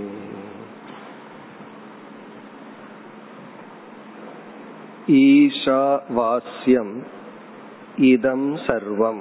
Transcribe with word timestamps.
ईशावास्यम् 5.16 6.96
இதம் 8.08 8.48
சர்வம் 8.64 9.21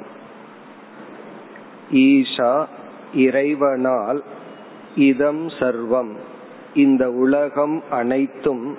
ஈஷா 1.93 2.67
இறைவனால் 3.15 4.23
இதம் 4.97 5.49
சர்வம். 5.49 6.13
இந்த 6.75 7.11
உலகம் 7.11 7.83
அனைத்தும் 7.91 8.77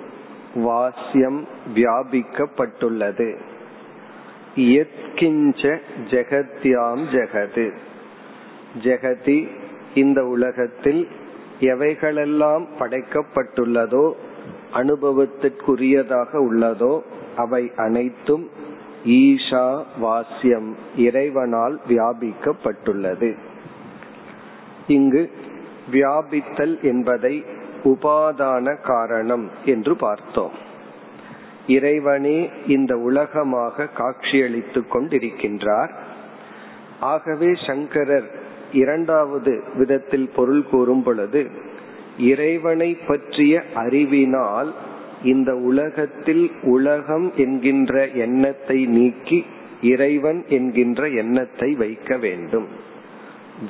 வாசியம் 0.54 1.46
வியாபிக்கப்பட்டுள்ளது. 1.74 3.36
எத்கிஞ்ச 4.56 5.78
ஜெகத்யாம் 6.10 7.02
ஜெகது. 7.12 7.70
ஜெகதி 8.82 9.48
இந்த 9.94 10.26
உலகத்தில் 10.26 11.08
எவைகளெல்லாம் 11.60 12.66
படைக்கப்பட்டுள்ளதோ 12.78 14.12
அனுபவத்திற்குரியதாக 14.74 16.26
உள்ளதோ 16.32 17.00
அவை 17.36 17.72
அனைத்தும் 17.76 18.50
ஈஷா 19.04 19.84
வாசியம் 19.98 20.76
இறைவனால் 20.96 21.80
வியாபிக்கப்பட்டுள்ளது. 21.88 23.36
இங்கு 24.86 25.30
வியாபித்தல் 25.92 26.82
என்பதை 26.82 27.44
உபாதான 27.84 28.80
காரணம் 28.80 29.50
என்று 29.64 29.96
பார்த்தோம். 29.96 30.50
இறைவனே 31.66 32.50
இந்த 32.66 32.96
உலகமாக 32.96 33.86
காட்சியளித்துக் 33.86 34.94
கொண்டிருக்கின்றார். 34.94 35.90
ஆகவே 37.00 37.54
சங்கரர் 37.66 38.30
இரண்டாவது 38.72 39.62
விதத்தில் 39.74 40.30
பொருள் 40.36 40.64
கூறும் 40.70 41.02
பொழுது 41.02 41.50
இறைவனை 42.18 42.94
பற்றிய 42.94 43.62
அறிவினால் 43.74 44.74
இந்த 45.24 45.56
உலகத்தில் 45.56 46.50
உலகம் 46.62 47.32
என்கின்ற 47.36 48.08
எண்ணத்தை 48.08 48.86
நீக்கி 48.86 49.44
இறைவன் 49.82 50.44
என்கின்ற 50.48 51.08
எண்ணத்தை 51.08 51.72
வைக்க 51.72 52.16
வேண்டும். 52.16 52.66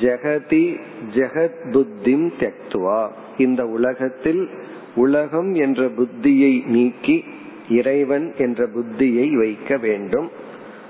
ஜெகதி 0.01 0.81
ஜெகத் 1.15 1.61
புத்திம் 1.71 2.33
தெக்துவா 2.39 3.09
இந்த 3.39 3.67
உலகத்தில் 3.67 4.49
உலகம் 4.95 5.55
என்ற 5.55 5.89
புத்தியை 5.89 6.67
நீக்கி 6.67 7.25
இறைவன் 7.69 8.33
என்ற 8.39 8.69
புத்தியை 8.69 9.33
வைக்க 9.33 9.77
வேண்டும். 9.77 10.31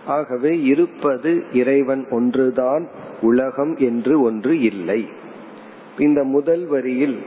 ஆகவே 0.07 0.63
இருப்பது 0.63 1.45
இறைவன் 1.53 2.09
ஒன்றுதான் 2.11 2.89
உலகம் 3.21 3.77
என்று 3.77 4.21
ஒன்று 4.21 4.61
இல்லை. 4.61 5.09
இந்த 5.99 6.25
முதல் 6.25 6.67
வரியில் 6.67 7.19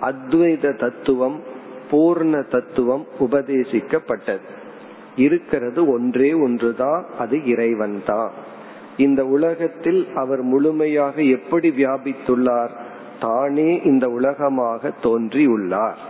அத்வைத 0.00 0.78
தத்துவம் 0.78 1.49
பூர்ண 1.90 2.48
தத்துவம் 2.48 3.06
உபதேசிக்கப்பட்டது. 3.20 4.46
இருக்கிறது 5.16 5.92
ஒன்றே 5.92 6.32
ஒன்றுதான் 6.32 7.04
அது 7.18 7.44
இறைவன் 7.44 8.02
தான் 8.06 8.30
இந்த 8.96 9.26
உலகத்தில் 9.26 10.08
அவர் 10.14 10.42
முழுமையாக 10.42 11.22
எப்படி 11.22 11.68
வியாபித்துள்ளார் 11.68 12.70
தானே 13.20 13.80
இந்த 13.84 14.08
உலகமாக 14.08 14.92
தோன்றியுள்ளார். 15.02 16.00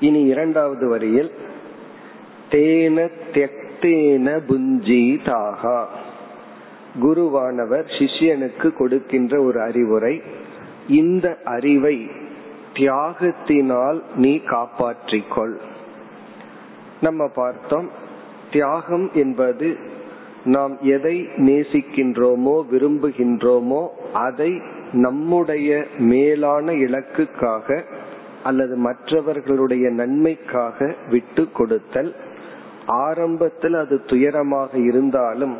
இனி 0.00 0.22
இரண்டாவது 0.22 0.88
வரியில் 0.88 1.30
தேன 2.50 3.08
தெக்தேன 3.32 4.40
புஞ்சீதாகா. 4.48 5.84
குருவானவர் 7.02 7.86
சிஷ்யனுக்கு 7.98 8.72
கொடுக்கின்ற 8.72 9.42
ஒரு 9.42 9.60
அறிவுரை 9.60 10.22
இந்த 10.88 11.38
அறிவை 11.44 12.10
தியாகத்தினால் 12.80 13.98
நீ 14.16 14.32
காப்பாற்றிக்கொள். 14.46 15.54
நம்ம 17.00 17.28
பார்த்தோம் 17.34 17.88
தியாகம் 18.50 19.10
என்பது 19.14 19.68
நாம் 20.44 20.74
எதை 20.82 21.16
நேசிக்கின்றோமோ 21.36 22.54
விரும்புகின்றோமோ 22.70 23.82
அதை 24.12 24.50
நம்முடைய 24.92 25.70
மேலான 25.98 26.72
இலக்குக்காக 26.72 27.84
அல்லது 28.42 28.76
மற்றவர்களுடைய 28.76 29.90
நன்மைக்காக 29.90 30.94
விட்டு 31.10 31.48
கொடுத்தல். 31.52 32.14
ஆரம்பத்தில் 32.86 33.74
அது 33.74 33.96
துயரமாக 34.06 34.72
இருந்தாலும் 34.86 35.56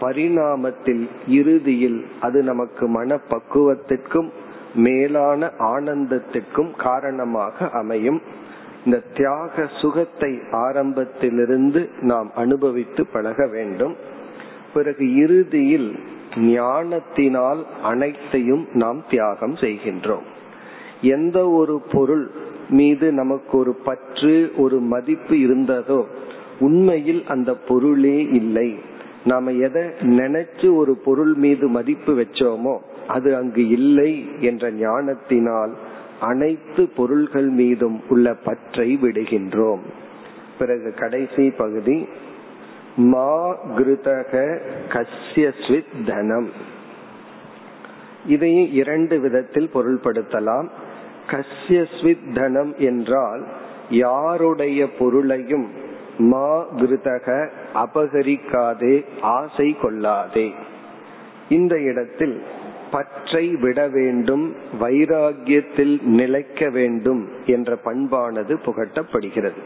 பரிணாமத்தில் 0.00 1.04
இறுதியில் 1.28 2.00
அது 2.20 2.42
நமக்கு 2.42 2.86
மன 2.88 3.18
பக்குவத்திற்கும் 3.28 4.30
மேலான 4.74 5.50
ஆனந்தத்திற்கும் 5.58 6.70
காரணமாக 6.76 7.68
அமையும். 7.68 8.20
இந்த 8.84 9.02
தியாக 9.14 9.66
சுகத்தை 9.80 10.40
ஆரம்பத்திலிருந்து 10.50 11.90
நாம் 12.00 12.30
அனுபவித்து 12.34 13.06
பழக 13.06 13.46
வேண்டும். 13.46 13.96
பிறகு 14.74 15.16
இறுதியில் 15.16 15.98
ஞானத்தினால் 16.36 17.66
அனைத்தையும் 17.82 18.66
நாம் 18.72 19.02
தியாகம் 19.10 19.54
செய்கின்றோம். 19.54 20.26
எந்த 21.00 21.48
ஒரு 21.48 21.80
பொருள் 21.92 22.30
மீது 22.68 23.12
நமக்கு 23.12 23.58
ஒரு 23.58 23.74
பற்று 23.74 24.52
ஒரு 24.56 24.80
மதிப்பு 24.80 25.36
இருந்ததோ 25.36 26.04
உண்மையில் 26.58 27.22
அந்த 27.26 27.54
பொருளே 27.54 28.28
இல்லை. 28.30 28.74
நாம 29.24 29.50
எதை 29.50 29.82
நினைச்சு 30.00 30.76
ஒரு 30.76 30.96
பொருள் 31.04 31.34
மீது 31.34 31.68
மதிப்பு 31.68 32.12
வச்சோமோ 32.14 32.76
அது 33.08 33.36
அங்கு 33.36 33.68
இல்லை 33.68 34.28
என்ற 34.40 34.70
ஞானத்தினால் 34.70 35.76
அனைத்து 36.20 36.88
பொருள்கள் 36.88 37.48
மீதும் 37.48 38.02
உள்ள 38.08 38.34
பற்றை 38.34 38.98
விடுகின்றோம். 39.02 39.80
பிறகு 40.58 40.94
கடைசி 40.94 41.50
பகுதி 41.50 42.08
மா 42.96 43.64
கிருதக 43.64 44.58
கசியஸ்வித் 44.88 46.04
தனம். 46.06 46.50
இதையும் 48.26 48.72
இரண்டு 48.72 49.20
விதத்தில் 49.20 49.70
பொருள்படுத்தலாம். 49.74 50.68
கசியஸ்வித் 51.30 52.34
தனம் 52.34 52.74
என்றால் 52.78 53.46
யாருடைய 53.90 54.90
பொருளையும் 54.90 55.70
மா 56.18 56.72
கிருதக 56.72 57.48
அபகரிக்காதே 57.74 59.04
ஆசை 59.20 59.76
கொள்ளாதே. 59.82 60.54
இந்த 61.48 61.80
இடத்தில் 61.80 62.42
பற்றை 62.94 63.46
விட 63.56 63.80
வேண்டும் 63.88 64.44
வைராகியத்தில் 64.80 65.94
நிலைக்க 66.18 66.68
வேண்டும் 66.70 67.22
என்ற 67.46 67.78
பண்பானது 67.84 68.54
புகட்டப்படுகிறது. 68.66 69.60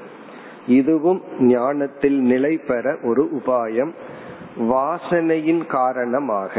இதுவும் 0.79 1.21
ஞானத்தில் 1.49 2.19
நிலை 2.33 2.55
பெற 2.71 2.97
ஒரு 3.03 3.23
உபாயம் 3.39 3.93
வாசனையின் 4.73 5.65
காரணமாக. 5.77 6.55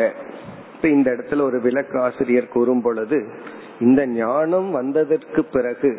இப்ப 0.73 0.89
இந்த 0.89 1.09
இடத்துல 1.11 1.41
ஒரு 1.41 1.57
விளக்காசிரியர் 1.61 2.53
கூறும் 2.53 2.81
பொழுது 2.81 3.19
இந்த 3.79 4.01
ஞானம் 4.13 4.69
வந்ததற்கு 4.71 5.41
பிறகு 5.55 5.91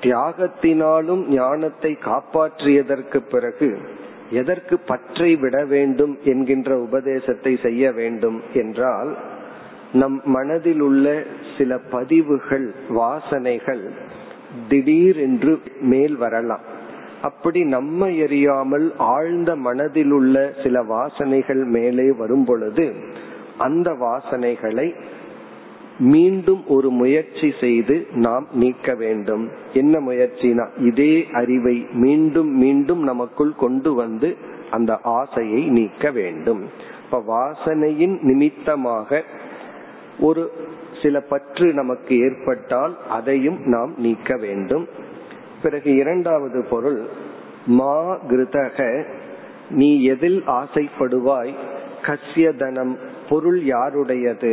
தியாகத்தினாலும் 0.00 1.22
ஞானத்தை 1.32 1.92
காப்பாற்றியதற்கு 2.04 3.18
பிறகு 3.32 3.68
எதற்கு 4.30 4.76
பற்றை 4.90 5.30
விட 5.36 5.56
வேண்டும் 5.64 6.14
என்கின்ற 6.24 6.70
உபதேசத்தை 6.78 7.52
செய்ய 7.62 7.84
வேண்டும் 7.92 8.38
என்றால் 8.54 9.10
நம் 9.92 10.22
மனதில் 10.24 10.80
உள்ள 10.80 11.22
சில 11.58 11.78
பதிவுகள் 11.78 12.74
வாசனைகள் 12.88 13.90
திடீர் 14.68 15.16
என்று 15.16 15.58
மேல் 15.80 16.16
வரலாம். 16.16 16.60
அப்படி 17.22 17.64
நம்ம 17.64 18.08
எரியாமல் 18.08 18.94
ஆழ்ந்த 18.96 19.56
மனதில் 19.56 20.10
உள்ள 20.10 20.52
சில 20.62 20.82
வாசனைகள் 20.82 21.64
மேலே 21.64 22.12
வரும் 22.12 22.44
பொழுது 22.44 22.92
அந்த 23.56 23.90
வாசனைகளை 23.90 24.94
மீண்டும் 25.98 26.62
ஒரு 26.66 26.90
முயற்சி 26.90 27.54
செய்து 27.60 28.06
நாம் 28.14 28.46
நீக்க 28.52 28.94
வேண்டும். 28.94 29.48
என்ன 29.72 30.00
முயற்சினா 30.00 30.66
இதே 30.78 31.26
அறிவை 31.32 31.86
மீண்டும் 31.92 32.56
மீண்டும் 32.56 33.02
நமக்குள் 33.02 33.54
கொண்டு 33.54 33.94
வந்து 33.94 34.36
அந்த 34.70 34.98
ஆசையை 35.02 35.62
நீக்க 35.68 36.10
வேண்டும். 36.10 36.62
இப்ப 37.04 37.22
வாசனையின் 37.28 38.18
நிமித்தமாக 38.20 39.24
ஒரு 40.20 40.52
சில 41.02 41.20
பற்று 41.20 41.66
நமக்கு 41.72 42.20
ஏற்பட்டால் 42.20 42.98
அதையும் 43.08 43.58
நாம் 43.64 43.92
நீக்க 43.96 44.36
வேண்டும். 44.36 44.88
பிறகு 45.62 45.94
இரண்டாவது 45.94 46.66
பொருள் 46.70 47.00
மா 47.66 48.18
கிருதக 48.28 49.04
நீ 49.70 50.02
எதில் 50.04 50.42
ஆசைப்படுவாய்? 50.46 51.54
கசிய 52.02 52.56
தனம் 52.56 52.98
பொருள் 53.28 53.60
யாருடையது? 53.64 54.52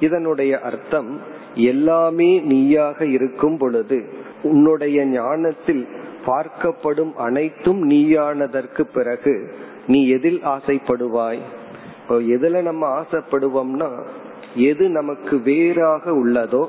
இதனுடைய 0.00 0.60
அர்த்தம் 0.60 1.20
எல்லாமே 1.54 2.40
நீயாக 2.40 3.06
இருக்கும் 3.06 3.58
பொழுது 3.58 3.98
உன்னுடைய 4.42 5.04
ஞானத்தில் 5.06 5.88
பார்க்கப்படும் 6.26 7.12
அனைத்தும் 7.12 7.90
நீயானதற்கு 7.90 8.82
பிறகு 8.94 9.34
நீ 9.86 10.08
எதில் 10.08 10.40
ஆசைப்படுவாய்? 10.44 11.40
எதுல 12.08 12.62
நம்ம 12.62 13.02
ஆசைப்படுவோம்னா 13.02 13.90
எது 14.54 14.88
நமக்கு 14.88 15.40
வேறாக 15.40 16.10
உள்ளதோ 16.10 16.68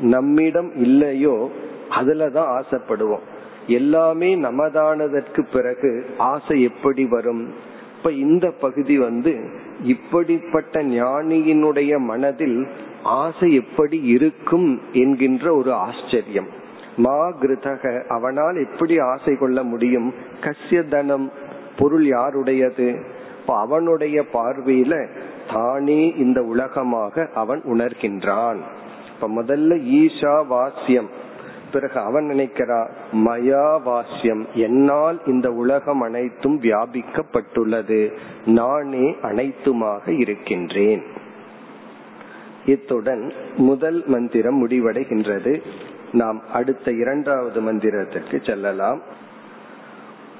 நம்மிடம் 0.00 0.76
இல்லையோ 0.76 1.50
அதுலதான் 1.90 2.60
ஆசைப்படுவோம். 2.60 3.20
எல்லாமே 3.66 4.36
நமதானதற்கு 4.36 5.46
பிறகு 5.52 6.06
ஆசை 6.18 6.62
எப்படி 6.62 7.04
வரும்? 7.04 7.52
இப்ப 7.96 8.10
இந்த 8.10 8.50
பகுதி 8.50 8.98
வந்து 8.98 9.50
இப்படிப்பட்ட 9.82 10.82
ஞானியினுடைய 10.82 11.98
மனதில் 11.98 12.66
ஆசை 13.02 13.54
எப்படி 13.54 14.02
இருக்கும் 14.02 14.80
என்கின்ற 14.92 15.54
ஒரு 15.54 15.72
ஆச்சரியம். 15.72 16.46
மா 16.96 17.28
கிருதக 17.28 18.06
அவனால் 18.08 18.56
எப்படி 18.56 18.98
ஆசை 18.98 19.36
கொள்ள 19.36 19.62
முடியும்? 19.62 20.14
கசிய 20.40 20.88
தனம் 20.88 21.32
பொருள் 21.78 22.04
யாருடையது? 22.04 23.20
அவனுடைய 23.46 24.24
பார்வையில 24.32 25.06
தானே 25.48 26.14
இந்த 26.16 26.42
உலகமாக 26.42 27.28
அவன் 27.34 27.62
உணர்கின்றான். 27.62 28.56
இப்ப 29.14 29.42
முதல்ல 29.42 29.80
ஈஷா 29.94 30.46
வாசியம் 30.46 31.08
பிறகு 31.72 32.00
அவன் 32.00 32.24
நினைக்கிறா 32.24 32.88
மயா 33.12 33.82
வாசியம் 33.82 34.46
என்னால் 34.54 35.20
இந்த 35.26 35.52
உலகம் 35.52 36.00
அனைத்தும் 36.00 36.60
வியாபிக்கப்பட்டுள்ளது. 36.60 38.12
நானே 38.46 39.16
அனைத்துமாக 39.22 40.08
இருக்கின்றேன். 40.08 41.02
இத்துடன் 42.66 43.32
முதல் 43.56 44.04
மந்திரம் 44.06 44.68
முடிவடைகின்றது. 44.68 45.62
நாம் 46.12 46.42
அடுத்த 46.52 46.92
இரண்டாவது 46.92 47.60
மந்திரத்திற்கு 47.60 48.46
செல்லலாம். 48.46 49.00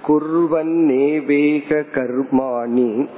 குர்வன்னேவேக 0.08 1.84
கர்மாணி 1.94 3.08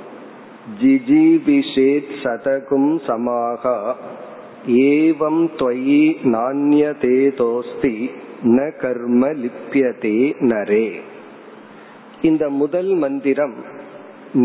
ஜிஜிபிஷேத் 0.80 2.16
சதகும் 2.24 2.92
சமாகா 3.06 3.78
ஏவம் 4.86 5.44
त्वयि 5.58 6.02
நானியதேதோஸ்தி 6.34 7.94
ந 8.50 8.66
கர்ம 8.82 9.22
லிப்பியதே 9.40 10.18
நரே 10.50 10.88
இந்த 12.22 12.44
முதல் 12.58 12.92
மந்திரம் 12.96 13.56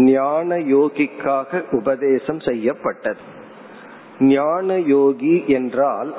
ஞான 0.04 0.58
யோகிக்காக 0.68 1.62
உபதேசம் 1.72 2.40
செய்யப்பட்டது 2.40 3.24
ஞான 4.28 4.76
யோகி 4.88 5.36
என்றால் 5.52 6.12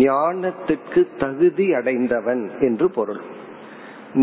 ஞானத்துக்கு 0.00 1.02
தகுதி 1.18 1.66
அடைந்தவன் 1.72 2.44
என்று 2.60 2.88
பொருள் 2.90 3.22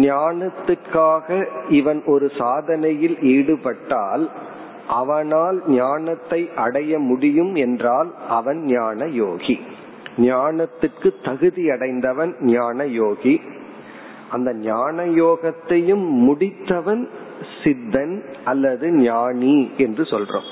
ஞானத்துக்காக 0.02 1.28
இவன் 1.72 2.02
ஒரு 2.08 2.28
சாதனையில் 2.38 3.18
ஈடுபட்டால் 3.34 4.26
அவனால் 4.89 5.63
ஞானத்தை 5.67 6.51
அடைய 6.57 6.99
முடியும் 6.99 7.55
என்றால் 7.55 8.15
அவன் 8.29 8.65
ஞான 8.65 9.07
யோகி. 9.07 9.61
ஞானத்துக்கு 10.17 11.13
தகுதி 11.25 11.71
அடைந்தவன் 11.71 12.35
ஞான 12.41 12.85
யோகி. 12.85 13.41
அந்த 14.31 14.55
ஞான 14.55 15.07
யோகத்தையும் 15.07 16.05
முடித்தவன் 16.29 17.09
சித்தன் 17.65 18.23
அல்லது 18.45 18.93
ஞானி 18.93 19.71
என்று 19.77 20.03
சொல்றோம். 20.03 20.49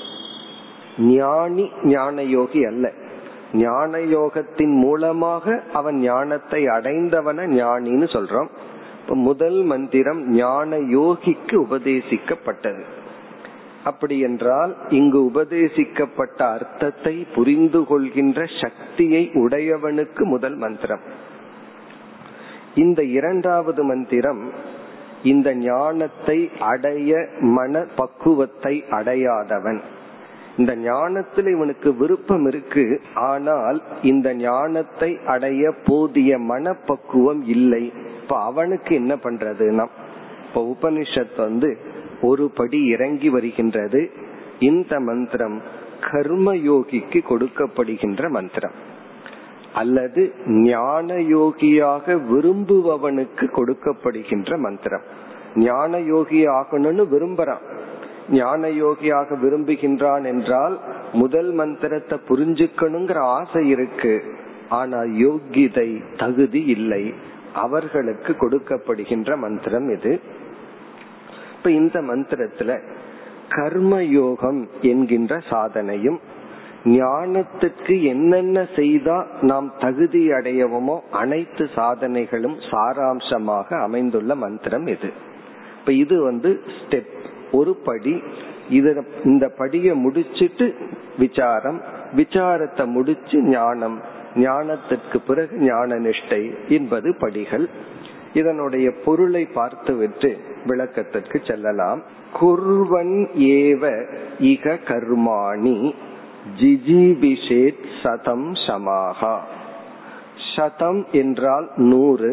ஞானி 0.97 1.71
ஞான 1.83 2.23
யோகி 2.23 2.65
அல்ல. 2.65 2.91
ஞான 3.53 3.97
யோகத்தின் 3.97 4.73
மூலமாக 4.79 5.63
அவன் 5.73 5.95
ஞானத்தை 5.95 6.67
அடைந்தவன 6.67 7.47
ஞானின்னு 7.47 8.07
சொல்றோம். 8.13 8.47
முதல் 9.07 9.63
மந்திரம் 9.63 10.29
ஞான 10.29 10.77
யோகிக்கு 10.77 11.51
உபதேசிக்கப்பட்டது. 11.51 12.83
அப்படி 13.85 14.15
என்றால் 14.19 14.71
இங்கு 14.89 15.19
உபதேசிக்கப்பட்ட 15.29 16.39
அர்த்தத்தை 16.55 17.15
புரிந்து 17.35 17.81
கொள்கின்ற 17.85 18.39
சக்தியை 18.61 19.23
உடையவனுக்கு 19.33 20.23
முதல் 20.23 20.55
மந்திரம். 20.55 21.03
இந்த 22.75 23.01
இரண்டாவது 23.17 23.83
மந்திரம் 23.83 24.41
இந்த 25.23 25.49
ஞானத்தை 25.55 26.39
அடைய 26.71 27.11
மன 27.57 27.83
பக்குவத்தை 27.95 28.73
அடையாதவன். 28.89 29.79
இந்த 30.57 30.73
ஞானத்தில் 30.75 31.47
இவனுக்கு 31.47 31.89
விருப்பம் 31.95 32.45
இருக்கு 32.47 32.85
ஆனால் 33.29 33.77
இந்த 34.01 34.27
ஞானத்தை 34.33 35.09
அடைய 35.25 35.63
போதிய 35.85 36.37
மனப்பக்குவம் 36.51 37.41
இல்லை. 37.55 37.83
இப்ப 38.21 38.37
அவனுக்கு 38.41 38.91
என்ன 38.95 39.13
பண்றதுன்னா 39.15 39.85
இப்ப 40.47 40.61
உபனிஷத் 40.73 41.37
வந்து 41.37 41.69
ஒரு 42.25 42.45
படி 42.55 42.79
இறங்கி 42.85 43.29
வருகின்றது. 43.29 44.01
இந்த 44.59 44.99
மந்திரம் 44.99 45.57
கர்மயோகிக்கு 46.11 47.19
கொடுக்கப்படுகின்ற 47.29 48.29
மந்திரம். 48.29 48.75
அல்லது 49.73 50.33
ஞான 50.47 51.13
யோகியாக 51.13 52.15
விரும்புபவனுக்கு 52.31 53.45
கொடுக்கப்படுகின்ற 53.57 54.57
மந்திரம். 54.57 55.05
ஞான 55.55 55.99
யோகி 55.99 56.47
ஆகணும்னு 56.47 57.03
விரும்புறான். 57.11 57.63
ஞான 58.31 58.67
யோகியாக 58.67 59.35
விரும்புகின்றான் 59.35 60.23
என்றால் 60.25 60.79
முதல் 61.13 61.51
மந்திரத்தை 61.51 62.17
புரிஞ்சுக்கணுங்கிற 62.29 63.17
ஆசை 63.33 63.67
இருக்கு. 63.69 64.13
ஆனா 64.69 64.97
யோகிதை 64.97 65.89
தகுதி 66.17 66.61
இல்லை. 66.65 67.13
அவர்களுக்கு 67.53 68.31
கொடுக்கப்படுகின்ற 68.33 69.37
மந்திரம் 69.37 69.89
இது. 69.89 70.19
இப்ப 71.65 71.77
இந்த 71.77 71.99
மந்திரத்துல 72.01 72.71
கர்ம 73.49 73.93
யோகம் 74.03 74.59
என்கின்ற 74.81 75.35
சாதனையும் 75.49 76.17
ஞானத்துக்கு 76.85 77.93
என்னென்ன 78.03 78.65
செய்தா 78.75 79.15
நாம் 79.41 79.69
தகுதி 79.79 80.21
அடையவோமோ 80.29 80.97
அனைத்து 81.11 81.65
சாதனைகளும் 81.75 82.57
சாராம்சமாக 82.71 83.79
அமைந்துள்ள 83.79 84.35
மந்திரம் 84.35 84.87
இது. 84.87 85.09
இப்ப 85.79 85.93
இது 85.93 86.21
வந்து 86.23 86.51
ஸ்டெப் 86.75 87.11
ஒரு 87.51 87.73
படி. 87.87 88.15
இத 88.69 89.03
இந்த 89.23 89.47
படியை 89.57 89.95
முடிச்சிட்டு 89.95 90.67
விசாரம் 91.17 91.81
விசாரத்தை 92.15 92.85
முடிச்சு 92.87 93.39
ஞானம் 93.49 93.97
ஞானத்திற்கு 94.35 95.19
பிறகு 95.27 95.57
ஞான 95.71 95.99
நிஷ்டை 95.99 96.43
என்பது 96.67 97.15
படிகள். 97.15 97.67
இதனுடைய 98.35 98.87
பொருளை 99.05 99.43
பார்த்துவிட்டு 99.57 100.29
விளக்கத்திற்கு 100.65 101.39
செல்லலாம். 101.47 102.01
குர்வன் 102.39 103.15
ஏவ 103.55 103.83
இக 104.51 104.77
கர்மாணி 104.89 105.77
ஜிஜிபிஷேத் 106.59 107.85
சதம் 108.03 108.47
சமாகா 108.67 109.35
சதம் 110.55 111.01
என்றால் 111.11 111.67
நூறு 111.75 112.31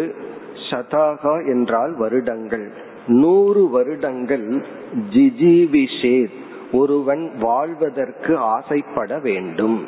சதாகா 0.70 1.34
என்றால் 1.46 1.94
வருடங்கள். 1.96 2.66
நூறு 3.06 3.62
வருடங்கள் 3.70 4.48
ஜிஜிபிஷேத் 5.14 6.38
ஒருவன் 6.72 7.24
வாழ்வதற்கு 7.40 8.32
ஆசைப்பட 8.36 9.18
வேண்டும். 9.18 9.78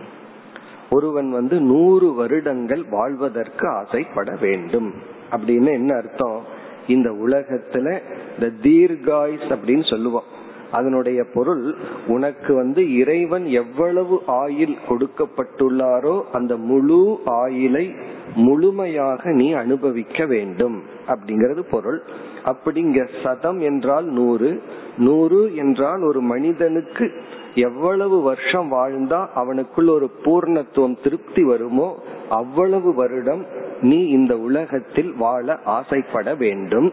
ஒருவன் 0.90 1.30
வந்து 1.30 1.56
நூறு 1.60 2.08
வருடங்கள் 2.14 2.82
வாழ்வதற்கு 2.90 3.66
ஆசைப்பட 3.68 4.30
வேண்டும். 4.40 4.90
அப்படின்னு 5.30 5.72
என்ன 5.72 5.94
அர்த்தம்? 5.94 6.40
இந்த 6.86 7.10
உலகத்துல 7.10 7.86
இந்த 8.34 8.48
தீர்காயுஸ் 8.62 9.48
அப்படின்னு 9.48 9.90
சொல்லுவோம். 9.90 10.24
அதனுடைய 10.72 11.24
பொருள் 11.34 11.74
உனக்கு 12.06 12.54
வந்து 12.54 12.96
இறைவன் 12.96 13.44
எவ்வளவு 13.44 14.22
ஆயில் 14.26 14.76
கொடுக்கப்பட்டுள்ளாரோ 14.88 16.22
அந்த 16.32 16.56
முழு 16.56 17.20
ஆயிலை 17.26 17.94
முழுமையாக 18.34 19.30
நீ 19.30 19.52
அனுபவிக்க 19.52 20.26
வேண்டும் 20.26 20.82
அப்படிங்கிறது 21.06 21.62
பொருள். 21.70 22.02
அப்படிங்க 22.44 23.08
சதம் 23.22 23.60
என்றால் 23.60 24.04
நூறு 24.04 24.62
நூறு 24.96 25.56
என்றால் 25.56 26.02
ஒரு 26.02 26.20
மனிதனுக்கு 26.20 27.12
எவ்வளவு 27.54 28.22
வருஷம் 28.22 28.72
வாழ்ந்தா 28.72 29.26
அவனுக்குள் 29.34 29.90
ஒரு 29.90 30.10
பூர்ணத்துவம் 30.24 30.96
திருப்தி 31.02 31.42
வருமோ 31.42 31.98
அவ்வளவு 32.28 32.94
வருடம் 32.94 33.46
நீ 33.84 33.98
இந்த 34.08 34.38
உலகத்தில் 34.38 35.12
வாழ 35.16 35.58
ஆசைப்பட 35.64 36.34
வேண்டும். 36.34 36.92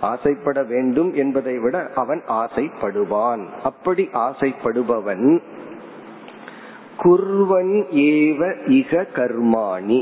ஆசைப்பட 0.00 0.62
வேண்டும் 0.62 1.14
என்பதை 1.14 1.58
விட 1.58 1.90
அவன் 1.94 2.22
ஆசைப்படுவான். 2.28 3.44
அப்படி 3.62 4.08
ஆசைப்படுபவன் 4.12 5.40
குர்வன் 7.04 7.74
ஏவ 8.10 8.40
இக 8.66 9.04
கர்மாணி. 9.14 10.00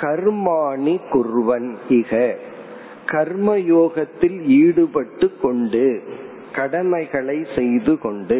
கர்மாணி 0.00 0.94
குர்வன் 1.12 1.70
இக. 1.88 2.34
கர்மயோகத்தில் 3.06 4.38
ஈடுபட்டு 4.46 5.30
கொண்டு 5.42 6.02
கடமைகளை 6.52 7.46
செய்து 7.56 7.98
கொண்டு 7.98 8.38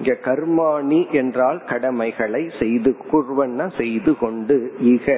இங்க 0.00 0.12
கர்மாணி 0.24 0.98
என்றால் 1.10 1.58
கடமைகளை 1.64 2.50
செய்து 2.58 2.96
குர்வன 3.12 3.66
செய்து 3.78 4.16
கொண்டு 4.16 4.56
இக 4.84 5.16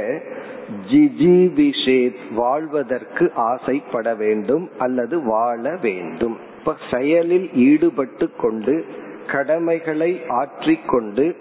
ஜிஜிபிஷேத் 0.91 2.23
வாழ்வதற்கு 2.35 3.31
ஆசைப்பட 3.35 4.15
வேண்டும் 4.15 4.69
அல்லது 4.79 5.23
வாழ 5.25 5.63
வேண்டும். 5.83 6.37
இப்ப 6.59 6.75
செயலில் 6.91 7.49
ஈடுபட்டு 7.55 8.29
கொண்டு 8.41 8.85
கடமைகளை 9.27 10.21
ஆற்றிக்கொண்டு 10.29 11.37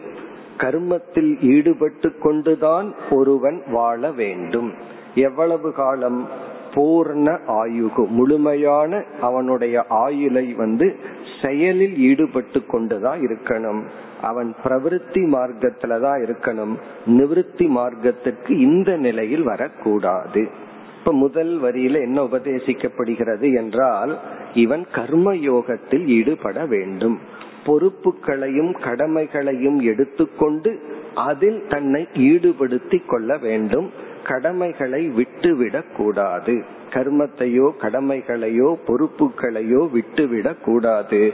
கர்மத்தில் 0.57 1.33
ஈடுபட்டு 1.41 2.17
கொண்டுதான் 2.17 2.93
ஒருவன் 3.09 3.61
வாழ 3.71 4.11
வேண்டும். 4.11 4.71
எவ்வளவு 5.15 5.71
காலம் 5.73 6.27
பூர்ண 6.73 7.39
ஆயுகு 7.47 8.07
முழுமையான 8.07 9.03
அவனுடைய 9.21 9.85
ஆயுளை 9.89 10.53
வந்து 10.53 10.95
செயலில் 11.41 11.97
ஈடுபட்டு 11.97 12.65
கொண்டுதான் 12.65 13.19
இருக்கணும். 13.19 13.81
அவன் 14.21 14.55
பிரவிற்த்தி 14.63 15.23
மார்க்கத்துல 15.33 15.99
தான் 15.99 16.21
இருக்கணும். 16.21 16.75
நிவிருத்தி 17.07 17.67
மார்க்கத்திற்கு 17.67 18.59
இந்த 18.59 18.97
நிலையில் 18.97 19.43
வரக்கூடாது. 19.43 20.49
இப்ப 20.99 21.13
முதல் 21.13 21.61
வரியில 21.61 22.01
என்ன 22.01 22.23
உபதேசிக்கப்படுகிறது 22.23 23.55
என்றால் 23.55 24.19
இவன் 24.53 24.85
கர்ம 24.91 25.35
யோகத்தில் 25.35 26.07
ஈடுபட 26.07 26.65
வேண்டும். 26.65 27.19
பொறுப்புகளையும் 27.65 28.71
கடமைகளையும் 28.79 29.79
எடுத்துக்கொண்டு 29.79 30.79
அதில் 31.15 31.63
தன்னை 31.69 32.07
ஈடுபடுத்தி 32.13 33.01
கொள்ள 33.05 33.37
வேண்டும். 33.37 34.00
கடமைகளை 34.27 35.07
விட்டுவிடக் 35.07 35.95
கூடாது 35.95 36.63
கர்மத்தையோ 36.89 37.71
கடமைகளையோ 37.81 38.75
பொறுப்புகளையோ 38.87 39.89
விட்டுவிடக் 39.89 40.63
கூடாது 40.63 41.33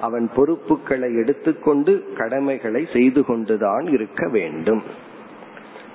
அவன் 0.00 0.30
பொறுப்புகளை 0.34 1.14
எடுத்துக்கொண்டு 1.14 2.12
கடமைகளை 2.16 2.88
செய்து 2.92 3.24
கொண்டுதான் 3.24 3.86
இருக்க 3.86 4.28
வேண்டும். 4.28 4.82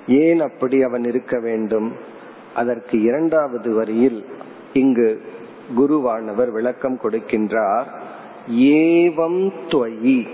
ஏன் 0.08 0.40
அப்படி 0.40 0.82
அவன் 0.82 1.04
இருக்க 1.04 1.40
வேண்டும்? 1.40 1.92
அதற்கு 2.54 3.02
இரண்டாவது 3.02 3.74
வரியில் 3.74 4.24
இங்கு 4.72 5.20
குருவானவர் 5.78 6.50
விளக்கம் 6.50 6.98
கொடுக்கின்றார். 7.02 7.86
ஏவம் 8.50 9.52
துவயி. 9.68 10.28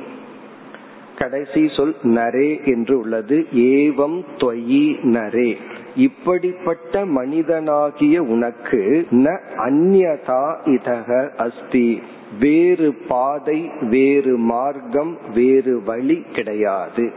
கடைசி 1.19 1.69
சொல் 1.77 1.97
நரே 2.03 2.65
என்று 2.65 2.99
உள்ளது. 2.99 3.47
ஏவம் 3.55 4.25
துவயி 4.37 4.99
நரே. 5.03 5.57
இப்படிப்பட்ட 5.97 7.05
மனிதனாகிய 7.05 8.19
உனக்கு 8.19 9.07
ந 9.11 9.39
அந்யதா 9.57 10.45
இதக 10.67 11.31
அஸ்தி. 11.37 12.01
வேறு 12.41 12.95
பாதை 13.09 13.71
வேறு 13.81 14.37
மார்க்கம் 14.37 15.19
வேறு 15.35 15.83
வழி 15.85 16.25
கிடையாது. 16.33 17.13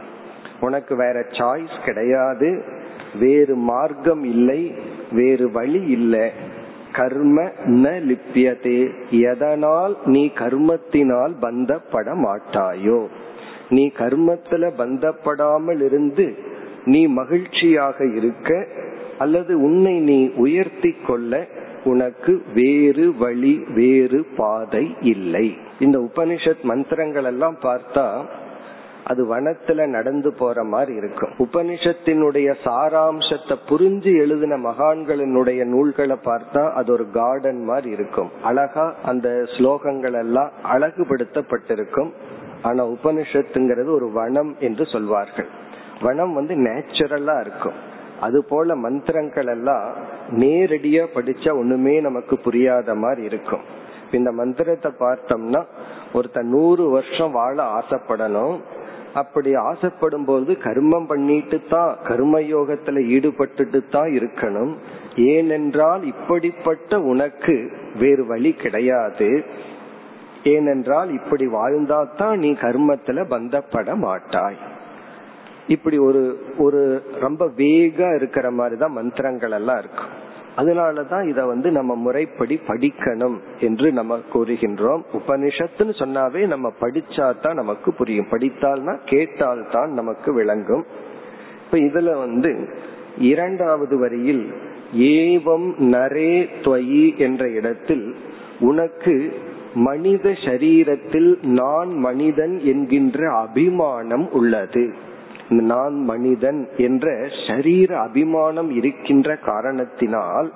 உனக்கு 0.60 0.96
வேற 0.96 1.26
சாய்ஸ் 1.30 1.78
கிடையாது. 1.84 2.62
வேறு 3.18 3.56
மார்க்கம் 3.56 4.24
இல்லை 4.24 4.72
வேறு 5.12 5.50
வழி 5.50 5.82
இல்லை. 5.86 6.30
கர்ம 6.92 7.42
ந 7.66 7.86
லிப்பியதே 8.08 8.90
எதனால் 9.10 9.96
நீ 10.04 10.30
கர்மத்தினால் 10.34 11.34
பந்தப்பட 11.40 12.14
மாட்டாயோ 12.24 13.06
நீ 13.68 13.90
கர்மத்துல 13.98 14.70
பந்தப்படாமல் 14.78 15.80
இருந்து 15.80 16.54
நீ 16.86 17.06
மகிழ்ச்சியாக 17.06 17.98
இருக்க 18.16 18.50
அல்லது 19.18 19.52
உன்னை 19.60 19.94
நீ 20.00 20.18
உயர்த்தி 20.36 20.92
கொள்ள 21.06 21.46
உனக்கு 21.84 22.32
வேறு 22.54 23.04
வழி 23.18 23.54
வேறு 23.74 24.26
பாதை 24.36 24.84
இல்லை. 25.00 25.46
இந்த 25.80 25.98
உபனிஷத் 25.98 26.62
மந்திரங்கள் 26.62 27.24
எல்லாம் 27.24 27.56
பார்த்தா 27.62 28.06
அது 29.04 29.22
வனத்துல 29.34 29.86
நடந்து 29.86 30.30
போற 30.32 30.64
மாதிரி 30.64 30.94
இருக்கும். 30.94 31.32
உபனிஷத்தினுடைய 31.38 32.48
சாராம்சத்தை 32.64 33.56
புரிஞ்சு 33.68 34.12
எழுதின 34.18 34.56
மகான்களினுடைய 34.56 35.64
நூல்களை 35.64 36.16
பார்த்தா 36.24 36.72
அது 36.72 36.92
ஒரு 36.92 37.10
கார்டன் 37.10 37.60
மாதிரி 37.64 37.90
இருக்கும். 37.90 38.30
அழகா 38.42 38.94
அந்த 39.04 39.28
ஸ்லோகங்கள் 39.58 40.18
எல்லாம் 40.18 40.50
அழகுபடுத்தப்பட்டிருக்கும். 40.72 42.10
ஆனா 42.62 42.86
உபனிஷத்துங்கிறது 42.86 43.90
ஒரு 43.98 44.10
வனம் 44.12 44.56
என்று 44.60 44.86
சொல்வார்கள். 44.86 45.48
வனம் 46.00 46.32
வந்து 46.32 46.54
நேச்சுரலா 46.54 47.40
இருக்கும். 47.40 47.76
அது 48.20 48.44
போல 48.44 48.76
மந்திரங்கள் 48.76 49.46
எல்லாம் 49.46 49.86
நேரடியா 50.40 51.02
படிச்சா 51.14 51.50
ஒண்ணுமே 51.56 52.00
நமக்கு 52.00 52.38
புரியாத 52.38 52.94
மாதிரி 52.94 53.22
இருக்கும். 53.22 53.64
இந்த 54.12 54.32
மந்திரத்தை 54.32 54.92
பார்த்தோம்னா 55.00 55.62
ஒருத்த 56.14 56.42
நூறு 56.42 56.88
வருஷம் 56.88 57.32
வாழ 57.32 57.62
ஆசைப்படணும். 57.62 58.56
அப்படி 59.14 59.54
ஆசைப்படும் 59.54 60.24
போது 60.24 60.52
கர்மம் 60.52 61.06
பண்ணிட்டு 61.06 61.58
தான் 61.68 61.96
கர்மயோகத்துல 62.08 63.02
ஈடுபட்டுட்டு 63.14 63.88
தான் 63.90 64.10
இருக்கணும். 64.10 64.72
ஏனென்றால் 65.16 66.02
இப்படிப்பட்ட 66.04 67.00
உனக்கு 67.00 67.72
வேறு 67.98 68.26
வழி 68.26 68.52
கிடையாது. 68.52 69.44
ஏனென்றால் 70.44 71.12
இப்படி 71.12 71.46
வாழ்ந்தாதான் 71.46 72.36
நீ 72.36 72.52
கர்மத்துல 72.52 73.24
பந்தப்பட 73.34 73.94
மாட்டாய். 73.94 74.58
இப்படி 75.68 75.98
ஒரு 75.98 76.38
ஒரு 76.58 77.02
ரொம்ப 77.20 77.46
வேகா 77.56 78.14
இருக்கிற 78.14 78.50
மாதிரிதான் 78.50 78.92
மந்திரங்கள் 78.92 79.50
எல்லாம் 79.50 79.78
இருக்கும். 79.78 80.24
அதனாலதான் 80.56 81.28
இத 81.28 81.46
வந்து 81.46 81.70
நம்ம 81.70 81.94
முறைப்படி 81.94 82.60
படிக்கணும் 82.66 83.36
என்று 83.60 83.92
நம்ம 83.92 84.18
கூறுகின்றோம். 84.34 85.02
உபனிஷத்துன்னு 85.12 85.94
சொன்னாவே 85.98 86.46
நம்ம 86.46 86.72
படிச்சா 86.80 87.40
தான் 87.40 87.54
நமக்கு 87.54 87.92
புரியும். 87.92 88.26
படித்தால்னா 88.30 88.96
கேட்டால் 89.04 89.66
தான் 89.72 89.92
நமக்கு 89.92 90.32
விளங்கும். 90.32 90.84
இப்ப 91.64 91.78
இதுல 91.78 92.18
வந்து 92.18 92.68
இரண்டாவது 93.18 93.98
வரியில் 93.98 94.52
ஏவம் 94.94 95.68
நரே 95.78 96.48
துவயி 96.62 97.16
என்ற 97.16 97.48
இடத்தில் 97.48 98.16
உனக்கு 98.60 99.36
மனித 99.74 100.30
சரீரத்தில் 100.30 101.42
நான் 101.42 101.88
மனிதன் 101.88 102.60
என்கின்ற 102.60 103.30
அபிமானம் 103.32 104.32
உள்ளது. 104.32 105.04
நான் 105.50 105.96
மனிதன் 106.04 106.60
என்ற 106.76 107.06
சரீர 107.46 107.90
அபிமானம் 107.98 108.70
இருக்கின்ற 108.70 109.36
காரணத்தினால் 109.50 110.48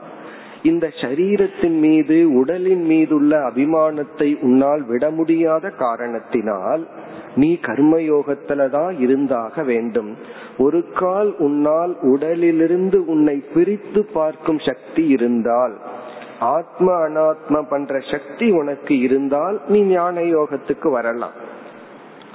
இந்த 0.62 0.86
சரீரத்தின் 1.02 1.78
மீது 1.80 2.16
உடலின் 2.30 2.82
மீதுள்ள 2.84 3.32
அபிமானத்தை 3.50 4.28
உன்னால் 4.40 4.82
விட 4.82 5.04
முடியாத 5.10 5.70
காரணத்தினால் 5.84 6.82
நீ 7.34 7.50
கர்மயோகத்துல 7.62 8.70
தான் 8.70 8.94
இருந்தாக 8.98 9.62
வேண்டும். 9.62 10.10
ஒரு 10.58 10.80
கால் 10.92 11.30
உன்னால் 11.38 11.92
உடலிலிருந்து 12.02 12.98
உன்னை 13.06 13.36
பிரித்து 13.54 14.02
பார்க்கும் 14.12 14.60
சக்தி 14.68 15.04
இருந்தால் 15.06 15.76
ஆத்ம 16.56 16.88
அனாத்ம 17.06 17.62
பண்ற 17.68 18.00
சக்தி 18.12 18.46
உனக்கு 18.50 18.98
இருந்தால் 18.98 19.60
நீ 19.68 19.80
ஞான 19.82 20.20
யோகத்துக்கு 20.20 20.90
வரலாம். 20.90 21.36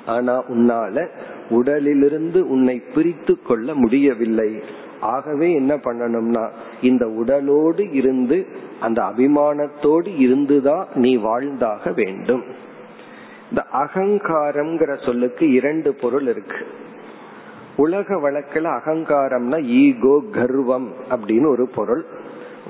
ஆனா 0.06 0.36
உன்னால 0.48 1.08
உடலிலிருந்து 1.50 2.50
உன்னை 2.50 2.84
பிரித்து 2.96 3.42
கொள்ள 3.42 3.74
முடியவில்லை. 3.74 4.64
ஆகவே 5.02 5.54
என்ன 5.54 5.76
பண்ணணும்னா 5.76 6.50
இந்த 6.82 7.06
உடலோடு 7.06 7.94
இருந்து 7.94 8.46
அந்த 8.80 9.02
அபிமானத்தோடு 9.02 10.20
இருந்துதான் 10.20 10.88
நீ 10.94 11.16
வாழ்ந்தாக 11.16 11.92
வேண்டும். 11.92 12.44
இந்த 13.50 13.66
அகங்காரம்ங்கிற 13.74 15.06
சொல்லுக்கு 15.06 15.52
இரண்டு 15.52 15.94
பொருள் 15.94 16.28
இருக்கு. 16.28 16.66
உலக 17.76 18.20
வழக்கில் 18.20 18.66
அகங்காரம்னா 18.66 19.64
ஈகோ 19.64 20.24
கர்வம் 20.32 20.94
அப்படின்னு 21.10 21.48
ஒரு 21.48 21.70
பொருள். 21.76 22.06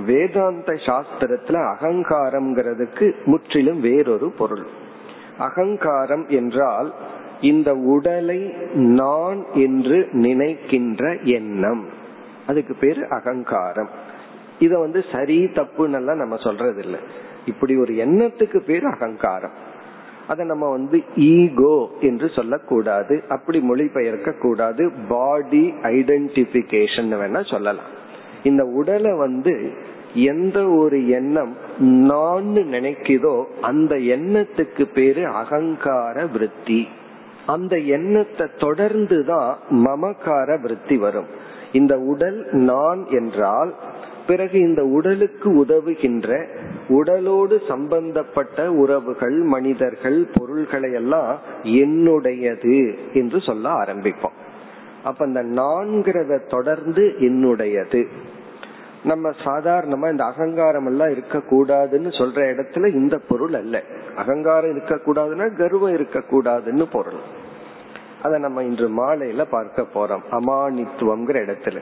வேதாந்த 0.06 0.74
சாஸ்திரத்துல 0.74 1.76
அகங்காரம்ங்கிறதுக்கு 1.76 3.14
முற்றிலும் 3.26 3.80
வேறொரு 3.80 4.32
பொருள். 4.32 4.66
அகங்காரம் 5.38 6.28
என்றால் 6.28 6.94
இந்த 7.42 7.76
உடலை 7.76 8.54
நான் 8.74 9.46
என்று 9.54 10.10
நினைக்கின்ற 10.12 11.18
எண்ணம். 11.24 11.86
அதுக்கு 12.48 12.76
பேரு 12.76 13.08
அகங்காரம். 13.10 13.90
இத 14.60 14.80
வந்து 14.80 15.04
சரி 15.12 15.44
தப்புன்னு 15.44 16.16
நம்ம 16.16 16.38
சொல்றது 16.38 16.84
இல்லை 16.84 17.00
இப்படி 17.46 17.78
ஒரு 17.78 17.94
எண்ணத்துக்கு 17.94 18.58
பேரு 18.58 18.88
அகங்காரம். 18.88 19.74
அதை 20.28 20.46
நம்ம 20.46 20.70
வந்து 20.70 21.04
ஈகோ 21.16 21.90
என்று 22.02 22.30
சொல்லக்கூடாது 22.30 23.24
அப்படி 23.30 23.60
மொழிபெயர்க்க 23.60 24.40
கூடாது 24.40 24.92
பாடி 25.08 25.74
ஐடென்டிபிகேஷன் 25.84 27.12
வேணா 27.22 27.52
சொல்லலாம். 27.52 27.86
இந்த 28.44 28.64
உடலை 28.64 29.14
வந்து 29.14 29.72
எந்த 30.14 30.68
ஒரு 30.70 31.10
எண்ணம் 31.10 31.58
நான் 31.80 32.46
நினைக்குதோ 32.46 33.44
அந்த 33.62 33.96
எண்ணத்துக்கு 33.96 34.86
பேரு 34.94 35.28
அகங்கார 35.28 36.26
விருத்தி. 36.26 36.88
அந்த 37.46 37.78
எண்ணத்தை 37.78 38.48
தொடர்ந்துதான் 38.58 39.54
மமக்கார 39.72 40.62
விருத்தி 40.62 40.98
வரும். 40.98 41.26
இந்த 41.72 42.00
உடல் 42.00 42.48
நான் 42.52 43.06
என்றால் 43.10 43.74
பிறகு 44.28 44.60
இந்த 44.60 44.84
உடலுக்கு 44.86 45.66
உதவுகின்ற 45.66 46.48
உடலோடு 46.90 47.62
சம்பந்தப்பட்ட 47.68 48.72
உறவுகள் 48.72 49.38
மனிதர்கள் 49.42 50.28
பொருள்களை 50.34 50.92
எல்லாம் 50.92 51.40
என்னுடையது 51.64 52.98
என்று 53.14 53.42
சொல்ல 53.42 53.70
ஆரம்பிப்போம். 53.70 54.38
அப்ப 55.04 55.26
அந்த 55.26 55.44
நான்கிறத 55.44 56.50
தொடர்ந்து 56.50 57.16
என்னுடையது. 57.20 58.08
நம்ம 59.06 59.30
சாதாரணமா 59.30 60.12
இந்த 60.12 60.24
அகங்காரம் 60.24 60.86
எல்லாம் 60.86 61.10
இருக்க 61.10 61.38
கூடாதுன்னு 61.38 62.08
சொல்ற 62.12 62.38
இடத்துல 62.54 62.94
இந்த 62.94 63.18
பொருள் 63.18 63.54
அல்ல. 63.54 63.84
அகங்காரம் 64.16 64.72
இருக்க 64.72 64.96
கூடாதுன்னா 64.96 65.56
கர்வம் 65.56 65.94
இருக்க 65.94 66.20
கூடாதுன்னு 66.20 66.86
பொருள். 66.92 67.20
அத 68.24 68.38
நம்ம 68.38 68.64
இன்று 68.64 68.90
மாலையில 68.90 69.46
பார்க்க 69.50 69.82
போறோம். 69.82 70.22
அமானித்துவம்ங்கிற 70.32 71.46
இடத்துல. 71.46 71.80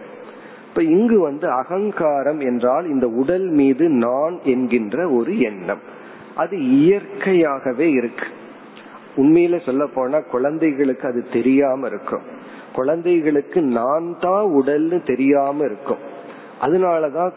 இப்ப 0.69 0.83
இங்கு 0.83 1.19
வந்து 1.19 1.49
அகங்காரம் 1.49 2.39
என்றால் 2.39 2.87
இந்த 2.87 3.07
உடல் 3.07 3.47
மீது 3.47 3.89
நான் 3.89 4.39
என்கின்ற 4.43 5.09
ஒரு 5.09 5.39
எண்ணம். 5.39 5.79
அது 6.35 6.57
இயற்கையாகவே 6.57 7.91
இருக்கு. 7.91 8.25
உண்மையில 9.17 9.65
சொல்ல 9.65 9.85
போனா 9.85 10.19
குழந்தைகளுக்கு 10.19 11.07
அது 11.07 11.25
தெரியாம 11.33 11.87
இருக்கும். 11.87 12.21
குழந்தைகளுக்கு 12.73 13.61
நான் 13.61 14.15
தான் 14.19 14.45
உடல்னு 14.45 15.05
தெரியாம 15.05 15.63
இருக்கும். 15.63 16.11
அதனாலதான் 16.65 17.33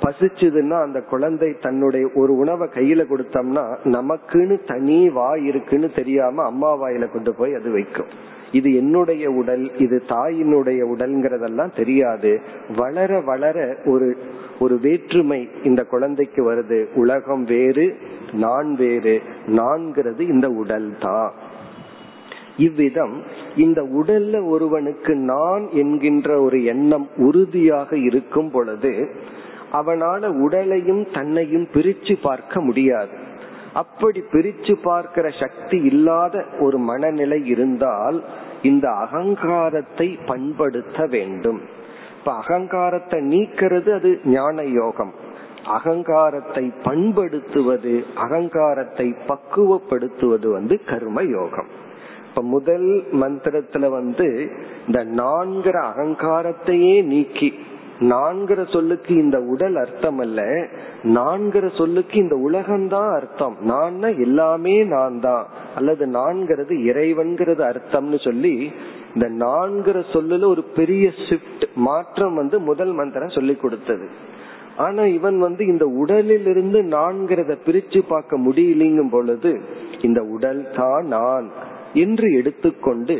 பசிச்சதுன்னா 0.00 0.78
அந்த 0.82 0.98
குழந்தை 1.10 1.48
தன்னுடைய 1.60 2.04
ஒரு 2.14 2.32
உணவை 2.36 2.66
கையில 2.74 3.02
கொடுத்தோம்னா 3.10 3.64
நமக்குன்னு 3.96 4.56
தனி 4.66 4.98
வாய் 5.08 5.44
இருக்குன்னு 5.44 5.88
தெரியாம 5.90 6.44
அம்மா 6.44 6.70
வாயில 6.82 7.12
கொண்டு 7.12 7.32
போய் 7.34 7.54
அது 7.54 7.70
வைக்கும். 7.70 8.10
இது 8.52 8.68
என்னுடைய 8.76 9.24
உடல் 9.30 9.64
இது 9.78 9.96
தாயினுடைய 10.08 10.80
உடல்ங்கிறதெல்லாம் 10.92 11.76
தெரியாது. 11.76 12.32
வளர 12.76 13.20
வளர 13.20 13.56
ஒரு 13.84 14.08
ஒரு 14.60 14.78
வேற்றுமை 14.82 15.40
இந்த 15.64 15.84
குழந்தைக்கு 15.84 16.42
வருது. 16.52 16.78
உலகம் 16.94 17.44
வேறு 17.44 17.86
நான் 18.32 18.70
வேறு 18.74 19.16
நான்கிறது 19.46 20.22
இந்த 20.34 20.48
உடல் 20.62 20.88
தான் 21.00 21.32
இவ்விதம் 22.56 23.22
இந்த 23.56 23.82
உடல்ல 23.82 24.48
ஒருவனுக்கு 24.48 25.14
நான் 25.14 25.68
என்கின்ற 25.70 26.40
ஒரு 26.40 26.64
எண்ணம் 26.64 27.08
உறுதியாக 27.16 27.98
இருக்கும் 27.98 28.50
பொழுது 28.50 29.10
அவனால 29.72 30.26
உடலையும் 30.26 31.06
தன்னையும் 31.12 31.68
பிரிச்சு 31.72 32.14
பார்க்க 32.22 32.60
முடியாது. 32.60 33.10
அப்படி 33.72 34.20
பிரிச்சு 34.32 34.74
பார்க்கிற 34.82 35.30
சக்தி 35.30 35.82
இல்லாத 35.82 36.44
ஒரு 36.60 36.78
மனநிலை 36.78 37.46
இருந்தால் 37.46 38.24
இந்த 38.62 38.90
அகங்காரத்தை 38.90 40.18
பண்படுத்த 40.26 41.06
வேண்டும். 41.06 41.60
இப்ப 42.18 42.32
அகங்காரத்தை 42.32 43.20
நீக்கிறது 43.20 43.92
அது 43.94 44.20
ஞான 44.24 44.62
யோகம். 44.62 45.14
அகங்காரத்தை 45.64 46.72
பண்படுத்துவது 46.84 48.04
அகங்காரத்தை 48.14 49.14
பக்குவப்படுத்துவது 49.28 50.52
வந்து 50.52 50.80
கர்ம 50.84 51.22
யோகம். 51.22 51.84
இப்ப 52.36 52.48
முதல் 52.48 52.88
மந்திரத்துல 53.20 53.88
வந்து 53.90 54.24
இந்த 54.86 55.00
நான்கிற 55.20 55.76
அகங்காரத்தையே 55.90 56.96
நீக்கி 57.04 57.48
நான்கிற 58.10 58.60
சொல்லுக்கு 58.72 59.12
இந்த 59.14 59.38
உடல் 59.42 59.76
அர்த்தம் 59.76 60.18
அல்ல 60.18 60.40
நான்கிற 61.14 61.66
சொல்லுக்கு 61.76 62.16
இந்த 62.18 62.36
உலகம்தான் 62.48 63.10
அர்த்தம். 63.18 63.56
நான் 63.62 64.18
எல்லாமே 64.26 64.74
நான் 64.84 65.16
தான் 65.20 65.46
அல்லது 65.74 66.06
நான்கிறது 66.06 66.74
இறைவன்கிறது 66.90 67.62
அர்த்தம்னு 67.70 68.18
சொல்லி 68.24 68.54
இந்த 69.14 69.28
நான்கிற 69.44 70.02
சொல்லுல 70.12 70.46
ஒரு 70.46 70.64
பெரிய 70.74 71.06
ஷிஃப்ட் 71.26 71.64
மாற்றம் 71.88 72.34
வந்து 72.34 72.58
முதல் 72.60 72.92
மந்திரம் 72.92 73.36
சொல்லி 73.38 73.56
கொடுத்தது. 73.56 74.08
ஆனா 74.76 75.04
இவன் 75.18 75.38
வந்து 75.38 75.66
இந்த 75.66 75.86
உடலில் 76.02 76.46
இருந்து 76.46 76.82
நான்கிறத 76.96 77.56
பிரிச்சு 77.66 78.02
பார்க்க 78.08 78.38
முடியலிங்கும் 78.38 79.10
பொழுது 79.10 79.52
இந்த 80.00 80.20
உடல் 80.36 80.62
தான் 80.76 81.06
நான் 81.06 81.48
என்று 81.94 82.32
எடுத்துக்கொண்டு 82.32 83.16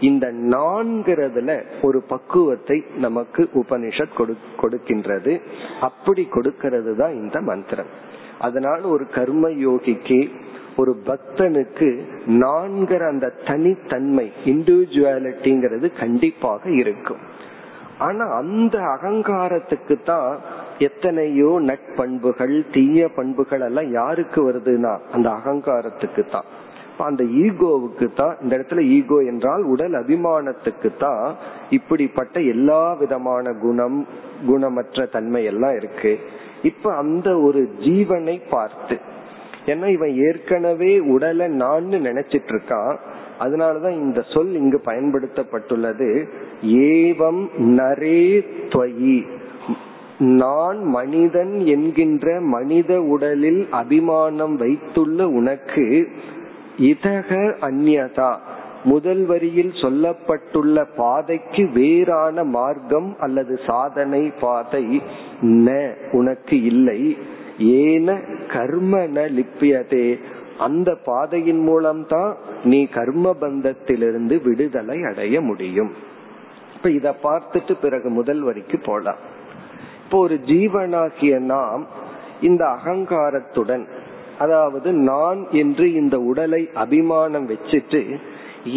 இந்த 0.00 0.26
நான்கிறதுல 0.32 1.50
ஒரு 1.82 2.02
பக்குவத்தை 2.08 2.84
நமக்கு 2.96 3.48
உபனிஷத் 3.54 4.18
கொடுக்கின்றது. 4.62 5.40
அப்படி 5.80 6.24
கொடுக்கிறது 6.24 6.96
தான் 6.96 7.14
இந்த 7.14 7.40
மந்திரம். 7.40 7.90
அதனால் 8.38 8.82
ஒரு 8.82 9.06
கர்ம 9.10 9.48
யோகிக்கு 9.48 10.20
ஒரு 10.76 10.92
பக்தனுக்கு 11.06 11.88
நான்கிற 12.26 13.02
அந்த 13.06 13.32
தனித்தன்மை 13.44 14.30
இண்டிவிஜுவாலிட்டிங்கிறது 14.44 15.92
கண்டிப்பாக 15.98 16.70
இருக்கும். 16.70 17.22
ஆனா 17.98 18.24
அந்த 18.32 18.78
அகங்காரத்துக்கு 18.78 19.96
தான் 20.02 20.38
எத்தனையோ 20.78 21.50
நட்பண்புகள் 21.60 22.64
தீய 22.72 23.08
பண்புகள் 23.08 23.60
எல்லாம் 23.60 23.90
யாருக்கு 23.90 24.50
வருதுன்னா 24.50 24.98
அந்த 25.12 25.28
அகங்காரத்துக்கு 25.30 26.24
தான் 26.30 26.44
அந்த 27.04 27.24
ஈகோவுக்கு 27.24 28.14
தான் 28.14 28.36
இந்த 28.42 28.56
இடத்துல 28.56 28.82
ஈகோ 28.86 29.18
என்றால் 29.24 29.62
உடல் 29.62 29.92
அபிமானத்துக்கு 29.92 30.90
தான் 30.98 31.34
இப்படிப்பட்ட 31.70 32.40
எல்லா 32.40 32.92
விதமான 32.92 33.52
குணம் 33.52 34.06
குணமற்ற 34.46 35.06
தன்மை 35.06 35.44
எல்லாம் 35.44 35.76
இருக்கு. 35.76 36.18
இப்ப 36.62 36.94
அந்த 36.94 37.38
ஒரு 37.38 37.70
ஜீவனை 37.80 38.40
பார்த்து 38.50 38.98
ஏன்னா 39.66 39.86
இவன் 39.86 40.14
ஏற்கனவே 40.14 40.98
உடலை 40.98 41.48
நான் 41.48 41.84
நினைச்சிட்டு 41.84 42.50
இருக்கான். 42.52 42.96
அதனாலதான் 43.40 43.96
இந்த 44.00 44.20
சொல் 44.22 44.54
இங்கு 44.54 44.80
பயன்படுத்தப்பட்டுள்ளது. 44.84 46.08
ஏவம் 46.62 47.42
நரே 47.58 48.44
துவயி. 48.68 49.26
நான் 50.18 50.82
மனிதன் 50.84 51.60
என்கின்ற 51.66 52.40
மனித 52.40 53.00
உடலில் 53.00 53.66
அபிமானம் 53.70 54.56
வைத்துள்ள 54.56 55.28
உனக்கு 55.28 56.08
இதக 56.78 57.54
அந்யதா 57.60 58.36
முதல் 58.84 59.24
வரியில் 59.24 59.70
சொல்லப்பட்டுள்ள 59.70 60.86
பாதைக்கு 60.96 61.68
வேறான 61.74 62.44
மார்க்கம் 62.44 63.16
அல்லது 63.20 63.60
சாதனை 63.66 64.32
பாதை 64.40 65.02
ந 65.40 65.94
உனக்கு 66.12 66.62
இல்லை. 66.62 67.16
ஏன 67.58 68.20
கர்ம 68.52 68.98
ந 68.98 69.28
லிப்பியதே. 69.38 70.18
அந்த 70.58 70.94
பாதையின் 70.94 71.58
மூலம்தான் 71.58 72.36
நீ 72.64 72.86
கர்ம 72.86 73.36
பந்தத்திலிருந்து 73.40 74.42
விடுதலை 74.42 75.02
அடைய 75.02 75.40
முடியும். 75.40 75.90
இப்ப 76.76 76.90
இத 76.90 77.14
பார்த்துட்டு 77.22 77.74
பிறகு 77.80 78.10
முதல் 78.10 78.40
வரிக்கு 78.40 78.78
போலாம். 78.78 79.16
இப்போ 80.04 80.18
ஒரு 80.18 80.40
ஜீவனாகிய 80.46 81.38
நாம் 81.38 81.86
இந்த 82.40 82.64
அகங்காரத்துடன் 82.64 83.86
அதாவது 84.42 84.90
நான் 85.10 85.40
என்று 85.62 85.86
இந்த 85.92 86.16
உடலை 86.30 86.62
அபிமானம் 86.74 87.46
வச்சுட்டு 87.50 88.02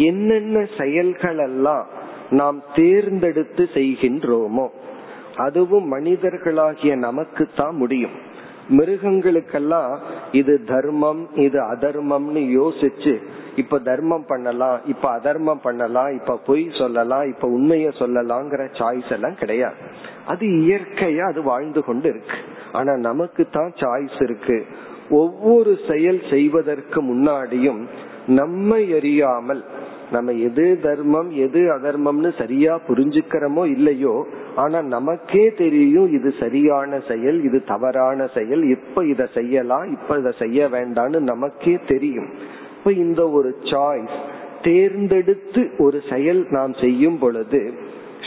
என்னென்ன 0.08 0.66
செயல்கள் 0.78 1.40
எல்லாம் 1.48 1.84
நாம் 2.30 2.58
தேர்ந்தெடுத்து 2.74 3.64
செய்கின்றோமோ 3.74 4.66
அதுவும் 5.36 5.86
மனிதர்களாகிய 5.92 6.92
நமக்கு 7.06 7.44
தான் 7.56 7.74
முடியும். 7.74 8.14
மிருகங்களுக்கெல்லாம் 8.68 9.92
இது 10.32 10.54
தர்மம் 10.64 11.22
இது 11.46 11.58
அதர்மம்னு 11.72 12.42
யோசிச்சு 12.58 13.14
இப்ப 13.56 13.78
தர்மம் 13.78 14.24
பண்ணலாம் 14.28 14.78
இப்ப 14.86 15.04
அதர்மம் 15.10 15.62
பண்ணலாம் 15.62 16.10
இப்ப 16.18 16.38
பொய் 16.46 16.64
சொல்லலாம் 16.78 17.24
இப்ப 17.32 17.48
உண்மைய 17.48 17.88
சொல்லலாங்கிற 17.98 18.62
சாய்ஸ் 18.78 19.12
எல்லாம் 19.16 19.36
கிடையாது. 19.42 19.76
அது 20.26 20.44
இயற்கையா 20.60 21.24
அது 21.32 21.42
வாழ்ந்து 21.42 21.82
கொண்டு 21.84 22.08
இருக்கு. 22.08 22.38
ஆனா 22.72 22.92
நமக்கு 23.08 23.44
தான் 23.50 23.72
சாய்ஸ் 23.82 24.18
இருக்கு. 24.20 24.58
ஒவ்வொரு 25.10 25.78
செயல் 25.88 26.20
செய்வதற்கு 26.30 27.02
முன்னாடியும் 27.02 27.88
நம்மை 28.26 28.92
அறியாமல் 28.94 29.64
நம்ம 30.10 30.32
எது 30.32 30.78
தர்மம் 30.82 31.30
எது 31.30 31.60
அதர்மம்னு 31.60 32.38
சரியா 32.38 32.80
புரிஞ்சுக்கிறோமோ 32.88 33.66
இல்லையோ 33.66 34.26
ஆனா 34.56 34.82
நமக்கே 34.82 35.52
தெரியும் 35.52 36.08
இது 36.08 36.32
சரியான 36.40 37.00
செயல் 37.00 37.44
இது 37.44 37.64
தவறான 37.64 38.26
செயல் 38.26 38.62
இப்ப 38.70 39.04
இத 39.04 39.26
செய்யலாம் 39.34 39.92
இப்ப 39.92 40.18
இத 40.18 40.30
செய்ய 40.30 40.68
வேண்டாம்னு 40.68 41.18
நமக்கே 41.18 41.78
தெரியும். 41.86 42.28
இப்ப 42.78 42.92
இந்த 42.92 43.30
ஒரு 43.30 43.56
சாய்ஸ் 43.60 44.16
தேர்ந்தெடுத்து 44.62 45.70
ஒரு 45.78 46.02
செயல் 46.10 46.46
நாம் 46.50 46.72
செய்யும் 46.72 47.18
பொழுது 47.18 47.74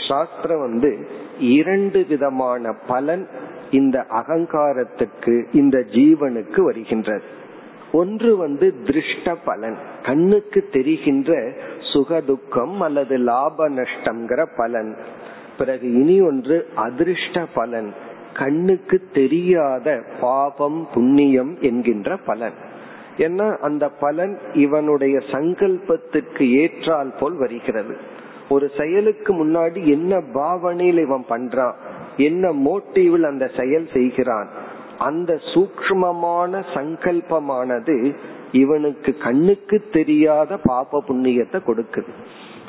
சாஸ்திரம் 0.08 0.60
வந்து 0.60 0.98
இரண்டு 1.38 2.06
விதமான 2.08 2.72
பலன் 2.86 3.28
இந்த 3.70 4.06
அகங்காரத்துக்கு 4.10 5.44
இந்த 5.52 5.78
ஜீவனுக்கு 5.78 6.60
வருகின்றது. 6.60 7.22
ஒன்று 7.92 8.36
வந்து 8.36 8.74
திருஷ்ட 8.84 9.36
பலன் 9.44 9.76
கண்ணுக்கு 10.02 10.68
தெரிகின்ற 10.72 11.52
சுகதுக்கம் 11.92 12.76
அல்லது 12.78 13.18
லாப 13.18 13.68
நஷ்டம்ங்கிற 13.68 14.46
பலன். 14.56 14.96
பிறகு 15.58 15.92
இனி 15.92 16.20
ஒன்று 16.20 16.68
அதிர்ஷ்ட 16.74 17.46
பலன் 17.54 17.94
கண்ணுக்கு 18.34 19.02
தெரியாத 19.12 20.02
பாபம் 20.20 20.88
புண்ணியம் 20.94 21.56
என்கின்ற 21.60 22.16
பலன். 22.16 22.52
ஏன்னா 23.16 23.56
அந்த 23.56 23.88
பலன் 23.88 24.38
இவனுடைய 24.52 25.18
சங்கல்பத்துக்கு 25.18 26.50
ஏற்றால் 26.50 27.14
போல் 27.20 27.34
வருகிறது. 27.34 27.96
ஒரு 28.48 28.70
செயலுக்கு 28.78 29.34
முன்னாடி 29.34 29.84
என்ன 29.84 30.20
பாவனையில் 30.32 30.98
இவன் 30.98 31.24
பண்றான்? 31.28 31.74
என்ன 32.18 32.52
மோட்டிவில் 32.52 33.22
அந்த 33.22 33.50
செயல் 33.56 33.88
செய்கிறான்? 33.92 34.48
அந்த 34.98 35.32
சூக்மமான 35.54 36.62
சங்கல்பமானது 36.74 38.14
இவனுக்கு 38.52 39.16
கண்ணுக்கு 39.16 39.82
தெரியாத 39.92 40.56
பாப 40.56 41.02
புண்ணியத்தை 41.08 41.58
கொடுக்குது. 41.66 42.12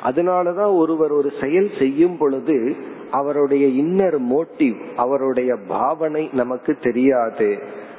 அதனாலதான் 0.04 0.76
ஒருவர் 0.76 1.10
ஒரு 1.10 1.32
செயல் 1.40 1.70
செய்யும் 1.78 2.18
பொழுது 2.18 2.76
அவருடைய 3.10 3.66
இன்னர் 3.82 4.18
மோட்டிவ் 4.32 4.76
அவருடைய 4.96 5.56
பாவனை 5.68 6.30
நமக்கு 6.32 6.76
தெரியாது. 6.82 7.58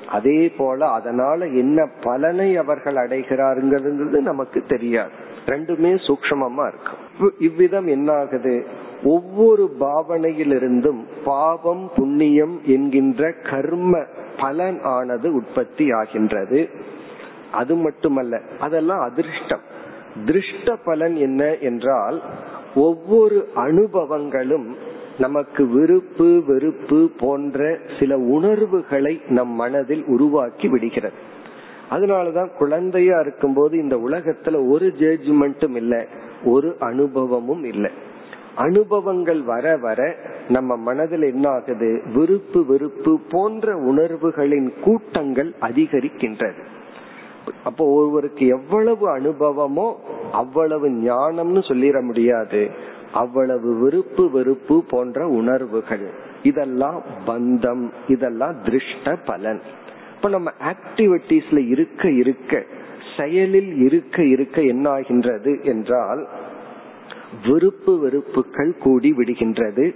அதே 0.10 0.50
போல 0.50 0.88
அதனால 0.88 1.46
என்ன 1.46 1.88
பலனை 2.04 2.58
அவர்கள் 2.58 2.96
அடைகிறாருங்கிறது 2.96 4.20
நமக்கு 4.22 4.64
தெரியாது. 4.68 5.21
ரெண்டுமே 5.46 5.92
சூக்மமா 6.08 6.68
இருக்கு. 6.68 7.36
இவ்விதம் 7.40 7.88
என்ன 7.88 8.14
ஆகுது 8.14 8.66
ஒவ்வொரு 9.04 9.76
பாவனையிலிருந்தும் 9.80 11.04
பாவம் 11.24 11.92
புண்ணியம் 11.96 12.62
என்கின்ற 12.66 13.32
கர்ம 13.32 14.04
பலன் 14.38 14.82
ஆனது 14.82 15.34
உற்பத்தி 15.34 15.92
ஆகின்றது. 15.92 16.70
அது 17.52 17.76
மட்டுமல்ல 17.76 18.42
அதெல்லாம் 18.60 19.00
அதிர்ஷ்டம். 19.00 19.62
திருஷ்ட 20.26 20.76
பலன் 20.86 21.16
என்ன 21.16 21.56
என்றால் 21.56 22.22
ஒவ்வொரு 22.76 23.50
அனுபவங்களும் 23.56 24.76
நமக்கு 25.20 25.68
விருப்பு 25.68 26.44
வெறுப்பு 26.48 27.10
போன்ற 27.20 27.78
சில 28.00 28.18
உணர்வுகளை 28.18 29.22
நம் 29.30 29.50
மனதில் 29.50 30.04
உருவாக்கி 30.06 30.68
விடுகிறது. 30.68 31.31
அதனாலதான் 31.92 32.58
குழந்தையா 32.58 33.20
இருக்கும்போது 33.20 33.78
இந்த 33.78 33.96
உலகத்துல 33.96 34.70
ஒரு 34.70 34.94
ஜட்ஜ்மெண்ட்டும் 35.00 35.76
இல்லை 35.76 36.06
ஒரு 36.44 36.76
அனுபவமும் 36.80 37.64
இல்லை. 37.64 37.92
அனுபவங்கள் 38.56 39.42
வர 39.42 39.78
வர 39.78 40.16
நம்ம 40.50 40.76
மனதில் 40.76 41.22
என்ன 41.22 41.50
ஆகுது 41.50 42.02
விருப்பு 42.14 42.66
வெறுப்பு 42.66 43.20
போன்ற 43.30 43.76
உணர்வுகளின் 43.76 44.74
கூட்டங்கள் 44.84 45.54
அதிகரிக்கின்றது. 45.62 46.62
அப்போ 47.64 47.86
ஒருவருக்கு 47.86 48.48
எவ்வளவு 48.48 49.18
அனுபவமோ 49.18 49.88
அவ்வளவு 50.32 50.90
ஞானம்னு 50.90 51.62
சொல்லிட 51.68 52.02
முடியாது. 52.02 52.70
அவ்வளவு 53.14 53.76
விருப்பு 53.80 54.30
வெறுப்பு 54.30 54.84
போன்ற 54.90 55.28
உணர்வுகள். 55.28 56.10
இதெல்லாம் 56.44 57.04
பந்தம் 57.28 57.90
இதெல்லாம் 58.08 58.56
திருஷ்ட 58.64 59.16
பலன். 59.26 59.62
இப்ப 60.22 60.34
நம்ம 60.34 60.52
ஆக்டிவிட்டிஸ்ல 60.72 61.68
இருக்க 61.68 62.12
இருக்க 62.12 62.64
செயலில் 63.18 63.78
இருக்க 63.78 64.26
இருக்க 64.26 64.62
என்ன 64.62 64.90
ஆகின்றது 64.90 65.64
என்றால் 65.64 66.28
விருப்பு 67.48 68.00
வெறுப்புகள் 68.00 68.78
கூடி 68.78 69.14
விடுகின்றது 69.18 69.96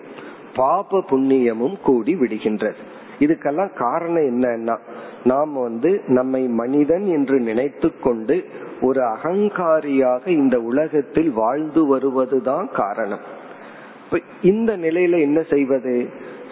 பாப 0.56 1.04
புண்ணியமும் 1.10 1.80
கூடி 1.82 2.16
விடுகின்றது. 2.16 2.74
இதுக்கெல்லாம் 3.20 3.74
காரணம் 3.74 4.24
என்னன்னா 4.24 4.78
நாம் 5.24 5.54
வந்து 5.54 6.02
நம்மை 6.08 6.48
மனிதன் 6.48 7.06
என்று 7.06 7.40
நினைத்து 7.40 8.00
கொண்டு 8.00 8.46
ஒரு 8.82 9.02
அகங்காரியாக 9.02 10.28
இந்த 10.28 10.60
உலகத்தில் 10.62 11.32
வாழ்ந்து 11.32 11.88
வருவதுதான் 11.88 12.70
காரணம். 12.74 13.22
இந்த 14.42 14.78
நிலையில 14.78 15.20
என்ன 15.20 15.42
செய்வது? 15.50 16.10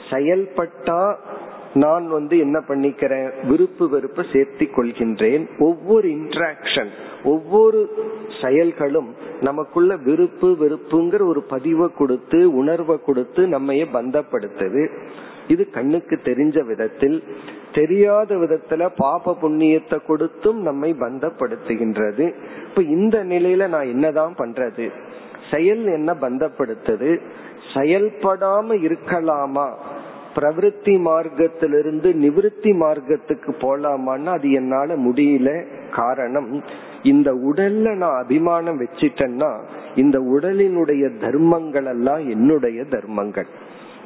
செயல்பட்டா 0.10 1.18
நான் 1.74 2.08
வந்து 2.08 2.38
என்ன 2.38 2.60
பண்ணிக்கிறேன்? 2.68 3.48
விருப்பு 3.48 3.90
வெறுப்பை 3.90 4.26
சேர்த்தி 4.32 4.68
கொள்கின்றேன். 4.68 5.48
ஒவ்வொரு 5.60 6.08
இன்ட்ராக்ஷன் 6.08 6.90
ஒவ்வொரு 7.24 7.90
செயல்களும் 8.42 9.16
நமக்குள்ள 9.42 9.96
விருப்பு 9.96 10.48
வெறுப்புங்கிற 10.48 11.26
ஒரு 11.28 11.44
பதிவை 11.44 11.90
கொடுத்து 11.98 12.56
உணர்வை 12.56 13.00
கொடுத்து 13.06 13.48
நம்மைய 13.48 13.86
பந்தப்படுத்துது. 13.94 14.88
இது 15.48 15.70
கண்ணுக்கு 15.70 16.20
தெரிஞ்ச 16.24 16.66
விதத்தில் 16.66 17.24
தெரியாத 17.74 18.36
விதத்துல 18.36 18.90
பாப 18.98 19.38
புண்ணியத்தை 19.42 20.06
கொடுத்தும் 20.06 20.62
நம்மை 20.62 20.96
பந்தப்படுத்துகின்றது. 21.00 22.34
இப்ப 22.70 22.82
இந்த 22.82 23.24
நிலையில 23.26 23.68
நான் 23.68 23.86
என்னதான் 23.86 24.36
பண்றது? 24.38 24.90
செயல் 25.52 25.86
என்ன 25.86 26.14
பந்தப்படுத்துது? 26.14 27.22
செயல்படாம 27.74 28.74
இருக்கலாமா? 28.74 29.72
பிரவருத்தி 30.36 30.94
மார்க்கத்திலிருந்து 31.08 32.10
நிவிருத்தி 32.24 32.72
மார்க்கத்துக்கு 32.80 33.52
போலாமான்னா 33.60 34.26
அது 34.26 34.52
என்னால 34.52 34.96
முடியல 34.96 35.66
காரணம் 35.92 36.64
இந்த 37.04 37.32
உடல்ல 37.34 37.96
நான் 37.96 38.24
அபிமானம் 38.24 38.82
வச்சிட்டேன்னா 38.82 39.60
இந்த 39.96 40.20
உடலினுடைய 40.20 41.20
தர்மங்கள் 41.20 41.86
எல்லாம் 41.86 42.30
என்னுடைய 42.30 42.84
தர்மங்கள். 42.84 43.46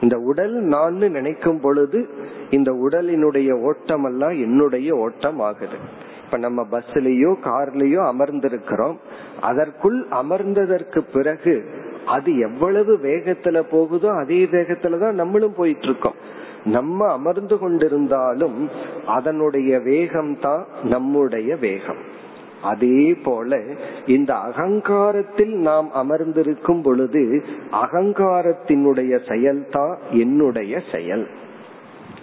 இந்த 0.01 0.17
உடல் 0.17 0.51
நான் 0.51 0.93
நினைக்கும் 0.93 1.59
பொழுது 1.59 2.09
இந்த 2.49 2.71
உடலினுடைய 2.71 3.51
ஓட்டம் 3.61 4.03
எல்லாம் 4.03 4.29
என்னுடைய 4.29 4.95
ஓட்டம் 4.95 5.39
ஆகுது 5.39 5.77
இப்ப 6.25 6.37
நம்ம 6.37 6.65
பஸ்லயோ 6.71 7.31
கார்லயோ 7.43 8.01
அமர்ந்திருக்கிறோம். 8.11 8.97
அதற்குள் 9.41 10.07
அமர்ந்ததற்கு 10.11 10.99
பிறகு 11.13 11.65
அது 12.07 12.39
எவ்வளவு 12.39 12.99
வேகத்துல 13.03 13.63
போகுதோ 13.71 14.11
அதே 14.11 14.45
வேகத்துலதான் 14.45 15.11
நம்மளும் 15.11 15.53
போயிட்டு 15.57 15.83
இருக்கோம் 15.83 16.45
நம்ம 16.65 17.11
அமர்ந்து 17.11 17.55
கொண்டிருந்தாலும் 17.55 18.67
அதனுடைய 19.05 19.79
வேகம் 19.79 20.39
தான் 20.39 20.67
நம்முடைய 20.83 21.55
வேகம். 21.55 22.15
அதே 22.63 23.13
போல 23.13 23.61
இந்த 24.05 24.33
அகங்காரத்தில் 24.33 25.53
நாம் 25.57 25.91
அமர்ந்திருக்கும் 25.91 26.81
பொழுது 26.81 27.43
அகங்காரத்தினுடைய 27.71 29.19
செயல்தான் 29.27 29.95
என்னுடைய 30.11 30.79
செயல். 30.91 31.27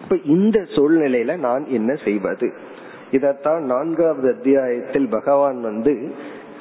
இப்ப 0.02 0.16
இந்த 0.24 0.58
சூழ்நிலையில 0.60 1.38
நான் 1.38 1.64
என்ன 1.66 1.94
செய்வது? 2.04 2.52
இதத்தான் 3.12 3.58
நான்காவது 3.58 4.34
அத்தியாயத்தில் 4.34 5.08
பகவான் 5.08 5.60
வந்து 5.60 6.14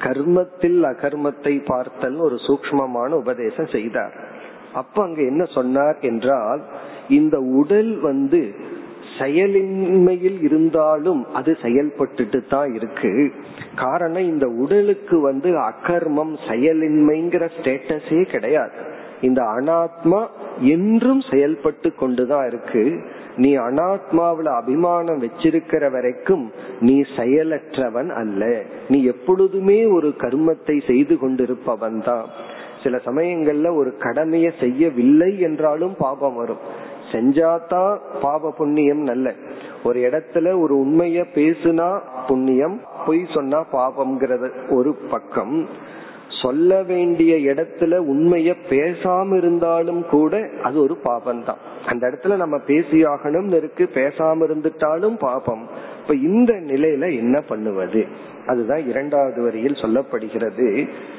கர்மத்தில் 0.04 0.78
அகர்மத்தை 0.84 1.54
பார்த்தல் 1.66 2.18
ஒரு 2.26 2.36
சூக்மமான 2.46 3.10
உபதேசம் 3.22 3.72
செய்தார். 3.76 4.14
அப்ப 4.74 4.96
அங்க 5.02 5.20
என்ன 5.22 5.42
சொன்னார் 5.56 5.98
என்றால் 6.10 6.62
இந்த 7.08 7.36
உடல் 7.60 7.92
வந்து 8.00 8.40
செயலின்மையில் 9.18 10.38
இருந்தாலும் 10.42 11.20
அது 11.32 11.50
செயல்பட்டுட்டு 11.62 12.38
தான் 12.48 12.70
இருக்கு. 12.74 13.12
காரணம் 13.74 14.26
இந்த 14.32 14.46
உடலுக்கு 14.62 15.16
வந்து 15.20 15.50
அகர்மம் 15.68 16.34
செயலின்மைங்கிற 16.48 17.44
ஸ்டேட்டஸே 17.56 18.20
கிடையாது. 18.32 18.78
இந்த 19.20 19.40
அனாத்மா 19.56 20.20
என்றும் 20.74 21.22
செயல்பட்டு 21.30 21.90
கொண்டுதான் 21.94 22.46
இருக்கு. 22.46 22.84
நீ 23.36 23.56
அனாத்மாவில 23.56 24.44
அபிமானம் 24.44 25.22
வச்சிருக்கிற 25.22 25.90
வரைக்கும் 25.90 26.52
நீ 26.80 27.04
செயலற்றவன் 27.16 28.08
அல்ல. 28.08 28.62
நீ 28.88 29.04
எப்பொழுதுமே 29.04 29.84
ஒரு 29.84 30.14
கர்மத்தை 30.18 30.86
செய்து 30.86 31.14
கொண்டிருப்பவன் 31.14 32.04
தான். 32.04 32.26
சில 32.82 33.00
சமயங்கள்ல 33.04 33.74
ஒரு 33.74 33.96
கடமையை 33.96 34.52
செய்யவில்லை 34.60 35.40
என்றாலும் 35.40 35.94
பாபம் 35.98 36.34
வரும். 36.34 36.92
செஞ்சாதான் 37.12 37.98
பாப 38.22 38.50
புண்ணியம் 38.50 39.02
நல்ல. 39.02 39.32
ஒரு 39.84 40.00
இடத்துல 40.00 40.60
ஒரு 40.60 40.78
உண்மைய 40.78 41.24
பேசுனா 41.34 42.00
புண்ணியம் 42.26 42.80
பொய் 43.06 43.26
சொன்னா 43.34 43.64
பாபம்ங்கிறது 43.72 44.50
ஒரு 44.70 44.94
பக்கம். 44.94 45.68
சொல்ல 46.44 46.82
வேண்டிய 46.82 47.34
இடத்துல 47.52 47.94
உண்மைய 48.12 48.50
பேசாம 48.70 49.36
இருந்தாலும் 49.36 50.02
கூட 50.10 50.32
அது 50.62 50.76
ஒரு 50.80 50.96
பாபம் 51.02 51.44
தான் 51.44 51.62
அந்த 51.86 52.02
இடத்துல 52.08 52.36
நம்ம 52.36 52.56
பேசியாகணும்னு 52.66 53.56
இருக்கு 53.56 53.84
பேசாம 53.94 54.44
இருந்துட்டாலும் 54.46 55.16
பாபம். 55.18 55.64
இப்ப 56.02 56.14
இந்த 56.28 56.52
நிலையில 56.52 57.04
என்ன 57.16 57.36
பண்ணுவது? 57.40 58.02
அதுதான் 58.46 58.82
இரண்டாவது 58.88 59.42
வரியில் 59.42 59.82
சொல்லப்படுகிறது. 59.82 60.68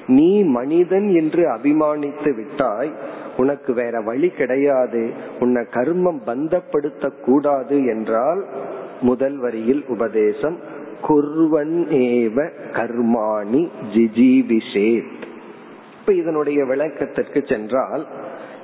நீ 0.07 0.29
மனிதன் 0.43 1.07
என்று 1.15 1.43
அபிமானித்து 1.49 2.31
விட்டாய் 2.35 2.91
உனக்கு 3.37 3.71
வேற 3.73 4.01
வழி 4.01 4.29
கிடையாது 4.29 5.03
உன்னை 5.39 5.61
கர்மம் 5.73 6.21
பந்தப்படுத்த 6.27 7.11
கூடாது 7.25 7.77
என்றால் 7.85 8.43
முதல் 9.01 9.37
வரியில் 9.37 9.83
உபதேசம் 9.87 10.57
குர்வன் 11.07 11.75
ஏவ 12.03 12.37
கர்மாணி 12.73 13.61
ஜிஜிபிஷேத் 13.93 15.14
இப்ப 16.05 16.17
இதனுடைய 16.17 16.65
விளக்கத்திற்கு 16.65 17.43
சென்றால் 17.47 18.07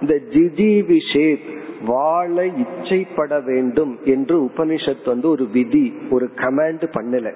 இந்த 0.02 0.20
ஜிஜிவிஷேத் 0.30 1.48
வாழ 1.86 2.46
இச்சைப்பட 2.46 3.44
வேண்டும் 3.44 4.00
என்று 4.04 4.44
உபனிஷத் 4.44 5.06
வந்து 5.06 5.30
ஒரு 5.30 5.48
விதி 5.54 5.94
ஒரு 6.10 6.30
கமாண்ட் 6.36 6.84
பண்ணல. 6.92 7.34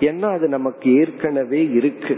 ஏன்னா 0.00 0.32
அது 0.32 0.48
நமக்கு 0.48 0.94
ஏற்கனவே 0.94 1.68
இருக்கு. 1.70 2.16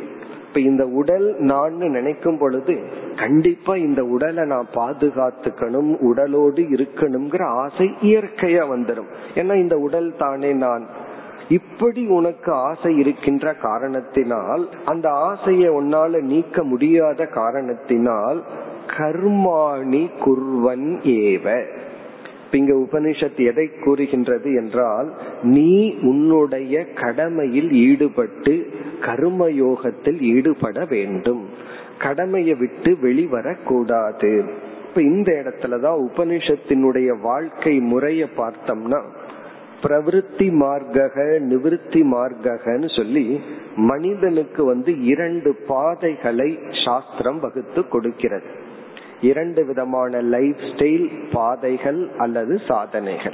இப்ப 0.48 0.60
இந்த 0.60 0.86
உடல் 0.86 1.34
நான் 1.38 1.74
நினைக்கும் 1.74 2.38
பொழுது 2.38 2.74
கண்டிப்பா 3.16 3.76
இந்த 3.76 4.04
உடலை 4.04 4.44
நான் 4.44 4.66
பாதுகாத்துக்கணும் 4.74 5.96
உடலோடு 6.00 6.62
இருக்கணுங்கிற 6.70 7.42
ஆசை 7.44 7.90
இயற்கையா 8.02 8.64
வந்துடும் 8.74 9.10
ஏன்னா 9.34 9.54
இந்த 9.54 9.78
உடல் 9.78 10.16
தானே 10.18 10.52
நான் 10.52 10.86
இப்படி 11.48 12.06
உனக்கு 12.06 12.52
ஆசை 12.52 12.96
இருக்கின்ற 12.96 13.54
காரணத்தினால் 13.54 14.68
அந்த 14.84 15.10
ஆசையை 15.10 15.70
உன்னால 15.70 16.20
நீக்க 16.20 16.64
முடியாத 16.64 17.26
காரணத்தினால் 17.26 18.42
கர்மாணி 18.86 20.10
குர்வன் 20.24 21.00
ஏவ. 21.02 21.64
இங்க 22.50 22.74
உபனிஷத் 22.74 23.46
எதை 23.46 23.70
கூறுகின்றது 23.84 24.54
என்றால் 24.54 25.12
நீ 25.42 25.94
உன்னுடைய 26.02 26.92
கடமையில் 26.92 27.72
ஈடுபட்டு 27.72 28.66
கர்மயோகத்தில் 29.00 30.20
ஈடுபட 30.20 30.84
வேண்டும். 30.84 31.48
கடமையை 31.98 32.54
விட்டு 32.54 32.98
வெளிவரக்கூடாது 33.02 34.44
இப்ப 34.88 35.02
இந்த 35.02 35.32
இடத்துலதான் 35.32 36.08
உபனிஷத்தினுடைய 36.08 37.20
வாழ்க்கை 37.20 37.80
முறைய 37.80 38.26
பார்த்தோம்னா 38.36 39.02
பிரவிருத்தி 39.82 40.48
மார்க்கக 40.62 41.14
நிவிருத்தி 41.50 42.00
மார்க்ககன்னு 42.12 42.96
சொல்லி 42.96 43.40
மனிதனுக்கு 43.76 44.64
வந்து 44.64 45.04
இரண்டு 45.04 45.54
பாதைகளை 45.66 46.58
சாஸ்திரம் 46.84 47.40
வகுத்து 47.40 47.88
கொடுக்கிறது. 47.88 48.50
இரண்டு 49.20 49.64
விதமான 49.64 50.20
லைஃப் 50.20 50.56
ஸ்டைல் 50.56 51.06
பாதைகள் 51.32 52.08
அல்லது 52.18 52.60
சாதனைகள். 52.68 53.32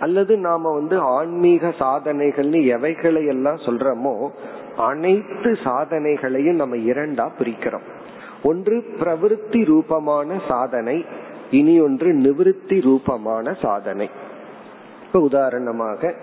அல்லது 0.00 0.36
நாம 0.36 0.72
வந்து 0.74 0.98
ஆன்மீக 0.98 1.72
சாதனைகள்னு 1.78 2.66
எவைகளை 2.66 3.26
எல்லாம் 3.26 3.56
சொல்றோமோ 3.56 4.30
அனைத்து 4.76 5.58
சாதனைகளையும் 5.64 6.60
நம்ம 6.62 6.76
இரண்டா 6.76 7.30
பிரிக்கிறோம். 7.38 7.86
ஒன்று 8.42 8.84
பிரவிற்த்தி 9.00 9.64
ரூபமான 9.64 10.40
சாதனை 10.48 11.04
இனி 11.50 11.80
ஒன்று 11.80 12.12
நிவிருத்தி 12.12 12.82
ரூபமான 12.82 13.54
சாதனை. 13.54 14.10
இப்ப 15.10 15.22
உதாரணமாக 15.22 16.14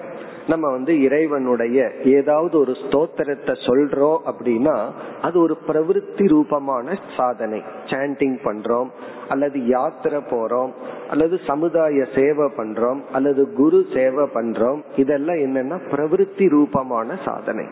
நம்ம 0.47 0.71
வந்து 0.71 1.01
இறைவனுடைய 1.01 1.91
ஏதாவது 2.03 2.59
ஒரு 2.59 2.71
ஸ்தோத்திரத்தை 2.71 3.53
சொல்றோம் 3.67 4.17
அப்படின்னா 4.25 4.91
அது 5.21 5.39
ஒரு 5.39 5.57
பிரவிற்த்தி 5.67 6.27
ரூபமான 6.27 6.99
சாதனை. 7.17 7.63
சாண்டிங் 7.85 8.37
பண்றோம் 8.43 8.87
அல்லது 9.29 9.65
யாத்திரை 9.65 10.19
போறோம் 10.19 10.71
அல்லது 11.09 11.39
சமுதாய 11.47 12.05
சேவை 12.15 12.51
பண்றோம் 12.57 13.01
அல்லது 13.11 13.53
குரு 13.53 13.85
சேவை 13.93 14.25
பண்றோம் 14.33 14.81
இதெல்லாம் 14.95 15.35
என்னன்னா 15.35 15.79
பிரவிற்த்தி 15.91 16.49
ரூபமான 16.49 17.17
சாதனை. 17.25 17.65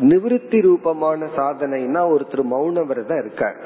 நிவிருத்தி 0.00 0.62
ரூபமான 0.62 1.28
சாதனைனா 1.36 2.02
ஒருத்தர் 2.14 2.44
மௌன 2.50 2.86
விரதம் 2.86 3.18
இருக்கார். 3.18 3.56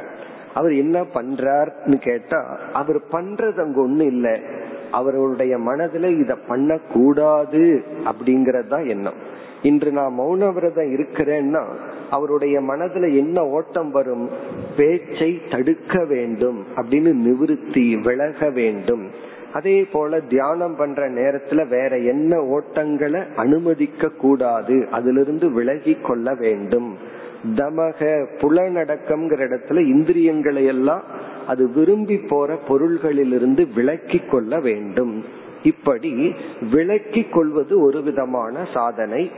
அவர் 0.54 0.74
என்ன 0.74 1.00
பண்றார்னு 1.14 1.96
கேட்டா 1.96 2.58
அவர் 2.72 3.00
பண்றது 3.12 3.58
அங்க 3.60 3.80
ஒண்ணு 3.88 4.00
இல்ல. 4.00 4.40
அவருடைய 4.90 5.58
மனதுல 5.58 6.18
இத 6.18 6.34
பண்ண 6.34 6.78
கூடாது 6.92 7.84
அப்படிங்கறது 8.04 8.66
தான் 8.66 8.86
எண்ணம். 8.86 9.14
இன்று 9.62 9.92
நான் 9.92 10.18
மௌன 10.18 10.52
விரதம் 10.52 10.92
இருக்கிறேன்னா 10.92 11.62
அவருடைய 12.10 12.60
மனதுல 12.60 13.16
என்ன 13.16 13.46
ஓட்டம் 13.46 13.90
வரும்? 13.90 14.28
பேச்சை 14.76 15.40
தடுக்க 15.50 16.04
வேண்டும் 16.04 16.64
அப்படின்னு 16.76 17.12
நிவிருத்தி 17.26 18.02
விலக 18.02 18.50
வேண்டும். 18.50 19.28
அதே 19.52 19.84
போல 19.84 20.20
தியானம் 20.20 20.76
பண்ற 20.76 21.10
நேரத்துல 21.10 21.68
வேற 21.68 21.98
என்ன 21.98 22.36
ஓட்டங்களை 22.40 23.34
அனுமதிக்க 23.36 24.08
கூடாது 24.08 24.88
அதிலிருந்து 24.90 25.52
விலகி 25.52 25.96
கொள்ள 26.02 26.34
வேண்டும். 26.34 27.09
தமக 27.46 28.26
புலனடக்கம்ங்கிற 28.40 29.44
இடத்துல 29.44 29.86
இந்திரியங்களை 29.86 30.64
எல்லாம் 30.64 31.02
அது 31.46 31.70
விரும்பி 31.70 32.18
போற 32.18 32.58
பொருள்களிலிருந்து 32.68 33.66
விலக்கி 33.74 34.18
கொள்ள 34.18 34.60
வேண்டும். 34.60 35.24
இப்படி 35.62 36.34
விலக்கி 36.70 37.22
கொள்வது 37.22 37.80
ஒரு 37.80 38.02
விதமான 38.02 38.68
சாதனை. 38.74 39.30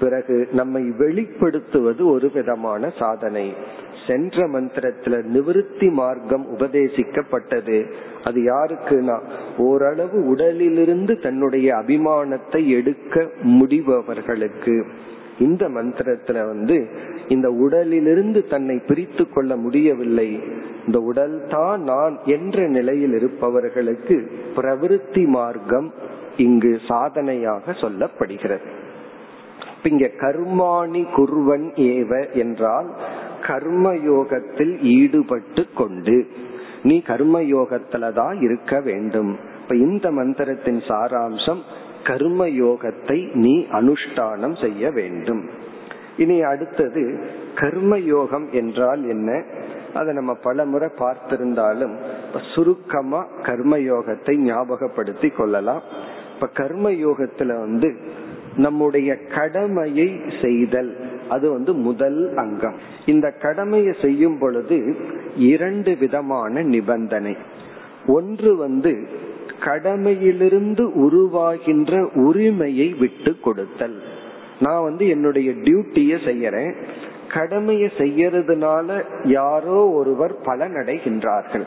பிறகு 0.00 0.48
நம்மை 0.52 0.82
வெளிப்படுத்துவது 0.82 2.04
ஒரு 2.04 2.30
விதமான 2.34 2.92
சாதனை. 2.98 3.54
சென்ற 4.06 4.48
மந்திரத்துல 4.48 5.22
நிவிருத்தி 5.34 5.92
மார்க்கம் 5.92 6.46
உபதேசிக்கப்பட்டது. 6.58 7.92
அது 8.24 8.40
யாருக்குன்னா 8.40 9.20
ஓரளவு 9.58 10.26
உடலிலிருந்து 10.26 11.20
தன்னுடைய 11.20 11.74
அபிமானத்தை 11.74 12.68
எடுக்க 12.68 13.30
முடிபவர்களுக்கு. 13.42 14.84
இந்த 15.38 15.68
மந்திரத்துல 15.68 16.46
வந்து 16.46 16.88
இந்த 17.28 17.48
உடலிலிருந்து 17.64 18.40
தன்னை 18.46 18.76
பிரித்து 18.88 19.24
கொள்ள 19.28 19.56
முடியவில்லை. 19.56 20.40
இந்த 20.86 20.98
உடல் 21.00 21.36
தான் 21.48 21.80
நான் 21.82 22.16
என்ற 22.24 22.66
நிலையில் 22.68 23.12
இருப்பவர்களுக்கு 23.12 24.16
பிரவிருத்தி 24.56 25.26
மார்க்கம் 25.28 25.88
இங்கு 26.36 26.80
சாதனையாக 26.88 27.72
சொல்லப்படுகிறது. 27.72 28.66
இங்க 29.82 30.06
கர்மாணி 30.20 31.02
குர்வன் 31.16 31.66
ஏவ 31.90 32.12
என்றால் 32.32 32.88
கர்மயோகத்தில் 33.46 34.74
ஈடுபட்டு 34.82 35.62
கொண்டு 35.74 36.16
நீ 36.82 36.96
கர்மயோகத்துலதான் 37.06 38.42
இருக்க 38.42 38.80
வேண்டும். 38.80 39.30
இப்ப 39.62 39.76
இந்த 39.76 40.10
மந்திரத்தின் 40.10 40.80
சாராம்சம் 40.88 41.62
கர்மயோகத்தை 42.04 43.18
நீ 43.34 43.54
அனுஷ்டானம் 43.72 44.56
செய்ய 44.60 44.90
வேண்டும். 44.90 45.44
இனி 46.16 46.42
அடுத்தது 46.42 47.02
கர்மயோகம் 47.54 48.50
என்றால் 48.50 49.08
என்ன? 49.08 49.42
அதை 49.94 50.14
நம்ம 50.14 50.34
பல 50.34 50.64
முறை 50.64 50.88
பார்த்திருந்தாலும் 50.98 51.94
சுருக்கமா 52.54 53.26
கர்மயோகத்தை 53.42 54.34
ஞாபகப்படுத்தி 54.36 55.28
கொள்ளலாம். 55.28 55.82
இப்ப 56.34 56.64
கர்மயோகத்துல 56.64 57.46
வந்து 57.46 57.96
நம்முடைய 58.56 59.16
கடமையை 59.16 60.20
செய்தல் 60.42 60.96
அது 61.28 61.50
வந்து 61.50 61.72
முதல் 61.72 62.36
அங்கம். 62.36 62.74
இந்த 63.06 63.30
கடமையை 63.30 63.94
செய்யும் 64.02 64.38
பொழுது 64.38 64.96
இரண்டு 65.36 65.96
விதமான 65.96 66.62
நிபந்தனை. 66.62 67.36
ஒன்று 68.06 68.56
வந்து 68.56 68.92
கடமையிலிருந்து 69.64 70.84
உருவாகின்ற 71.06 71.92
உரிமையை 72.14 72.94
விட்டு 72.98 73.40
கொடுத்தல். 73.40 73.96
நான் 74.60 74.82
வந்து 74.82 75.08
என்னுடைய 75.08 75.50
டியூட்டிய 75.50 76.16
செய்யறேன். 76.24 76.74
கடமையை 77.34 77.90
செய்யறதுனால 77.98 79.04
யாரோ 79.24 79.88
ஒருவர் 79.88 80.40
பலனடைகின்றார்கள். 80.40 81.66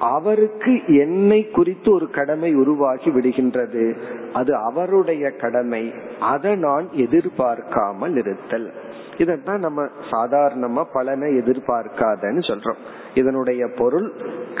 அவருக்கு 0.00 0.80
என்னை 0.86 1.48
குறித்து 1.48 1.92
ஒரு 1.92 2.10
கடமை 2.10 2.54
உருவாகி 2.54 3.10
விடுகின்றது. 3.10 3.96
அது 4.32 4.54
அவருடைய 4.54 5.30
கடமை. 5.30 5.92
அதை 6.20 6.56
நான் 6.56 6.88
எதிர்பார்க்காமல் 6.92 8.16
இருத்தல். 8.16 8.72
இதத்தான் 9.16 9.58
நம்ம 9.58 9.86
சாதாரணமா 10.10 10.84
பலனை 10.92 11.38
எதிர்பார்க்காதன்னு 11.38 12.38
சொல்றோம். 12.38 12.76
இதனுடைய 13.14 13.68
பொருள் 13.78 14.12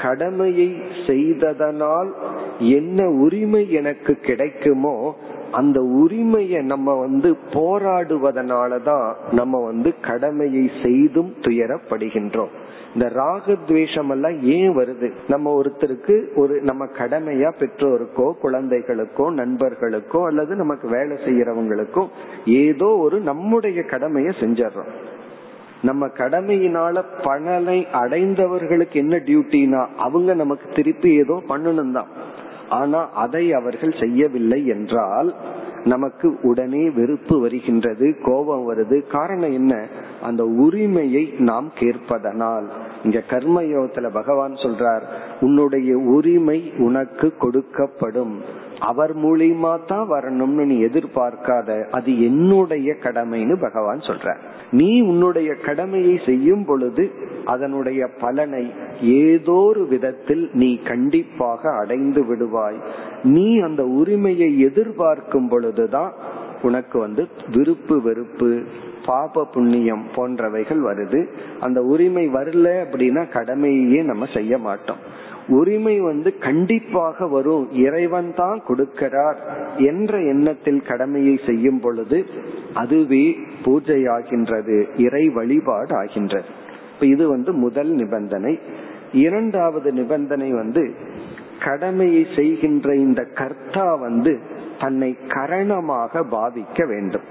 கடமையை 0.02 0.82
செய்ததனால் 1.06 2.14
என்ன 2.58 3.08
உரிமை 3.08 3.72
எனக்கு 3.72 4.14
கிடைக்குமோ 4.14 5.16
அந்த 5.52 5.80
உரிமையை 5.80 6.62
நம்ம 6.62 6.94
வந்து 6.94 7.36
போராடுவதனாலதான் 7.50 9.14
நம்ம 9.32 9.64
வந்து 9.64 9.94
கடமையை 10.00 10.70
செய்தும் 10.82 11.34
துயரப்படுகின்றோம். 11.40 12.52
இந்த 12.94 13.06
ராகத்வேஷம் 13.16 14.10
எல்லாம் 14.10 14.42
ஏன் 14.42 14.76
வருது? 14.76 15.12
நம்ம 15.28 15.60
ஒருத்தருக்கு 15.60 16.16
ஒரு 16.34 16.60
நம்ம 16.62 16.84
கடமையா 16.84 17.50
பெற்றோருக்கோ 17.58 18.32
குழந்தைகளுக்கோ 18.42 19.26
நண்பர்களுக்கோ 19.40 20.24
அல்லது 20.24 20.56
நமக்கு 20.56 20.88
வேலை 20.88 21.16
செய்யறவங்களுக்கோ 21.16 22.08
ஏதோ 22.46 22.86
ஒரு 22.86 23.20
நம்முடைய 23.20 23.82
கடமையை 23.82 24.32
செஞ்சிடறோம். 24.40 24.92
நம்ம 25.82 26.06
கடமையினால 26.06 27.04
பணலை 27.22 27.78
அடைந்தவர்களுக்கு 27.92 28.92
என்ன 28.92 29.16
டியூட்டினா 29.16 29.86
அவங்க 29.96 30.34
நமக்கு 30.34 30.66
திருப்பி 30.74 31.14
ஏதோ 31.14 31.42
பண்ணணும் 31.48 31.92
தான் 31.92 32.06
ஆனா 32.72 33.08
அதை 33.12 33.52
அவர்கள் 33.52 33.94
செய்யவில்லை 34.00 34.66
என்றால் 34.66 35.34
நமக்கு 35.84 36.38
உடனே 36.42 36.90
வெறுப்பு 36.90 37.40
வருகின்றது 37.40 38.16
கோபம் 38.24 38.72
வருது. 38.72 39.06
காரணம் 39.06 39.52
என்ன? 39.52 39.86
அந்த 40.22 40.44
உரிமையை 40.44 41.34
நாம் 41.38 41.72
கேட்பதனால். 41.78 42.68
இங்க 43.04 43.22
கர்மயோகத்துல 43.30 44.08
பகவான் 44.12 44.54
சொல்றார் 44.54 45.04
உன்னுடைய 45.40 45.98
உரிமை 45.98 46.72
உனக்கு 46.78 47.32
கொடுக்கப்படும். 47.40 48.34
அவர் 48.80 49.12
மூலியமா 49.16 49.72
தான் 49.86 50.06
வரணும்னு 50.10 50.64
நீ 50.64 50.76
எதிர்பார்க்காத 50.84 51.88
அது 51.90 52.10
என்னுடைய 52.24 52.94
கடமைன்னு 53.02 53.56
பகவான் 53.60 53.98
சொல்ற 53.98 54.36
நீ 54.70 55.00
உன்னுடைய 55.00 55.54
கடமையை 55.54 56.20
செய்யும் 56.26 56.64
பொழுது 56.64 57.04
அதனுடைய 57.44 58.06
பலனை 58.20 58.64
ஏதோ 59.00 59.52
ஒரு 59.52 59.86
விதத்தில் 59.86 60.50
நீ 60.52 60.70
கண்டிப்பாக 60.82 61.70
அடைந்து 61.70 62.22
விடுவாய். 62.22 62.78
நீ 63.22 63.60
அந்த 63.60 63.84
உரிமையை 63.84 64.60
எதிர்பார்க்கும் 64.60 65.48
பொழுதுதான் 65.48 66.12
உனக்கு 66.62 66.96
வந்து 66.98 67.22
விருப்பு 67.52 67.96
வெறுப்பு 68.02 68.50
பாப 69.06 69.44
புண்ணியம் 69.44 70.04
போன்றவைகள் 70.16 70.80
வருது. 70.88 71.20
அந்த 71.60 71.78
உரிமை 71.82 72.24
வரல 72.28 72.68
அப்படின்னா 72.84 73.22
கடமையே 73.28 74.00
நம்ம 74.02 74.26
செய்ய 74.34 74.58
மாட்டோம். 74.58 75.00
உரிமை 75.48 75.94
வந்து 76.00 76.30
கண்டிப்பாக 76.38 77.26
வரும். 77.26 77.64
இறைவன் 77.86 78.30
தான் 78.36 78.62
கொடுக்கிறார் 78.68 79.38
என்ற 79.90 80.20
எண்ணத்தில் 80.22 80.82
கடமையை 80.82 81.40
செய்யும் 81.46 81.80
பொழுது 81.80 82.24
அதுவே 82.74 83.24
பூஜையாகின்றது 83.64 84.78
இறை 84.96 85.24
வழிபாடு 85.28 85.94
ஆகின்றது 85.96 86.50
இப்ப 86.92 87.06
இது 87.06 87.28
வந்து 87.28 87.52
முதல் 87.52 87.92
நிபந்தனை. 88.00 88.54
இரண்டாவது 89.12 89.88
நிபந்தனை 89.92 90.50
வந்து 90.52 90.82
கடமையை 91.64 92.26
செய்கின்ற 92.36 92.94
இந்த 92.94 93.22
கர்த்தா 93.34 93.94
வந்து 93.94 94.32
தன்னை 94.82 95.18
கரணமாக 95.28 96.24
பாவிக்க 96.30 96.86
வேண்டும். 96.86 97.26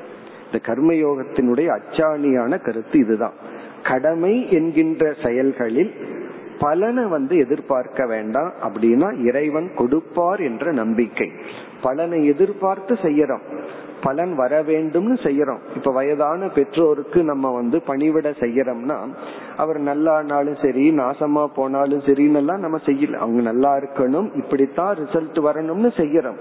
இந்த 0.45 0.59
கர்மயோகத்தினுடைய 0.67 1.79
அச்சாணியான 1.79 2.61
கருத்து 2.61 2.99
இதுதான். 2.99 3.37
கடமை 3.83 4.51
என்கின்ற 4.51 5.13
செயல்களில் 5.23 5.93
பலனை 6.59 7.05
வந்து 7.05 7.37
எதிர்பார்க்க 7.37 8.05
வேண்டாம் 8.05 8.53
அப்படின்னா 8.63 9.23
இறைவன் 9.25 9.69
கொடுப்பார் 9.75 10.39
என்ற 10.39 10.71
நம்பிக்கை. 10.71 11.31
பலனை 11.81 12.25
எதிர்பார்த்து 12.25 12.93
செய்யறோம். 12.93 13.41
பலன் 14.01 14.35
வர 14.35 14.63
வேண்டும்னு 14.63 15.15
செய்யறோம். 15.23 15.59
இப்ப 15.75 15.91
வயதான 15.91 16.47
பெற்றோருக்கு 16.47 17.23
நம்ம 17.23 17.51
வந்து 17.51 17.81
பணிவிட 17.87 18.33
செய்யறோம்னா 18.39 18.97
அவர் 19.57 19.79
நல்லானாலும் 19.81 20.65
சரி 20.65 20.91
நாசமா 20.91 21.45
போனாலும் 21.55 21.99
சரின்னு 21.99 22.35
எல்லாம் 22.35 22.59
நம்ம 22.59 22.77
செய்யல. 22.85 23.13
அவங்க 23.13 23.41
நல்லா 23.41 23.75
இருக்கணும் 23.77 24.35
இப்படித்தான் 24.35 24.95
ரிசல்ட் 24.95 25.39
வரணும்னு 25.39 25.91
செய்யறோம். 25.97 26.37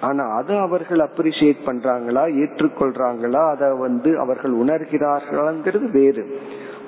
ஆனா 0.00 0.24
அதை 0.28 0.56
அவர்கள் 0.56 0.98
அப்ரிசியேட் 0.98 1.56
பண்றாங்களா 1.66 2.24
ஏற்றுக்கொள்றாங்களா 2.42 3.50
அதை 3.50 3.72
வந்து 3.78 4.18
அவர்கள் 4.18 4.52
உணர்கிறார்களாங்கிறது 4.52 5.90
வேறு. 5.92 6.40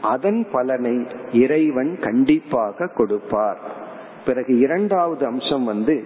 அதன் 0.03 0.47
பலனை 0.53 1.07
இறைவன் 1.33 1.99
கண்டிப்பாக 2.01 2.87
கொடுப்பார். 2.87 3.59
பிறகு 4.27 4.59
இரண்டாவது 4.59 5.27
அம்சம் 5.27 5.65
வந்து 5.65 6.03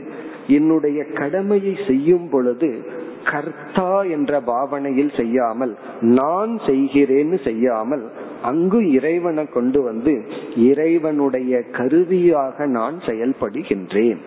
என்னுடைய 0.47 1.05
கடமையை 1.05 1.79
செய்யும் 1.87 2.29
பொழுது 2.29 3.01
கர்த்தா 3.25 4.03
என்ற 4.03 4.41
பாவனையில் 4.41 5.17
செய்யாமல் 5.17 5.77
நான் 6.01 6.59
செய்கிறேன்னு 6.67 7.45
செய்யாமல் 7.45 8.11
அங்கு 8.43 8.91
இறைவனை 8.91 9.49
கொண்டு 9.49 9.83
வந்து 9.83 10.23
இறைவனுடைய 10.57 11.63
கருவியாக 11.71 12.67
நான் 12.67 12.99
செயல்படுகின்றேன். 12.99 14.19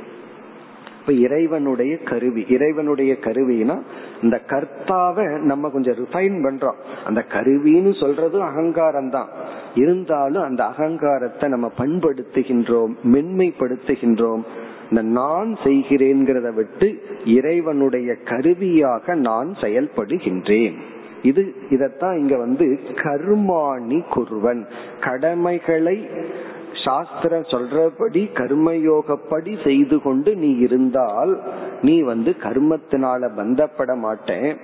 இப்ப 1.05 1.17
இறைவனுடைய 1.17 1.97
கருவி 1.97 2.45
இறைவனுடைய 2.49 3.17
கருவினா 3.21 3.81
இந்த 4.21 4.41
கர்த்தாவை 4.47 5.39
நம்ம 5.39 5.69
கொஞ்சம் 5.69 5.95
ரிஃபைன் 5.95 6.37
பண்றோம். 6.45 6.75
அந்த 7.05 7.25
கருவின்னு 7.29 7.99
சொல்றது 7.99 8.41
அகங்காரம் 8.41 9.09
தான் 9.09 9.27
இருந்தாலும் 9.75 10.43
அந்த 10.43 10.63
அகங்காரத்தை 10.63 11.49
நம்ம 11.49 11.71
பண்படுத்துகின்றோம் 11.77 12.95
மென்மைப்படுத்துகின்றோம். 13.03 14.41
இந்த 14.89 15.01
நான் 15.01 15.57
செய்கிறேங்கிறத 15.63 16.53
விட்டு 16.53 17.01
இறைவனுடைய 17.25 18.15
கருவியாக 18.15 19.15
நான் 19.15 19.53
செயல்படுகின்றேன். 19.61 20.73
இது 21.21 21.55
இதத்தான் 21.69 22.17
இங்க 22.17 22.37
வந்து 22.37 22.79
கர்மாணி 22.93 24.03
குருவன். 24.15 24.65
கடமைகளை 25.01 26.09
சாஸ்திரம் 26.83 27.43
சொல்றபடி 27.43 28.21
கர்மயோகப்படி 28.33 29.63
செய்து 29.63 30.01
கொண்டு 30.01 30.35
நீ 30.35 30.49
இருந்தால் 30.57 31.41
நீ 31.81 32.01
வந்து 32.01 32.35
கர்மத்தினால 32.39 33.29
பந்தப்பட 33.37 33.95
மாட்டேன். 33.95 34.57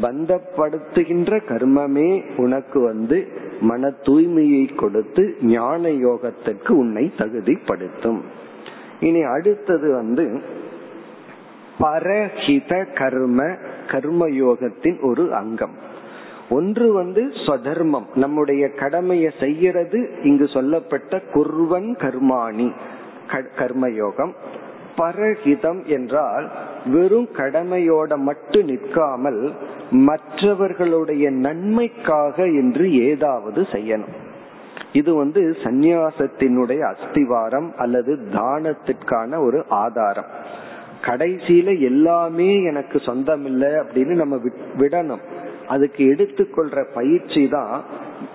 பந்தப்படுத்துகின்ற 0.00 1.40
கர்மமே 1.48 2.22
உனக்கு 2.36 2.80
வந்து 2.80 3.28
மன 3.60 3.88
தூய்மையை 3.88 4.74
கொடுத்து 4.74 5.36
ஞான 5.42 5.88
யோகத்திற்கு 5.88 6.68
உன்னை 6.68 7.12
தகுதிப்படுத்தும். 7.18 8.20
இனி 9.00 9.22
அடுத்தது 9.22 9.94
வந்து 9.94 10.42
பரஹித 11.78 12.92
கர்ம 12.94 13.42
கர்மயோகத்தின் 13.86 15.00
ஒரு 15.00 15.34
அங்கம். 15.34 15.83
ஒன்று 16.56 16.86
வந்து 16.92 17.22
ஸ்வதர்மம். 17.44 18.08
நம்முடைய 18.14 18.64
கடமையை 18.80 19.30
செய்யறது 19.40 20.00
இங்கு 20.22 20.46
சொல்லப்பட்ட 20.48 21.20
குர்வன் 21.34 21.88
கர்மாணி 22.02 22.68
கர்மயோகம். 23.58 24.32
பரஹிதம் 24.98 25.80
என்றால் 25.94 26.46
வெறும் 26.92 27.28
கடமையோட 27.36 28.16
மட்டும் 28.28 28.68
நிற்காமல் 28.70 29.40
மற்றவர்களுடைய 30.08 31.24
நன்மைக்காக 31.46 32.36
என்று 32.60 32.84
ஏதாவது 33.08 33.62
செய்யணும். 33.72 34.14
இது 34.92 35.10
வந்து 35.14 35.40
சந்நியாசத்தினுடைய 35.62 36.80
அஸ்திவாரம் 36.92 37.68
அல்லது 37.76 38.12
தானத்திற்கான 38.32 39.40
ஒரு 39.46 39.60
ஆதாரம். 39.84 40.30
கடைசியில 41.08 41.70
எல்லாமே 41.80 42.50
எனக்கு 42.62 42.98
சொந்தம் 43.08 43.44
இல்லை 43.44 43.70
அப்படின்னு 43.80 44.14
நம்ம 44.22 44.36
விடணும். 44.78 45.24
அதுக்கு 45.68 46.04
எடுத்துக்கொள்ற 46.04 46.84
பயிற்சி 46.94 47.48
தான் 47.48 47.84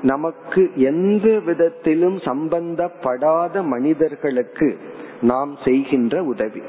நமக்கு 0.01 0.71
எந்த 0.75 1.39
விதத்திலும் 1.45 2.17
சம்பந்தப்படாத 2.17 3.63
மனிதர்களுக்கு 3.63 4.77
நாம் 5.21 5.57
செய்கின்ற 5.63 6.23
உதவி. 6.23 6.61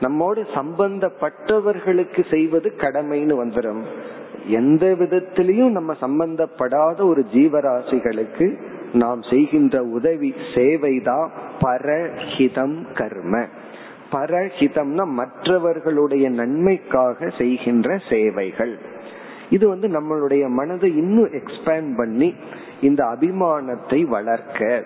நம்மோடு 0.00 0.46
சம்பந்தப்பட்டவர்களுக்கு 0.54 2.30
செய்வது 2.30 2.72
கடமைன்னு 2.76 3.44
வந்துடும் 3.44 3.82
எந்த 4.48 4.86
விதத்திலையும் 4.86 5.70
நம்ம 5.70 5.94
சம்பந்தப்படாத 6.00 7.04
ஒரு 7.04 7.24
ஜீவராசிகளுக்கு 7.34 8.58
நாம் 8.92 9.22
செய்கின்ற 9.22 9.82
உதவி 9.82 10.34
சேவைதான் 10.54 11.28
பரஹிதம் 11.60 12.92
கர்ம. 12.94 13.46
பரஹிதம்னா 14.12 15.04
மற்றவர்களுடைய 15.04 16.30
நன்மைக்காக 16.30 17.28
செய்கின்ற 17.38 17.98
சேவைகள். 18.10 18.78
இது 19.50 19.68
வந்து 19.68 19.88
நம்மளுடைய 19.88 20.48
மனதை 20.48 20.96
இன்னும் 20.96 21.28
எக்ஸ்பேண்ட் 21.28 21.96
பண்ணி 21.96 22.34
இந்த 22.80 23.04
அபிமானத்தை 23.04 24.02
வளர்க்க. 24.02 24.84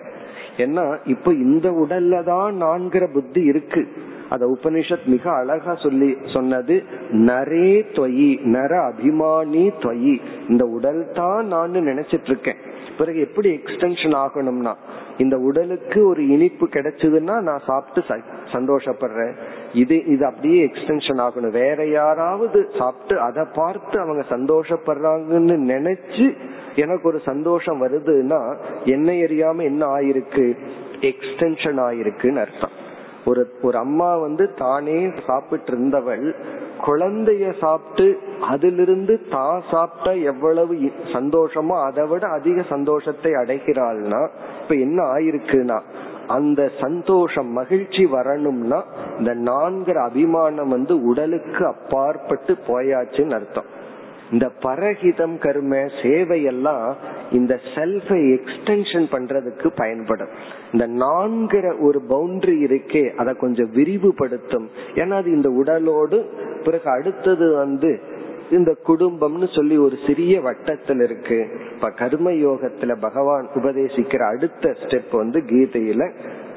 ஏன்னா 0.57 0.97
இப்ப 1.05 1.33
இந்த 1.33 1.69
உடல்ல 1.69 2.23
தான் 2.23 2.61
நான்கிற 2.61 3.07
புத்தி 3.07 3.43
இருக்கு. 3.43 3.87
அத 4.29 4.57
உபனிஷத் 4.57 5.05
மிக 5.05 5.31
அழகா 5.31 5.75
சொல்லி 5.75 6.17
சொன்னது 6.33 6.83
நரே 7.11 7.85
தொயி 7.93 8.41
நர 8.41 8.93
அபிமானி 8.93 9.73
தொயி. 9.79 10.21
இந்த 10.49 10.65
உடல் 10.65 11.11
தான் 11.13 11.47
நான் 11.47 11.71
நினைச்சிட்டு 11.71 12.25
இருக்கேன். 12.25 12.55
பிறகு 12.99 13.19
எப்படி 13.27 13.49
எக்ஸ்டென்ஷன் 13.57 14.15
ஆகணும்னா 14.23 14.73
இந்த 15.17 15.35
உடலுக்கு 15.37 15.99
ஒரு 16.09 16.21
இனிப்பு 16.27 16.65
கிடைச்சதுன்னா 16.67 17.35
நான் 17.47 17.65
சாப்பிட்டு 17.67 18.01
சந்தோஷப்படுறேன். 18.51 19.33
இது 19.73 19.95
இது 20.05 20.23
அப்படியே 20.25 20.59
எக்ஸ்டென்ஷன் 20.65 21.21
ஆகணும். 21.25 21.55
வேற 21.63 21.85
யாராவது 21.85 22.59
சாப்பிட்டு 22.77 23.15
அதை 23.21 23.43
பார்த்து 23.55 23.97
அவங்க 23.99 24.23
சந்தோஷப்படுறாங்கன்னு 24.35 25.57
நினைச்சு 25.73 26.27
எனக்கு 26.75 27.07
ஒரு 27.07 27.19
சந்தோஷம் 27.25 27.81
வருதுன்னா 27.83 28.41
என்ன 28.95 29.11
எரியாம 29.25 29.63
என்ன 29.69 29.81
ஆயிருக்கு? 29.97 30.45
எக்ஸ்டென்ஷன் 31.11 31.79
ஆயிருக்குன்னு 31.87 32.43
அர்த்தம். 32.45 32.78
ஒரு 33.25 33.51
ஒரு 33.61 33.77
அம்மா 33.77 34.15
வந்து 34.15 34.53
தானே 34.53 35.09
சாப்பிட்டு 35.25 35.71
இருந்தவள் 35.71 36.35
குழந்தைய 36.85 37.57
சாப்பிட்டு 37.59 38.19
அதிலிருந்து 38.39 39.21
தான் 39.29 39.63
சாப்பிட்ட 39.71 40.15
எவ்வளவு 40.15 40.75
சந்தோஷமோ 41.13 41.83
அதை 41.83 42.07
விட 42.07 42.27
அதிக 42.27 42.61
சந்தோஷத்தை 42.61 43.31
அடைகிறாள்னா 43.31 44.29
இப்ப 44.61 44.75
என்ன 44.75 45.03
ஆயிருக்குன்னா 45.03 45.79
அந்த 46.27 46.69
சந்தோஷம் 46.81 47.51
மகிழ்ச்சி 47.51 48.05
வரணும்னா 48.05 48.83
இந்த 49.19 49.33
நான்கிற 49.33 50.03
அபிமானம் 50.03 50.69
வந்து 50.69 51.03
உடலுக்கு 51.03 51.65
அப்பாற்பட்டு 51.65 52.57
போயாச்சுன்னு 52.67 53.33
அர்த்தம். 53.33 53.69
இந்த 54.31 54.51
பரஹிதம் 54.59 55.37
கர்ம 55.37 55.75
சேவையெல்லாம் 55.75 56.93
இந்த 57.31 57.59
செல்ஃபை 57.75 58.19
எக்ஸ்டென்ஷன் 58.35 59.07
பண்றதுக்கு 59.11 59.67
பயன்படும். 59.75 60.27
இந்த 60.71 60.87
நான்கிற 60.87 61.79
ஒரு 61.79 62.01
பவுண்டரி 62.09 62.57
இருக்கே 62.67 63.15
அதை 63.15 63.33
கொஞ்சம் 63.33 63.73
விரிவுபடுத்தும். 63.73 64.67
ஏன்னா 64.95 65.11
அது 65.11 65.31
இந்த 65.31 65.49
உடலோடு 65.49 66.25
பிறகு 66.63 66.89
அடுத்தது 66.89 67.55
வந்து 67.55 67.99
இந்த 68.51 68.75
குடும்பம்னு 68.87 69.55
சொல்லி 69.55 69.77
ஒரு 69.77 69.95
சிறிய 70.07 70.41
வட்டத்தில் 70.41 70.99
இருக்கு. 70.99 71.47
இப்ப 71.75 71.89
கர்ம 71.89 72.31
யோகத்துல 72.31 72.95
பகவான் 72.99 73.47
உபதேசிக்கிற 73.55 74.17
அடுத்த 74.17 74.75
ஸ்டெப் 74.83 75.11
வந்து 75.11 75.39
கீதையில 75.39 76.11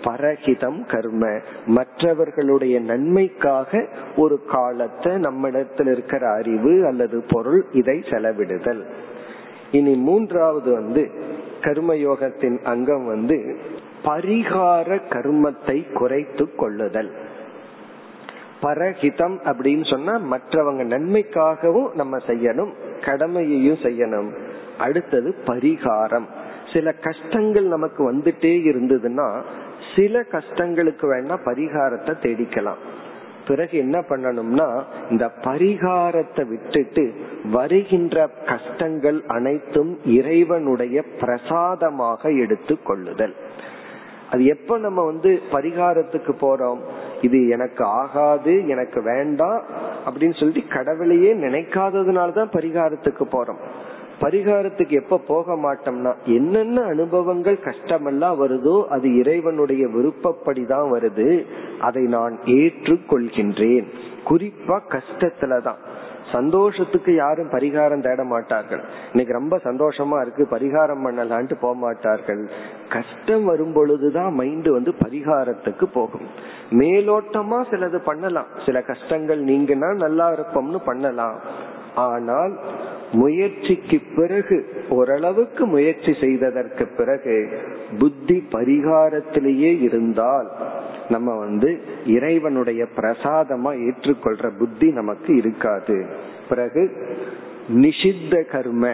பரஹிதம் 0.04 0.86
கர்ம. 0.86 1.38
மற்றவர்களுடைய 1.66 2.80
நன்மைக்காக 2.80 3.86
ஒரு 4.16 4.44
காலத்தை 4.44 5.12
நம்மிடத்தில் 5.12 5.86
இருக்கிற 5.86 6.30
அறிவு 6.30 6.86
அல்லது 6.86 7.24
பொருள் 7.28 7.64
இதை 7.72 7.98
செலவிடுதல். 7.98 8.84
இனி 9.70 9.94
மூன்றாவது 9.94 10.72
வந்து 10.72 11.10
கர்மயோகத்தின் 11.60 12.62
அங்கம் 12.62 13.06
வந்து 13.06 13.56
பரிகார 14.04 15.00
கர்மத்தை 15.08 15.92
குறைத்து 15.92 16.54
கொள்ளுதல். 16.54 17.12
பரஹிதம் 18.62 19.36
அப்படின்னு 19.44 19.90
சொன்னா 19.90 20.20
மற்றவங்க 20.30 20.84
நன்மைக்காகவும் 20.84 21.90
நம்ம 21.94 22.16
செய்யணும் 22.16 22.72
கடமையையும் 23.04 23.78
செய்யணும். 23.78 24.30
அடுத்தது 24.78 25.34
பரிகாரம். 25.46 26.26
சில 26.72 26.92
கஷ்டங்கள் 26.92 27.64
நமக்கு 27.64 28.12
வந்துட்டே 28.12 28.54
இருந்ததுன்னா 28.70 29.42
சில 29.96 30.24
கஷ்டங்களுக்கு 30.32 31.06
வேணா 31.12 31.36
பரிகாரத்தை 31.44 32.14
தேடிக்கலாம். 32.24 32.82
பிறகு 33.46 33.78
என்ன 33.78 33.96
பண்ணணும்னா 34.08 34.66
இந்த 35.10 35.24
பரிகாரத்தை 35.44 36.42
விட்டுட்டு 36.48 37.04
வருகின்ற 37.50 38.26
கஷ்டங்கள் 38.46 39.18
அனைத்தும் 39.26 39.98
இறைவனுடைய 40.04 41.04
பிரசாதமாக 41.20 42.30
எடுத்து 42.44 42.82
கொள்ளுதல். 42.82 43.34
அது 44.30 44.44
எப்ப 44.44 44.78
நம்ம 44.78 45.04
வந்து 45.04 45.30
பரிகாரத்துக்கு 45.52 46.32
போறோம்? 46.40 46.78
இது 47.20 47.48
எனக்கு 47.48 47.84
ஆகாது 47.84 48.68
எனக்கு 48.68 49.02
வேண்டாம் 49.02 49.62
அப்படின்னு 50.06 50.38
சொல்லிட்டு 50.38 50.74
கடவுளையே 50.74 51.32
நினைக்காததுனால 51.46 52.32
தான் 52.32 52.54
பரிகாரத்துக்கு 52.54 53.26
போறோம். 53.32 53.60
பரிகாரத்துக்கு 54.20 54.90
எப்ப 54.90 55.18
போக 55.18 55.54
மாட்டோம்னா 55.54 56.14
என்னென்ன 56.24 56.82
அனுபவங்கள் 56.82 57.58
கஷ்டமெல்லாம் 57.64 58.36
வருதோ 58.40 58.84
அது 58.84 59.16
இறைவனுடைய 59.16 59.86
விருப்பப்படிதான் 59.86 60.88
வருது. 60.92 61.46
அதை 61.80 62.02
நான் 62.02 62.38
ஏற்றுக்கொள்கின்றேன். 62.44 63.86
குறிப்பா 64.28 64.80
கஷ்டத்துலதான். 64.88 65.76
சந்தோஷத்துக்கு 66.32 67.14
யாரும் 67.14 67.50
பரிகாரம் 67.50 68.02
தேட 68.02 68.24
மாட்டார்கள். 68.24 68.80
இன்னைக்கு 69.12 69.32
ரொம்ப 69.32 69.56
சந்தோஷமா 69.56 70.20
இருக்கு 70.20 70.48
பரிகாரம் 70.50 71.04
பண்ணலான்ட்டு 71.04 71.54
போக 71.60 71.74
மாட்டார்கள். 71.74 72.48
கஷ்டம் 72.88 73.44
வரும் 73.44 73.72
பொழுதுதான் 73.72 74.34
மைண்ட் 74.34 74.68
வந்து 74.68 74.94
பரிகாரத்துக்கு 75.04 75.84
போகும். 75.84 76.26
மேலோட்டமா 76.70 77.64
சிலது 77.70 77.96
பண்ணலாம். 77.96 78.46
சில 78.66 78.82
கஷ்டங்கள் 78.82 79.44
நீங்கன்னா 79.44 79.94
நல்லா 79.94 80.32
இருப்போம்னு 80.32 80.78
பண்ணலாம். 80.84 81.40
ஆனால் 81.94 82.58
முயற்சிக்கு 83.12 84.00
பிறகு 84.16 84.84
ஓரளவுக்கு 84.88 85.66
முயற்சி 85.66 86.14
செய்ததற்கு 86.20 86.86
பிறகு 86.86 87.58
புத்தி 87.98 88.48
பரிகாரத்திலேயே 88.52 89.80
இருந்தால் 89.80 90.50
நம்ம 91.08 91.38
வந்து 91.38 91.80
இறைவனுடைய 92.06 92.86
பிரசாதமா 92.96 93.70
ஏற்றுக்கொள்ற 93.88 94.50
புத்தி 94.58 94.90
நமக்கு 94.90 95.36
இருக்காது. 95.36 96.06
பிறகு 96.48 96.90
நிஷித்த 97.68 98.44
கர்ம 98.50 98.88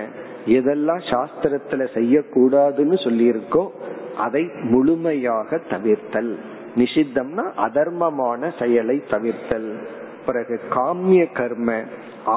எதெல்லாம் 0.46 1.02
சாஸ்திரத்துல 1.10 1.86
செய்யக்கூடாதுன்னு 1.94 2.96
சொல்லியிருக்கோ 3.04 3.68
அதை 4.16 4.50
முழுமையாக 4.62 5.60
தவிர்த்தல். 5.70 6.32
நிஷித்தம்னா 6.76 7.44
அதர்மமான 7.56 8.50
செயலை 8.58 9.02
தவிர்த்தல். 9.10 9.70
பிறகு 10.28 10.56
காமிய 10.76 11.22
கர்ம 11.32 11.70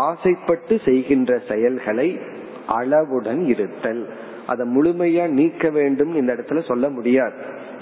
ஆசைப்பட்டு 0.06 0.76
செய்கின்ற 0.86 1.32
செயல்களை 1.50 2.10
அளவுடன் 2.80 3.42
இருத்தல். 3.54 4.04
அதை 4.48 4.64
முழுமையா 4.76 5.26
நீக்க 5.40 5.66
வேண்டும் 5.70 6.12
இந்த 6.16 6.30
இடத்துல 6.34 6.62
சொல்ல 6.68 6.86
முடியாது. 6.90 7.38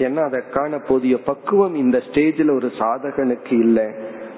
ஏன்னா 0.06 0.22
அதற்கான 0.28 0.78
போதிய 0.88 1.16
பக்குவம் 1.28 1.74
இந்த 1.74 1.96
ஸ்டேஜில் 2.06 2.52
ஒரு 2.54 2.68
சாதகனுக்கு 2.78 3.54
இல்லை. 3.66 3.86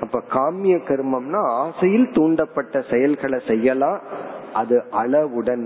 அப்ப 0.01 0.21
காமிய 0.35 0.77
கர்மம்னா 0.89 1.41
ஆசையில் 1.63 2.09
தூண்டப்பட்ட 2.17 2.77
செயல்களை 2.91 3.39
செய்யலாம் 3.51 4.01
அது 4.61 4.77
அளவுடன் 5.03 5.65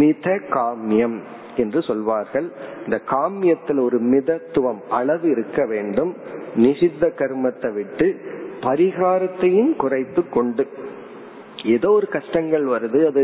மித 0.00 0.28
காமியம் 0.54 1.18
என்று 1.56 1.80
சொல்வார்கள். 1.82 2.48
இந்த 2.84 2.96
காமியத்தில் 3.10 3.80
ஒரு 3.84 3.98
மிதத்துவம் 4.12 4.80
அளவு 4.90 5.26
இருக்க 5.30 5.60
வேண்டும். 5.66 6.10
நிஷித்த 6.56 7.04
கர்மத்தை 7.20 7.70
விட்டு 7.72 8.06
பரிகாரத்தையும் 8.66 9.72
குறைத்து 9.76 10.22
கொண்டு. 10.28 10.66
ஏதோ 11.74 11.88
ஒரு 11.90 12.06
கஷ்டங்கள் 12.08 12.64
வருது 12.66 12.98
அது 13.10 13.22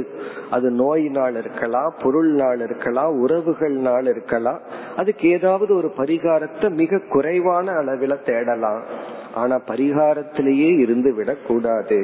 அது 0.50 0.68
நோயினால் 0.70 1.36
இருக்கலாம் 1.36 1.90
பொருள்னால் 2.02 2.62
இருக்கலாம் 2.66 3.12
உறவுகள்னால் 3.24 4.08
இருக்கலாம் 4.08 4.60
அதுக்கு 4.96 5.26
ஏதாவது 5.28 5.72
ஒரு 5.76 5.88
பரிகாரத்தை 5.96 6.68
மிக 6.80 7.00
குறைவான 7.08 7.66
அளவில் 7.72 8.24
தேடலாம். 8.24 8.82
ஆனா 9.34 9.56
பரிகாரத்திலேயே 9.68 10.70
இருந்து 10.78 11.10
விடக்கூடாது 11.14 12.00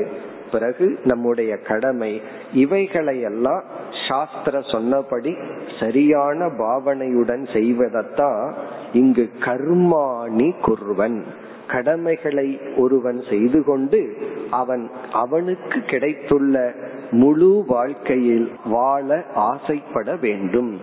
பிறகு 0.52 0.86
நம்முடைய 1.04 1.52
கடமை 1.70 2.12
இவைகளை 2.52 3.16
எல்லாம் 3.20 3.64
சாஸ்திர 4.08 4.60
சொன்னபடி 4.72 5.32
சரியான 5.80 6.46
பாவனையுடன் 6.58 7.44
செய்வதத்தான் 7.56 8.44
இங்கு 8.92 9.24
கர்மாணி 9.40 10.48
குர்வன் 10.66 11.20
கடமைகளை 11.68 12.60
ஒருவன் 12.76 13.22
செய்து 13.30 13.64
கொண்டு 13.64 14.16
அவன் 14.50 14.90
அவனுக்கு 15.12 15.80
கிடைத்துள்ள 15.80 16.72
முழு 17.10 17.64
வாழ்க்கையில் 17.66 18.52
வாழ 18.64 19.24
ஆசைப்பட 19.34 20.16
வேண்டும். 20.16 20.80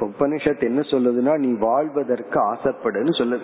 உபனிஷத் 0.00 0.62
என்ன 0.62 0.80
சொல்லுதுன்னா 0.80 1.38
நீ 1.38 1.52
வாழ்வதற்கு 1.58 2.52
ஆசைப்படுன்னு 2.52 3.12
சொல்லுது. 3.18 3.40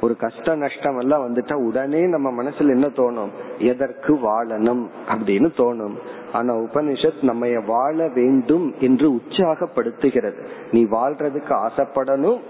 ஒரு 0.00 0.16
கஷ்ட 0.16 0.54
நஷ்டம் 0.54 0.98
எல்லாம் 0.98 1.22
வந்துட்டா 1.26 1.52
உடனே 1.52 2.06
நம்ம 2.06 2.42
மனசுல 2.42 2.68
என்ன 2.68 2.86
தோணும்? 2.86 3.28
எதற்கு 3.58 4.14
வாழணும் 4.14 4.86
அப்படின்னு 5.08 5.48
தோணும். 5.56 5.94
ஆனா 6.36 6.52
உபனிஷத் 6.56 7.22
நம்ம 7.22 7.46
வாழ 7.66 8.08
வேண்டும் 8.14 8.66
என்று 8.80 9.06
உற்சாகப்படுத்துகிறது. 9.10 10.40
நீ 10.72 10.84
வாழ்றதுக்கு 10.84 11.54
ஆசைப்படணும். 11.66 12.40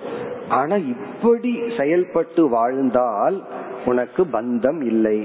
ஆனா 0.49 0.77
இப்படி 0.77 1.53
செயல்பட்டு 1.79 2.49
வாழ்ந்தால் 2.49 3.39
உனக்கு 3.85 4.23
பந்தம் 4.25 4.81
இல்லை. 4.85 5.19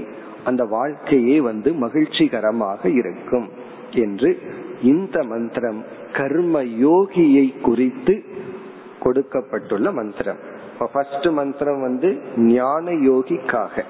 அந்த 0.44 0.64
வாழ்க்கையே 0.66 1.42
வந்து 1.42 1.72
மகிழ்ச்சிகரமாக 1.72 2.86
இருக்கும் 2.86 3.50
என்று 3.92 4.40
இந்த 4.84 5.24
மந்திரம் 5.24 5.84
கர்ம 6.14 6.64
யோகியை 6.64 7.62
குறித்து 7.62 8.24
கொடுக்கப்பட்டுள்ள 9.00 9.92
மந்திரம். 9.92 10.40
ஃபர்ஸ்ட் 10.94 11.28
மந்திரம் 11.28 11.82
வந்து 11.82 12.10
ஞான 12.38 12.92
யோகிக்காக. 12.92 13.84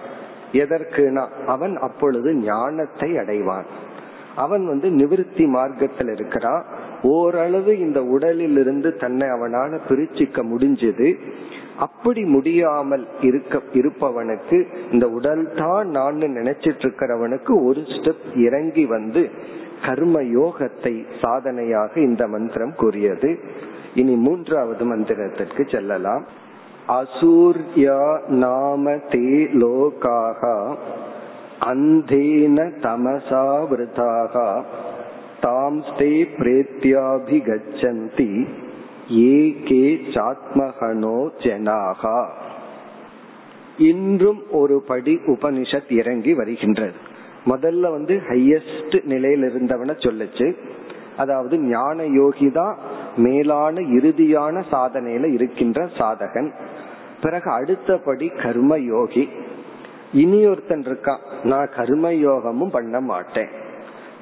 எதற்குனா 0.51 1.27
அவன் 1.47 1.77
அப்பொழுது 1.77 2.33
ஞானத்தை 2.33 3.09
அடைவான். 3.11 3.65
அவன் 4.35 4.67
வந்து 4.67 4.89
நிவிருத்தி 4.89 5.47
மார்க்கத்தில் 5.47 6.07
இருக்கிறான். 6.07 6.65
ஓரளவு 7.03 7.79
இந்த 7.79 8.03
உடலில் 8.03 8.57
இருந்து 8.57 8.95
தன்னை 8.95 9.27
அவனால 9.27 9.79
பிரிச்சுக்க 9.89 10.43
முடிஞ்சது. 10.43 11.15
அப்படி 11.79 12.23
முடியாமல் 12.23 13.07
இருக்க 13.21 13.61
இருப்பவனுக்கு 13.73 14.67
இந்த 14.91 15.09
உடல் 15.09 15.53
தான் 15.55 15.89
நான் 15.89 16.15
நினைச்சிட்டு 16.15 16.85
இருக்கிறவனுக்கு 16.85 17.65
ஒரு 17.65 17.79
ஸ்டெப் 17.79 18.37
இறங்கி 18.37 18.85
வந்து 18.85 19.29
கர்ம 19.85 20.21
யோகத்தை 20.21 21.05
சாதனையாக 21.21 21.99
இந்த 21.99 22.27
மந்திரம் 22.27 22.75
கூறியது. 22.75 23.39
இனி 23.95 24.15
மூன்றாவது 24.15 24.95
மந்திரத்திற்கு 24.95 25.71
செல்லலாம். 25.71 26.25
அசூர்யா 26.87 28.27
நாம 28.27 28.91
தே 28.91 29.47
லோகாக. 29.53 30.75
அந்தேன 31.65 32.71
தமசாவிருதாக 32.81 34.63
தாம்ஸ்தே 35.41 36.27
பிரேத்யாபிகச்சந்தி 36.37 38.47
ஏகே 39.09 40.13
சாத்மகனோ 40.13 41.29
ஜனாகா. 41.39 42.25
இன்றும் 43.77 44.43
ஒரு 44.51 44.83
படி 44.87 45.19
உபனிஷத் 45.27 45.91
இறங்கி 45.91 46.33
வருகின்றது. 46.33 46.93
முதல்ல 47.45 47.79
வந்து 47.79 48.21
ஹையஸ்ட் 48.27 49.03
நிலையில் 49.03 49.43
இருந்தவன 49.43 49.95
சொல்லுச்சு. 49.97 50.55
அதாவது 51.17 51.59
ஞான 51.59 52.03
யோகி 52.03 52.51
தான் 52.51 52.77
மேலான 53.17 53.81
இறுதியான 53.81 54.63
சாதனையில 54.71 55.33
இருக்கின்ற 55.33 55.89
சாதகன். 55.97 56.51
பிறகு 57.21 57.51
அடுத்தபடி 57.51 58.27
கர்ம 58.27 58.77
யோகி. 58.77 59.29
இனி 60.13 60.45
ஒருத்தன் 60.45 60.83
இருக்கான் 60.83 61.21
நான் 61.43 61.69
கர்ம 61.75 62.13
யோகமும் 62.13 62.69
பண்ண 62.69 62.99
மாட்டேன். 63.01 63.51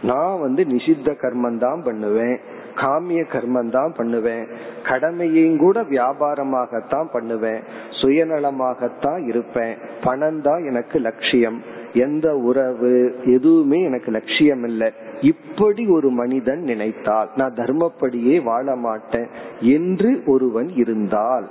நான் 0.02 0.40
வந்து 0.40 0.64
நிஷித்த 0.64 1.12
கர்மம் 1.22 1.58
தான் 1.58 1.82
பண்ணுவேன். 1.84 2.40
காமிய 2.76 3.22
கர்மம் 3.34 3.70
தான் 3.70 3.94
பண்ணுவேன். 3.98 4.48
கடமையையும் 4.84 5.58
கூட 5.58 5.82
வியாபாரமாகத்தான் 5.82 7.10
பண்ணுவேன். 7.12 7.62
சுயநலமாகத்தான் 8.02 9.28
இருப்பேன். 9.28 9.78
பணம் 10.04 10.42
தான் 10.42 10.64
எனக்கு 10.64 11.00
லட்சியம். 11.00 11.60
எந்த 11.94 12.36
உறவு 12.36 13.16
எதுவுமே 13.26 13.84
எனக்கு 13.84 14.12
லட்சியம் 14.12 14.64
இல்லை 14.64 14.90
இப்படி 15.22 15.88
ஒரு 15.88 16.10
மனிதன் 16.10 16.60
நினைத்தால் 16.60 17.30
நான் 17.36 17.54
தர்மப்படியே 17.54 18.44
வாழ 18.44 18.76
மாட்டேன் 18.76 19.28
என்று 19.62 20.24
ஒருவன் 20.26 20.70
இருந்தால் 20.76 21.50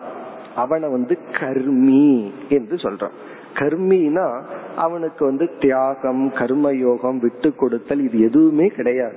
அவனை 0.55 0.89
வந்து 0.91 1.19
கர்மி 1.33 2.31
என்று 2.49 2.77
சொல்றான் 2.77 3.17
கர்மினா 3.59 4.43
அவனுக்கு 4.77 5.25
வந்து 5.25 5.51
தியாகம் 5.61 6.33
கர்மயோகம் 6.35 7.19
விட்டு 7.19 7.55
கொடுத்தல் 7.55 8.05
இது 8.05 8.21
எதுவுமே 8.21 8.67
கிடையாது. 8.67 9.17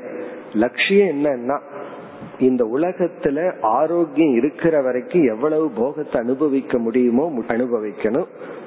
லட்சியம் 0.53 1.07
என்னன்னா 1.07 1.57
இந்த 2.39 2.63
உலகத்துல 2.73 3.53
ஆரோக்கியம் 3.61 4.33
இருக்கிற 4.33 4.81
வரைக்கும் 4.81 5.23
எவ்வளவு 5.23 5.69
போகத்தை 5.69 6.21
அனுபவிக்க 6.21 6.77
முடியுமோ 6.77 7.25
அனுபவிக்கணும். 7.47 8.25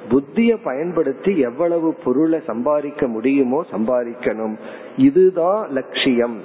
புத்திய 0.09 0.57
பயன்படுத்தி 0.63 1.39
எவ்வளவு 1.39 1.93
பொருளை 2.03 2.39
சம்பாதிக்க 2.45 3.07
முடியுமோ 3.07 3.65
சம்பாதிக்கணும். 3.71 4.55
இதுதான் 4.97 5.69
லட்சியம். 5.69 6.37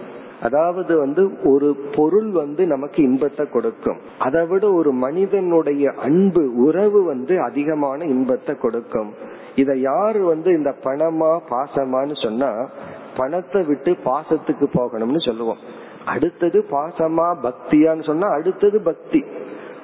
அதாவது 0.42 0.98
வந்து 0.98 1.22
ஒரு 1.44 1.68
பொருள் 1.96 2.30
வந்து 2.30 2.66
நமக்கு 2.66 3.02
இன்பத்தை 3.02 3.44
கொடுக்கும். 3.48 3.98
அதை 4.18 4.46
விட 4.46 4.72
ஒரு 4.72 4.92
மனிதனுடைய 4.92 5.92
அன்பு 6.02 6.42
உறவு 6.56 7.02
வந்து 7.02 7.42
அதிகமான 7.42 8.04
இன்பத்தை 8.04 8.54
கொடுக்கும். 8.54 9.10
இத 9.54 9.76
யாரு 9.76 10.22
வந்து 10.24 10.50
இந்த 10.52 10.74
பணமா 10.84 11.32
பாசமான்னு 11.50 12.16
சொன்னா 12.22 12.50
பணத்தை 13.16 13.62
விட்டு 13.62 13.96
பாசத்துக்கு 14.04 14.66
போகணும்னு 14.74 15.20
சொல்லுவோம். 15.26 15.62
அடுத்தது 16.04 16.58
பாசமா 16.70 17.28
பக்தியான்னு 17.42 18.04
சொன்னா 18.04 18.28
அடுத்தது 18.28 18.80
பக்தி. 18.80 19.24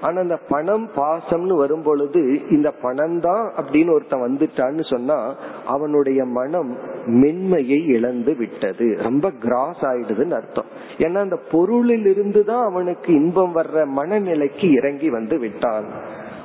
ஆனா 0.01 0.21
அந்த 0.21 0.37
பணம் 0.49 0.89
பாசம்னு 0.97 1.55
வரும் 1.57 1.83
பொழுது 1.83 2.41
இந்த 2.51 2.71
பணம் 2.71 3.21
தான் 3.21 3.53
அப்படின்னு 3.57 3.91
ஒருத்தன் 3.91 4.25
வந்துட்டான்னு 4.27 4.85
சொன்னா 4.85 5.35
அவனுடைய 5.67 6.25
மனம் 6.25 6.77
மென்மையை 7.07 7.87
இழந்து 7.87 8.37
விட்டது. 8.37 8.97
ரொம்ப 8.99 9.31
கிராஸ் 9.31 9.85
ஆயிடுதுன்னு 9.85 10.31
அர்த்தம். 10.31 10.65
ஏன்னா 10.99 11.17
அந்த 11.17 11.37
பொருளில் 11.37 12.07
இருந்து 12.07 12.45
தான் 12.45 12.65
அவனுக்கு 12.65 13.13
இன்பம் 13.13 13.57
வர்ற 13.57 13.87
மனநிலைக்கு 13.97 14.73
இறங்கி 14.73 15.11
வந்து 15.11 15.39
விட்டான். 15.39 15.85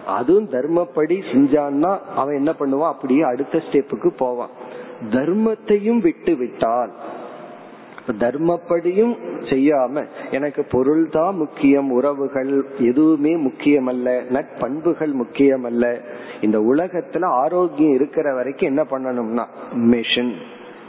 அதுவும் 0.08 0.50
தர்மப்படி 0.50 1.22
செஞ்சான்னா 1.34 2.00
அவன் 2.16 2.36
என்ன 2.36 2.54
பண்ணுவான்? 2.60 2.94
அப்படியே 2.94 3.22
அடுத்த 3.22 3.58
ஸ்டெப்புக்கு 3.58 4.10
போவான். 4.18 4.50
தர்மத்தையும் 5.12 6.02
விட்டு 6.02 6.36
விட்டால் 6.36 6.92
தர்மப்படியும் 8.08 9.16
செய்யாம 9.42 10.06
எனக்கு 10.32 10.66
பொருள் 10.66 11.10
தான் 11.10 11.36
முக்கியம் 11.36 11.92
உறவுகள் 11.92 12.66
எதுவுமே 12.80 13.36
முக்கியம் 13.36 13.88
அல்ல 13.88 14.22
நட்பண்புகள் 14.22 15.14
முக்கியம் 15.14 15.64
அல்ல 15.64 16.02
இந்த 16.42 16.60
உலகத்துல 16.60 17.26
ஆரோக்கியம் 17.26 17.94
இருக்கிற 17.94 18.34
வரைக்கும் 18.34 18.70
என்ன 18.70 18.84
பண்ணணும்னா 18.84 19.46
மிஷின் 19.74 20.34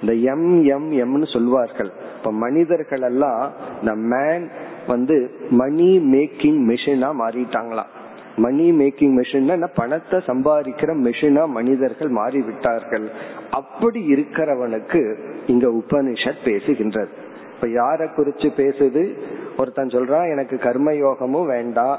இந்த 0.00 0.14
எம் 0.14 0.64
எம் 0.64 0.92
எம்னு 0.92 1.32
சொல்வார்கள். 1.32 1.90
இப்ப 2.18 2.32
மனிதர்கள் 2.32 3.00
எல்லாம் 3.00 3.52
இந்த 3.80 3.94
மேன் 3.94 4.50
வந்து 4.86 5.30
மணி 5.50 5.98
மேக்கிங் 5.98 6.60
மிஷினா 6.70 7.10
மாறிட்டாங்களாம். 7.20 7.92
மணி 8.37 8.72
மேக்கிங் 8.72 9.20
மிஷின் 9.20 9.66
பணத்தை 9.74 10.20
சம்பாதிக்கிற 10.26 10.95
மிஷினா 10.95 11.49
மனிதர்கள் 11.49 12.11
மாறிவிட்டார்கள். 12.11 13.09
அப்படி 13.51 14.12
இருக்கிறவனுக்கு 14.12 15.16
இங்க 15.47 15.68
உபனிஷத் 15.68 16.45
பேசுகின்றது. 16.45 17.09
இப்ப 17.55 17.66
யார 17.66 17.99
குறிச்சு 17.99 18.51
பேசுது? 18.57 19.18
ஒருத்தன் 19.59 19.87
சொல்றான் 19.87 20.30
எனக்கு 20.30 20.57
கர்மயோகமும் 20.57 21.47
வேண்டாம் 21.47 21.99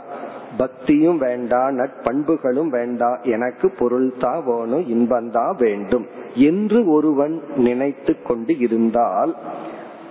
பக்தியும் 0.58 1.18
வேண்டாம் 1.18 1.80
நட்பண்புகளும் 1.80 2.68
வேண்டாம் 2.68 3.20
எனக்கு 3.24 3.70
பொருள் 3.70 4.14
தான் 4.20 4.44
வேணும் 4.46 4.86
இன்பந்தான் 4.88 5.56
வேண்டும் 5.58 6.08
என்று 6.36 6.88
ஒருவன் 6.88 7.42
நினைத்து 7.56 8.22
கொண்டு 8.22 8.58
இருந்தால் 8.58 9.36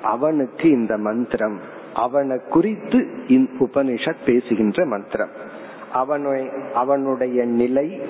அவனுக்கு 0.02 0.70
இந்த 0.70 0.98
மந்திரம் 0.98 1.60
அவனை 1.94 2.40
குறித்து 2.50 2.98
உபனிஷத் 3.28 4.24
பேசுகின்ற 4.26 4.86
மந்திரம். 4.86 5.28
அவனை 5.92 6.48
அவனுடைய 6.74 7.44
நிலை 7.44 8.00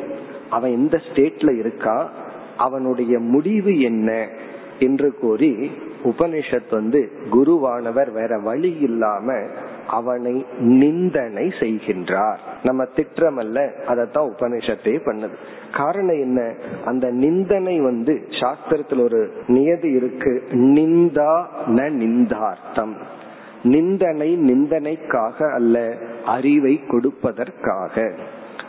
அவன் 0.51 0.71
எந்த 0.71 1.01
ஸ்டேட்ல 1.13 1.59
இருக்கா 1.59 2.11
அவனுடைய 2.57 3.19
முடிவு 3.19 3.81
என்ன 3.81 4.29
என்று 4.79 5.15
கூறி 5.15 5.71
உபனிஷத் 6.05 6.71
வந்து 6.71 7.13
குருவானவர் 7.33 8.13
வேற 8.13 8.39
வழி 8.39 8.77
இல்லாம 8.77 9.41
அவனை 9.87 10.47
நிந்தனை 10.59 11.53
செய்கின்றார். 11.61 12.37
நம்ம 12.63 12.85
திட்டமல்ல 12.97 13.71
அதத்தான் 13.87 14.31
உபனிஷத்தே 14.31 15.01
பண்ணுது. 15.05 15.35
காரணம் 15.77 16.21
என்ன? 16.21 16.55
அந்த 16.85 17.11
நிந்தனை 17.11 17.81
வந்து 17.81 18.25
சாஸ்திரத்தில் 18.29 19.03
ஒரு 19.03 19.33
நியதி 19.47 19.91
இருக்கு 19.91 20.43
நிந்தா 20.53 21.45
ந 21.67 21.91
நிந்தார்த்தம். 21.91 22.93
நிந்தனை 23.63 24.37
நிந்தனைக்காக 24.37 25.53
அல்ல 25.53 25.97
அறிவை 26.25 26.81
கொடுப்பதற்காக. 26.89 28.13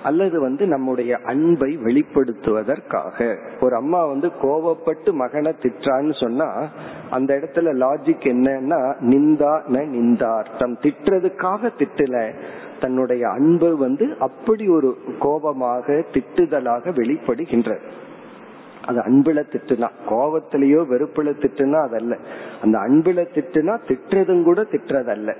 அல்லது 0.03 0.39
வந்து 0.39 0.67
நம்முடைய 0.67 1.19
அன்பை 1.23 1.77
வெளிப்படுத்துவதற்காக. 1.77 3.37
ஒரு 3.61 3.75
அம்மா 3.75 4.05
வந்து 4.05 4.31
கோவப்பட்டு 4.41 5.13
மகனை 5.13 5.53
திட்டான்னு 5.61 6.19
சொன்னா 6.19 6.67
அந்த 7.09 7.35
இடத்துல 7.35 7.57
லாஜிக் 7.57 8.27
என்னன்னா 8.27 8.95
நிந்தா 9.01 9.61
ந 9.67 9.85
நிந்தார்த்தம். 9.87 10.75
திட்டுறதுக்காக 10.81 11.69
திட்டல. 11.77 12.33
தன்னுடைய 12.79 13.29
அன்பு 13.29 13.77
வந்து 13.77 14.15
அப்படி 14.19 14.67
ஒரு 14.67 14.97
கோபமாக 15.19 16.03
திட்டுதலாக 16.13 16.93
வெளிப்படுகின்ற 16.93 17.79
அது 18.85 18.99
அன்புல 18.99 19.43
திட்டுனா 19.51 19.89
கோபத்திலேயோ 20.09 20.81
வெறுப்புல 20.85 21.33
திட்டுனா 21.39 21.81
அதல்ல. 21.81 22.17
அந்த 22.61 22.77
அன்புல 22.77 23.27
திட்டுனா 23.33 23.79
திட்டுறதும் 23.87 24.43
கூட 24.43 24.61
திட்டுறதல்ல. 24.61 25.35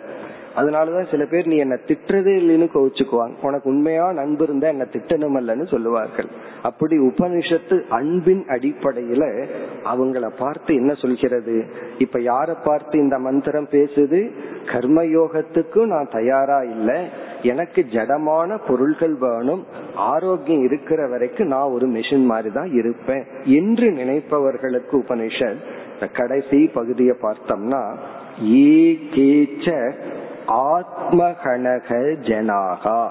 அதனாலதான் 0.55 1.09
சில 1.11 1.25
பேர் 1.25 1.47
நீ 1.47 1.55
என்ன 1.55 1.77
திட்டுறதே 1.87 2.33
இல்லைன்னு 2.41 2.67
கோவிச்சுக்குவாங்க. 2.73 3.33
உனக்கு 3.41 3.69
உண்மையா 3.69 4.07
அன்பு 4.07 4.43
இருந்தா 4.43 4.67
என்ன 4.67 4.85
திட்டணும் 4.91 5.39
அல்லன்னு 5.39 5.67
சொல்லுவார்கள். 5.67 6.25
அப்படி 6.61 6.97
உபனிஷத்து 6.99 7.87
அன்பின் 7.89 8.43
அடிப்படையில 8.47 9.47
அவங்கள 9.85 10.29
பார்த்து 10.37 10.75
என்ன 10.75 10.93
சொல்கிறது? 10.93 11.65
இப்ப 11.97 12.19
யார 12.19 12.55
பார்த்து 12.63 12.99
இந்த 12.99 13.19
மந்திரம் 13.19 13.67
பேசுது? 13.71 14.31
கர்மயோகத்துக்கும் 14.65 15.85
நான் 15.85 16.09
தயாரா 16.11 16.61
இல்லை. 16.61 17.07
எனக்கு 17.41 17.85
ஜடமான 17.89 18.59
பொருள்கள் 18.67 19.15
வேணும். 19.19 19.65
ஆரோக்கியம் 19.95 20.63
இருக்கிற 20.63 21.07
வரைக்கும் 21.07 21.47
நான் 21.47 21.71
ஒரு 21.71 21.87
மிஷின் 21.87 22.25
மாதிரி 22.25 22.53
தான் 22.53 22.71
இருப்பேன் 22.73 23.25
என்று 23.45 23.89
நினைப்பவர்களுக்கு 23.89 24.91
உபனிஷத் 24.91 25.63
கடைசி 26.13 26.67
பகுதியை 26.67 27.15
பார்த்தோம்னா 27.21 27.95
ஏ 28.53 28.99
கேச்ச 29.13 29.95
ஆத்மகணக 30.47 31.89
ஜனாகா. 32.21 33.09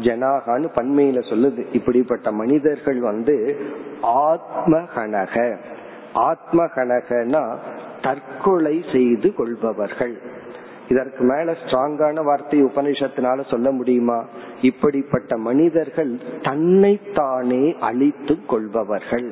ஜனாகான்னு 0.00 0.68
பன்மையில 0.74 1.22
சொல்லுது. 1.30 1.66
இப்படிப்பட்ட 1.72 2.32
மனிதர்கள் 2.32 3.00
வந்து 3.00 3.56
ஆத்மகணக 4.02 5.56
ஆத்மகணகனா 6.14 7.56
தற்கொலை 8.02 8.84
செய்து 8.92 9.34
கொள்பவர்கள். 9.34 10.20
இதற்கு 10.88 11.24
மேல 11.24 11.52
ஸ்ட்ராங்கான 11.52 12.24
வார்த்தை 12.24 12.64
உபனிஷத்தினால 12.64 13.50
சொல்ல 13.50 13.70
முடியுமா? 13.70 14.24
இப்படிப்பட்ட 14.62 15.36
மனிதர்கள் 15.36 16.18
தன்னைத்தானே 16.42 17.76
அழித்து 17.80 18.38
கொள்பவர்கள். 18.46 19.30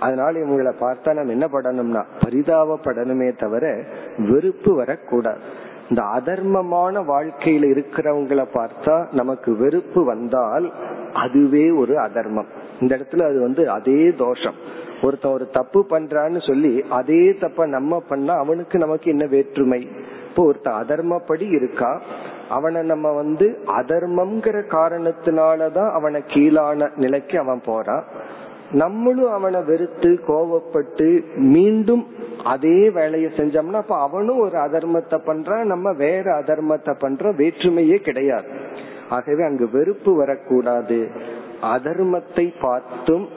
அதனால 0.00 0.38
இவங்களை 0.38 0.72
பார்த்தா 0.80 1.14
நம்ம 1.14 1.30
என்ன 1.30 1.46
படணும்னா 1.46 2.04
பரிதாபப்படணுமே 2.24 3.38
தவிர 3.38 3.82
வெறுப்பு 4.18 4.74
வரக்கூடாது. 4.74 5.70
இந்த 5.92 6.02
அதர்மமான 6.02 7.00
வாழ்க்கையில 7.02 7.64
இருக்கிறவங்களை 7.72 8.44
பார்த்தா 8.54 9.06
நமக்கு 9.12 9.56
வெறுப்பு 9.56 10.04
வந்தால் 10.04 10.72
அதுவே 11.12 11.70
ஒரு 11.70 11.98
அதர்மம். 11.98 12.46
இந்த 12.80 12.96
இடத்துல 12.96 13.22
அது 13.22 13.40
வந்து 13.40 13.70
அதே 13.70 14.12
தோஷம். 14.12 14.54
ஒருத்தன் 15.02 15.32
ஒரு 15.32 15.48
தப்பு 15.48 15.86
பண்றான்னு 15.90 16.46
சொல்லி 16.46 16.84
அதே 16.90 17.34
தப்ப 17.34 17.66
நம்ம 17.66 18.02
பண்ணா 18.08 18.34
அவனுக்கு 18.34 18.78
நமக்கு 18.78 19.10
என்ன 19.10 19.26
வேற்றுமை? 19.26 19.88
இப்போ 20.28 20.44
ஒருத்தன் 20.44 20.82
அதர்மப்படி 20.82 21.52
இருக்கா? 21.52 22.00
அவனை 22.48 22.82
நம்ம 22.82 23.12
வந்து 23.12 23.58
அதர்மம்ங்கிற 23.66 24.62
காரணத்தினாலதான் 24.70 25.90
அவனை 25.90 26.22
கீழான 26.26 26.90
நிலைக்கு 26.96 27.38
அவன் 27.38 27.60
போறான். 27.64 28.04
நம்மளும் 28.72 29.30
அவனை 29.30 29.60
வெறுத்து 29.62 30.20
கோவப்பட்டு 30.26 31.24
மீண்டும் 31.36 32.06
அதே 32.44 32.90
வேலையை 32.90 33.30
செஞ்சோம்னா 33.36 33.80
அப்ப 33.82 33.96
அவனும் 33.96 34.38
ஒரு 34.38 34.58
அதர்மத்தை 34.58 35.18
பண்றான் 35.26 35.64
நம்ம 35.64 35.92
வேற 35.92 36.42
அதர்மத்தை 36.42 36.94
பண்றோம் 37.00 37.36
வேற்றுமையே 37.36 37.96
கிடையாது. 37.96 38.48
ஆகவே 39.08 39.42
அங்கு 39.44 39.70
வெறுப்பு 39.70 40.14
வரக்கூடாது. 40.14 41.08
அதர்மத்தை 41.62 42.54
பார்த்தும் 42.60 43.28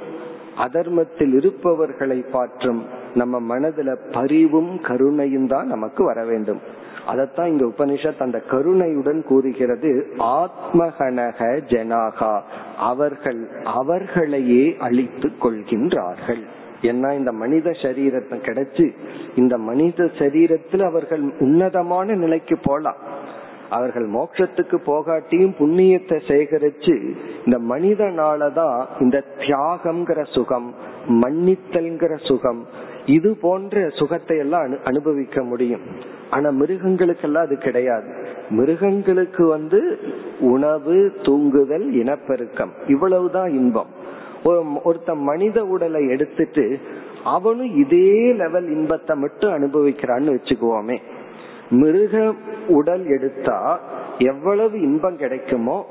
அதர்மத்தில் 0.57 1.33
இருப்பவர்களை 1.33 2.25
பார்த்தும் 2.31 2.83
நம்ம 3.13 3.57
மனதுல 3.57 3.97
பரிவும் 4.11 4.79
கருணையும் 4.81 5.47
தான் 5.47 5.67
நமக்கு 5.67 6.03
வர 6.03 6.23
வேண்டும். 6.25 6.61
அதத்தான் 7.07 7.45
இங்க 7.45 7.65
உபனிஷத் 7.65 8.19
அந்த 8.19 8.39
கருணையுடன் 8.39 9.23
கூறுகிறது 9.23 9.91
ஆத்மகனக 10.17 11.39
ஜனாகா 11.71 12.39
அவர்கள் 12.77 13.41
அவர்களையே 13.63 14.75
அழித்து 14.79 15.31
கொள்கின்றார்கள். 15.43 16.43
ஏன்னா 16.81 17.09
இந்த 17.13 17.31
மனித 17.31 17.69
சரீரத்தை 17.69 18.37
கிடைச்சு 18.47 18.87
இந்த 19.35 19.57
மனித 19.57 20.03
சரீரத்தில் 20.03 20.83
அவர்கள் 20.85 21.23
உன்னதமான 21.39 22.13
நிலைக்கு 22.13 22.57
போலாம். 22.63 23.01
அவர்கள் 23.69 24.07
மோட்சத்துக்கு 24.07 24.77
போகாட்டியும் 24.85 25.55
புண்ணியத்தை 25.59 26.17
சேகரிச்சு 26.27 26.95
இந்த 27.45 27.57
மனிதனாலதான் 27.71 28.85
இந்த 28.99 29.23
தியாகம்ங்கிற 29.37 30.21
சுகம் 30.33 30.67
மன்னித்தல்ங்கிற 31.21 32.13
சுகம் 32.27 32.61
இது 33.05 33.37
போன்ற 33.41 33.89
சுகத்தை 33.89 34.37
எல்லாம் 34.37 34.77
அனுபவிக்க 34.83 35.43
முடியும். 35.43 35.81
ஆனா 36.29 36.49
மிருகங்களுக்கெல்லாம் 36.49 37.45
அது 37.45 37.57
கிடையாது. 37.57 38.13
மிருகங்களுக்கு 38.49 39.47
வந்து 39.47 39.99
உணவு 40.39 41.11
தூங்குதல் 41.23 41.93
இனப்பெருக்கம். 41.93 42.71
இவ்வளவுதான் 42.87 43.49
இன்பம். 43.49 44.03
ஒருத்த 44.43 45.15
மனித 45.15 45.65
உடலை 45.65 46.07
எடுத்துட்டு 46.07 46.79
அவனும் 47.23 47.75
இதே 47.75 48.33
லெவல் 48.33 48.69
இன்பத்தை 48.69 49.15
மட்டும் 49.15 49.53
அனுபவிக்கிறான்னு 49.53 50.37
வச்சுக்குவோமே. 50.37 50.97
மிருக 51.69 52.33
உடல் 52.67 53.05
எடுத்தா 53.05 53.79
எவ்வளவு 54.17 54.81
இன்பம் 54.81 55.17
கிடைக்குமோ 55.17 55.85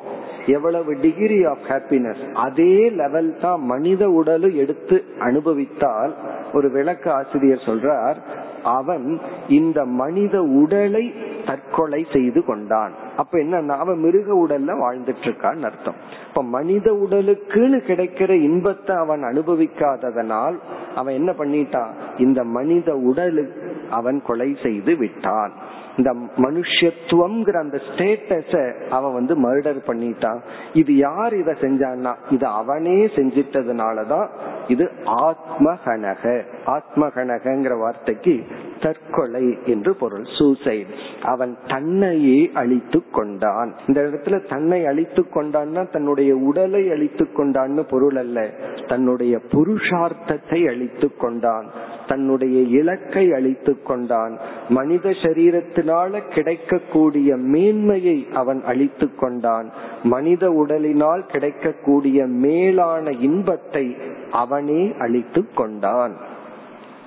எவ்வளவு 0.46 0.96
டிகிரி 1.00 1.44
ஆஃப் 1.44 1.64
ஹாப்பினஸ் 1.68 2.32
அதே 2.32 2.90
லெவல் 2.90 3.38
தான் 3.40 3.60
மனித 3.60 4.08
உடலும் 4.10 4.54
எடுத்து 4.54 5.04
அனுபவித்தால் 5.18 6.14
ஒரு 6.52 6.70
விளக்க 6.70 7.12
ஆசிரியர் 7.12 7.66
சொல்றார் 7.66 8.16
அவன் 8.62 9.20
இந்த 9.48 9.84
மனித 9.84 10.42
உடலை 10.42 11.14
தற்கொலை 11.46 12.06
செய்து 12.12 12.44
கொண்டான். 12.44 12.92
அப்ப 13.16 13.38
என்னன்னா 13.38 13.76
அவன் 13.76 13.98
மிருக 13.98 14.46
உடல்ல 14.46 14.76
வாழ்ந்துட்டு 14.82 15.26
இருக்கான்னு 15.28 15.62
அர்த்தம். 15.62 15.98
இப்ப 16.28 16.42
மனித 16.42 16.92
உடலுக்குன்னு 16.92 17.78
கிடைக்கிற 17.90 18.30
இன்பத்தை 18.30 18.96
அவன் 18.96 19.22
அனுபவிக்காததனால் 19.22 20.58
அவன் 20.94 21.14
என்ன 21.14 21.32
பண்ணிட்டான் 21.32 21.92
இந்த 22.18 22.44
மனித 22.44 22.94
உடலுக்கு 22.94 23.86
அவன் 23.90 24.22
கொலை 24.22 24.56
செய்து 24.62 24.96
விட்டான். 24.96 25.52
இந்த 25.96 26.12
மனுஷத்துவம்ங்கிற 26.36 27.56
அந்த 27.58 27.80
ஸ்டேட்டஸ 27.88 28.72
அவன் 28.88 29.12
வந்து 29.12 29.34
மர்டர் 29.36 29.78
பண்ணிட்டான் 29.86 30.40
இது 30.72 30.96
யார் 30.96 31.34
இத 31.34 31.52
செஞ்சான்னா 31.60 32.14
இது 32.30 32.46
அவனே 32.46 33.06
செஞ்சிட்டதுனாலதான் 33.06 34.28
இது 34.68 34.90
ஆத்மகனக. 35.04 36.42
ஆத்மகனகங்கிற 36.66 37.78
வார்த்தைக்கு 37.78 38.44
தற்கொலை 38.80 39.58
என்று 39.64 39.94
பொருள். 39.94 40.26
சூசைட் 40.38 40.86
அவன் 41.22 41.56
தன்னையே 41.66 42.50
அழித்து 42.54 43.02
கொண்டான். 43.12 43.74
இந்த 43.86 44.00
இடத்துல 44.02 44.48
தன்னை 44.48 44.86
அழித்து 44.86 45.24
கொண்டான்னா 45.34 45.90
தன்னுடைய 45.90 46.36
உடலை 46.36 46.90
அழித்து 46.90 47.26
கொண்டான்னு 47.36 47.88
பொருள் 47.90 48.16
அல்ல. 48.16 48.50
தன்னுடைய 48.86 49.40
புருஷார்த்தத்தை 49.52 50.68
அழித்து 50.68 51.16
கொண்டான். 51.16 51.66
தன்னுடைய 52.08 52.60
இலக்கை 52.60 53.32
அழித்து 53.32 53.82
கொண்டான். 53.82 54.38
மனித 54.68 55.10
சரீரத்தினால 55.10 56.34
கிடைக்கக்கூடிய 56.34 57.36
மேன்மையை 57.36 58.26
அவன் 58.32 58.62
அழித்து 58.64 59.14
கொண்டான். 59.14 59.70
மனித 60.02 60.50
உடலினால் 60.50 61.26
கிடைக்கக்கூடிய 61.26 62.26
மேலான 62.26 63.10
இன்பத்தை 63.10 63.96
அவனே 64.32 64.94
அழித்து 64.98 65.46
கொண்டான். 65.54 66.16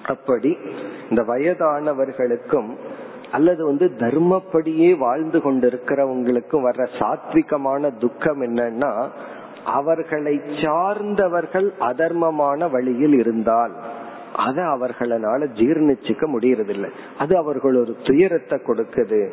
அப்படி 0.06 0.58
இந்த 1.10 1.22
வயதானவர்களுக்கும் 1.22 2.70
அல்லது 3.32 3.66
வந்து 3.66 3.92
தர்மப்படியே 3.98 4.98
வாழ்ந்து 4.98 5.40
கொண்டிருக்கிறவங்களுக்கு 5.40 6.52
வர்ற 6.52 6.88
சாத்விகமான 7.00 7.98
துக்கம் 7.98 8.42
என்னன்னா 8.42 9.10
அவர்களை 9.66 10.42
சார்ந்தவர்கள் 10.62 11.74
அதர்மமான 11.80 12.72
வழியில் 12.72 13.14
இருந்தால் 13.14 13.72
அதை 14.36 14.64
அவர்களால 14.64 15.48
ஜீர்ணிச்சுக்க 15.56 16.26
முடியறதில்லை. 16.28 16.90
அது 17.18 17.38
அவர்கள் 17.38 17.76
ஒரு 17.76 17.96
துயரத்தை 18.04 18.60
கொடுக்குது. 18.68 19.30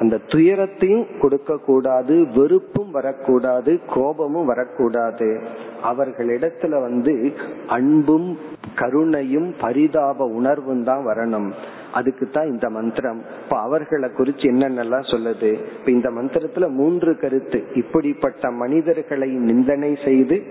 அந்த 0.00 0.18
துயரத்தையும் 0.28 1.06
கொடுக்க 1.20 1.58
கூடாது 1.58 2.26
வெறுப்பும் 2.34 2.90
வரக்கூடாது 2.90 3.80
கோபமும் 3.94 4.44
வரக்கூடாது. 4.44 5.40
அவர்களிடத்துல 5.84 6.80
வந்து 6.80 7.32
அன்பும் 7.68 8.38
கருணையும் 8.76 9.54
பரிதாப 9.60 10.24
உணர்வும் 10.24 10.84
தான் 10.84 11.06
வரணும். 11.06 11.50
அதுக்கு 11.92 12.30
தான் 12.30 12.46
இந்த 12.46 12.70
மந்திரம். 12.70 13.22
இப்ப 13.44 13.60
அவர்களை 13.60 14.08
குறிச்சு 14.08 14.48
என்னென்னலாம் 14.50 15.10
சொல்லுது? 15.10 15.50
இப்ப 15.52 15.90
இந்த 15.90 16.10
மந்திரத்துல 16.10 16.70
மூன்று 16.70 17.18
கருத்து. 17.18 17.64
இப்படிப்பட்ட 17.74 18.50
மனிதர்களை 18.50 19.28
நிந்தனை 19.28 19.98
செய்து 20.04 20.42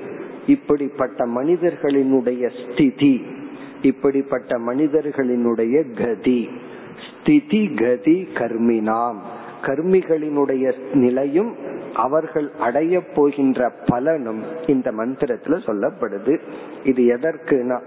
இப்படிப்பட்ட 0.47 1.26
மனிதர்களினுடைய 1.26 2.49
ஸ்திதி 2.61 3.26
இப்படிப்பட்ட 3.82 4.57
மனிதர்களினுடைய 4.57 5.76
கதி. 6.03 6.49
ஸ்திதி 7.07 7.74
கதி 7.74 8.28
கர்மினாம் 8.34 9.19
கர்மிகளினுடைய 9.61 10.74
நிலையும் 10.93 11.55
அவர்கள் 11.93 12.51
அடைய 12.59 13.01
போகின்ற 13.15 13.72
பலனும் 13.86 14.41
இந்த 14.67 14.91
மந்திரத்துல 14.91 15.59
சொல்லப்படுது. 15.65 16.39
இது 16.84 17.03
எதற்குனா 17.15 17.80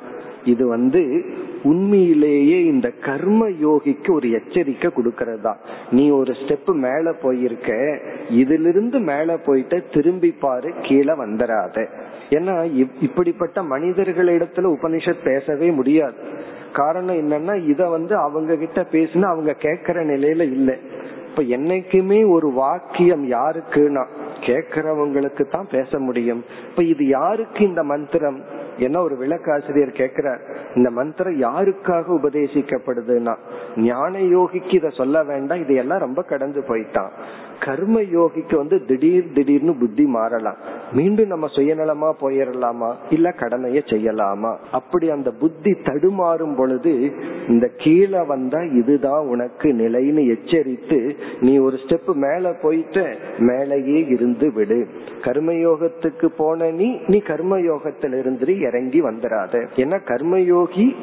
இது 0.44 0.66
வந்து 0.68 1.24
உண்மையிலேயே 1.62 2.64
இந்த 2.64 2.90
கர்ம 2.90 3.48
யோகிக்கு 3.48 4.10
ஒரு 4.10 4.30
எச்சரிக்கை 4.30 4.90
கொடுக்கறதா. 4.96 5.54
நீ 5.90 6.10
ஒரு 6.10 6.32
ஸ்டெப் 6.32 6.72
மேல 6.74 7.12
போயிருக்க 7.12 7.98
இதிலிருந்து 8.30 8.98
மேல 8.98 9.36
போயிட்ட 9.46 9.82
திரும்பி 9.94 10.30
பாரு 10.30 10.72
கீழே 10.82 11.12
வந்துடாத 11.12 11.86
ஏன்னா 12.30 12.54
இப்படிப்பட்ட 13.00 13.62
மனிதர்களிடத்துல 13.62 14.70
உபனிஷத் 14.76 15.24
பேசவே 15.24 15.70
முடியாது. 15.70 16.14
காரணம் 16.72 17.16
என்னன்னா 17.16 17.68
இத 17.68 17.88
வந்து 17.88 18.16
அவங்க 18.16 18.56
கிட்ட 18.56 18.86
பேசினா 18.92 19.22
அவங்க 19.22 19.56
கேக்குற 19.62 19.98
நிலையில 20.12 20.40
இல்லை. 20.40 20.74
இப்ப 21.28 21.42
என்னைக்குமே 21.42 22.30
ஒரு 22.30 22.50
வாக்கியம் 22.50 23.30
யாருக்குன்னா 23.30 24.06
கேக்குறவங்களுக்கு 24.40 25.44
தான் 25.50 25.66
பேச 25.70 25.98
முடியும். 25.98 26.44
இப்ப 26.70 26.82
இது 26.82 27.06
யாருக்கு 27.06 27.64
இந்த 27.64 27.82
மந்திரம்? 27.82 28.62
என்ன 28.78 29.02
ஒரு 29.02 29.16
விளக்காசிரியர் 29.16 29.96
கேக்குறார் 29.96 30.38
இந்த 30.74 30.90
மந்திரம் 30.90 31.40
யாருக்காக 31.40 32.04
உபதேசிக்கப்படுதுன்னா 32.22 33.36
ஞான 33.76 34.18
யோகிக்கு 34.18 34.74
இத 34.74 34.90
சொல்ல 34.90 35.22
வேண்டாம் 35.22 35.58
இதையெல்லாம் 35.58 35.98
ரொம்ப 35.98 36.22
கடந்து 36.22 36.64
போயிட்டான். 36.68 37.10
கர்ம 37.60 38.00
யோகிக்கு 38.00 38.56
வந்து 38.56 38.84
திடீர் 38.84 39.32
திடீர்னு 39.34 39.74
புத்தி 39.74 40.04
மாறலாம். 40.04 40.56
மீண்டும் 40.92 41.26
நம்ம 41.26 41.46
சுயநலமா 41.46 42.12
போயிடலாமா 42.20 42.94
இல்ல 43.10 43.34
கடமைய 43.38 43.80
செய்யலாமா? 43.86 44.56
அப்படி 44.72 45.10
அந்த 45.10 45.30
புத்தி 45.30 45.70
தடுமாறும் 45.70 46.56
பொழுது 46.56 47.12
இந்த 47.48 47.70
கீழே 47.76 48.22
வந்தா 48.22 48.62
இதுதான் 48.62 49.26
உனக்கு 49.26 49.72
நிலைன்னு 49.72 50.26
எச்சரித்து 50.26 51.16
நீ 51.40 51.58
ஒரு 51.58 51.76
ஸ்டெப் 51.76 52.12
மேல 52.14 52.50
போயிட்ட 52.62 53.14
மேலேயே 53.38 54.06
இருந்து 54.06 54.52
விடு. 54.52 54.88
கர்மயோகத்துக்கு 55.20 56.26
போன 56.36 56.70
நீ 56.70 57.00
நீ 57.06 57.22
கர்மயோகத்தில் 57.26 58.18
இருந்து 58.18 58.60
இறங்கி 58.60 59.02
வந்துடாத 59.02 59.66
ஏன்னா 59.76 59.98
கர்மயோகி 60.06 60.94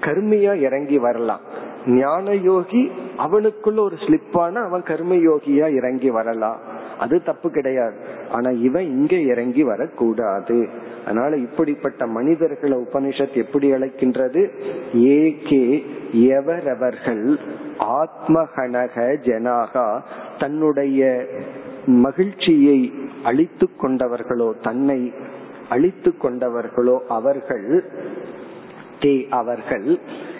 கர்மியா 0.00 0.60
இறங்கி 0.60 0.98
வரலாம். 0.98 1.40
ஞான 1.88 2.34
யோகி 2.34 2.90
அவனுக்குள்ள 3.18 3.78
ஒரு 3.78 3.96
ஸ்லிப்பான 3.96 4.54
அவன் 4.54 4.82
கர்ம 4.82 5.14
யோகியா 5.14 5.68
இறங்கி 5.74 6.10
வரலாம். 6.10 6.60
அது 6.98 7.22
தப்பு 7.22 7.50
கிடையாது. 7.50 7.94
ஆனா 8.30 8.50
இவன் 8.50 8.84
இங்க 8.84 9.16
இறங்கி 9.16 9.62
வரக்கூடாது. 9.62 10.68
அதனால 11.04 11.36
இப்படிப்பட்ட 11.36 12.06
மனிதர்களை 12.06 12.78
உபனிஷத் 12.78 13.34
எப்படி 13.34 13.72
அழைக்கின்றது? 13.72 14.50
ஏகே 14.94 15.84
எவரவர்கள் 16.12 17.38
ஆத்மகனக 17.78 19.16
ஜனாகா 19.24 20.02
தன்னுடைய 20.38 21.26
மகிழ்ச்சியை 21.86 22.92
அழித்து 23.24 23.68
கொண்டவர்களோ 23.82 24.52
தன்னை 24.62 25.12
அழித்து 25.68 26.14
கொண்டவர்களோ 26.16 26.98
அவர்கள் 27.08 27.84
தே 29.00 29.28
அவர்கள் 29.28 29.98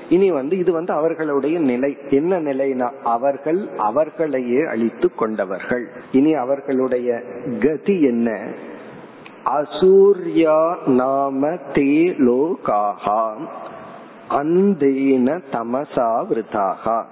இனி 0.09 0.31
வந்து 0.31 0.59
இது 0.59 0.73
வந்து 0.73 0.93
அவர்களுடைய 0.93 1.59
நிலை. 1.59 1.97
என்ன 2.11 2.41
நிலைனா 2.41 2.91
அவர்கள் 3.05 3.69
அவர்களையே 3.77 4.65
அழித்து 4.65 5.15
கொண்டவர்கள். 5.15 5.89
இனி 6.13 6.35
அவர்களுடைய 6.35 7.23
கதி 7.61 8.03
என்ன? 8.03 8.53
அசூர்யா 9.45 10.87
நாம 10.87 11.49
தே 11.49 12.15
லோகாகா 12.19 13.35
அந்தேன 14.31 15.43
தமசா 15.53 16.25
விருதாகா. 16.31 17.03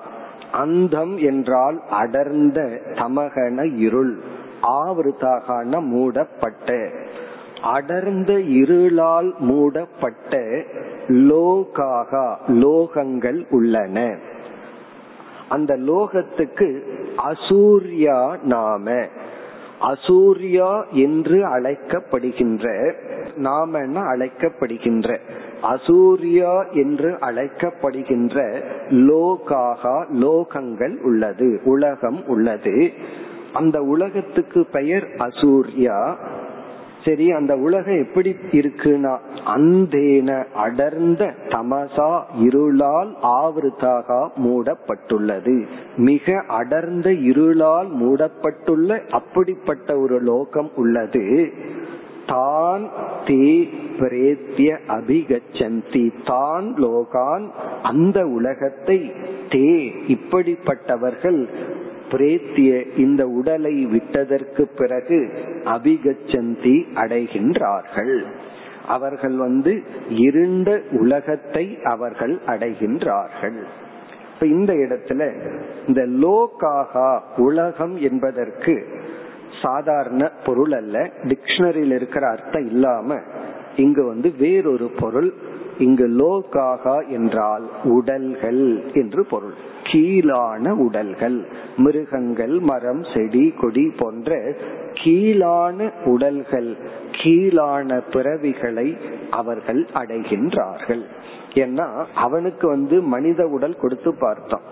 அந்தம் 0.52 1.16
என்றால் 1.16 1.82
அடர்ந்த 1.90 2.80
தமகன 2.94 3.78
இருள். 3.78 4.18
ஆவிருத்தாகான 4.62 5.80
மூடப்பட்ட. 5.80 6.90
அடர்ந்த 7.62 8.40
இருளால் 8.40 9.34
மூடப்பட்ட 9.38 10.40
லோகாகா 11.08 12.36
லோகங்கள் 12.48 13.46
உள்ளன. 13.50 14.16
அந்த 15.48 15.76
லோகத்துக்கு 15.76 16.82
அசூர்யா 17.18 18.42
நாம 18.42 19.06
அசூர்யா 19.80 20.90
என்று 20.90 21.46
அழைக்கப்படுகின்ற 21.46 22.94
நாம 23.36 23.78
அழைக்கப்படுகின்ற 23.78 25.18
அசூர்யா 25.62 26.72
என்று 26.72 27.10
அழைக்கப்படுகின்ற 27.10 28.64
லோகாகா 28.90 30.04
லோகங்கள் 30.12 31.00
உள்ளது 31.00 31.60
உலகம் 31.64 32.26
உள்ளது. 32.26 32.92
அந்த 33.52 33.82
உலகத்துக்கு 33.82 34.66
பெயர் 34.72 35.08
அசூர்யா. 35.18 36.16
சரி 37.06 37.26
அந்த 37.30 37.52
உலகம் 37.56 37.98
எப்படி 37.98 38.30
இருக்குன்னா 38.58 39.12
அந்தேன 39.54 40.30
அடர்ந்த 40.64 41.22
தமசா 41.48 42.08
இருளால் 42.46 43.10
ஆவருத்தாக 43.36 44.18
மூடப்பட்டுள்ளது. 44.44 45.56
மிக 46.08 46.36
அடர்ந்த 46.60 47.10
இருளால் 47.30 47.90
மூடப்பட்டுள்ள 48.02 48.98
அப்படிப்பட்ட 49.10 49.98
ஒரு 49.98 50.18
லோகம் 50.20 50.70
உள்ளது. 50.76 51.24
தான் 52.26 52.84
தே 53.24 53.44
பிரேத்திய 53.98 54.70
அபிகச்சந்தி. 54.96 56.04
தான் 56.24 56.66
லோகான் 56.84 57.44
அந்த 57.82 58.18
உலகத்தை 58.38 58.98
தே 59.48 59.68
இப்படிப்பட்டவர்கள் 60.14 61.40
பிரேத்திய 62.10 62.98
இந்த 62.98 63.26
உடலை 63.26 63.86
விட்டதற்கு 63.86 64.66
பிறகு 64.76 65.18
அபிகச்சந்தி 65.64 66.76
அடைகின்றார்கள். 66.94 68.24
அவர்கள் 68.86 69.36
வந்து 69.36 69.82
இருண்ட 70.08 70.80
உலகத்தை 70.90 71.78
அவர்கள் 71.82 72.38
அடைகின்றார்கள். 72.46 73.58
இப்ப 74.34 74.46
இந்த 74.46 74.72
இடத்துல 74.72 75.20
இந்த 75.86 76.02
லோகாகா 76.26 77.20
உலகம் 77.36 77.96
என்பதற்கு 77.96 78.86
சாதாரண 79.62 80.30
பொருள் 80.44 80.72
அல்ல. 80.72 81.10
டிக்ஷனரியில் 81.22 81.94
இருக்கிற 81.94 82.28
அர்த்தம் 82.28 82.66
இல்லாம 82.66 83.18
இங்கு 83.76 84.06
வந்து 84.06 84.32
வேறொரு 84.38 84.90
பொருள் 84.98 85.34
இங்கு 85.78 86.06
லோகாகா 86.20 86.96
என்றால் 87.08 87.64
உடல்கள் 87.84 88.64
என்று 88.92 89.22
பொருள். 89.24 89.56
கீழான 89.82 90.72
உடல்கள் 90.84 91.36
மிருகங்கள் 91.76 92.54
மரம் 92.60 93.02
செடி 93.04 93.44
கொடி 93.60 93.84
போன்ற 93.96 94.38
கீழான 94.92 95.88
உடல்கள் 96.04 96.70
கீழான 97.12 97.98
பிறவிகளை 98.12 98.88
அவர்கள் 99.30 99.82
அடைகின்றார்கள். 99.94 101.04
ஏன்னா 101.54 101.86
அவனுக்கு 102.14 102.66
வந்து 102.68 102.96
மனித 103.14 103.42
உடல் 103.46 103.76
கொடுத்து 103.76 104.10
பார்த்தான் 104.14 104.66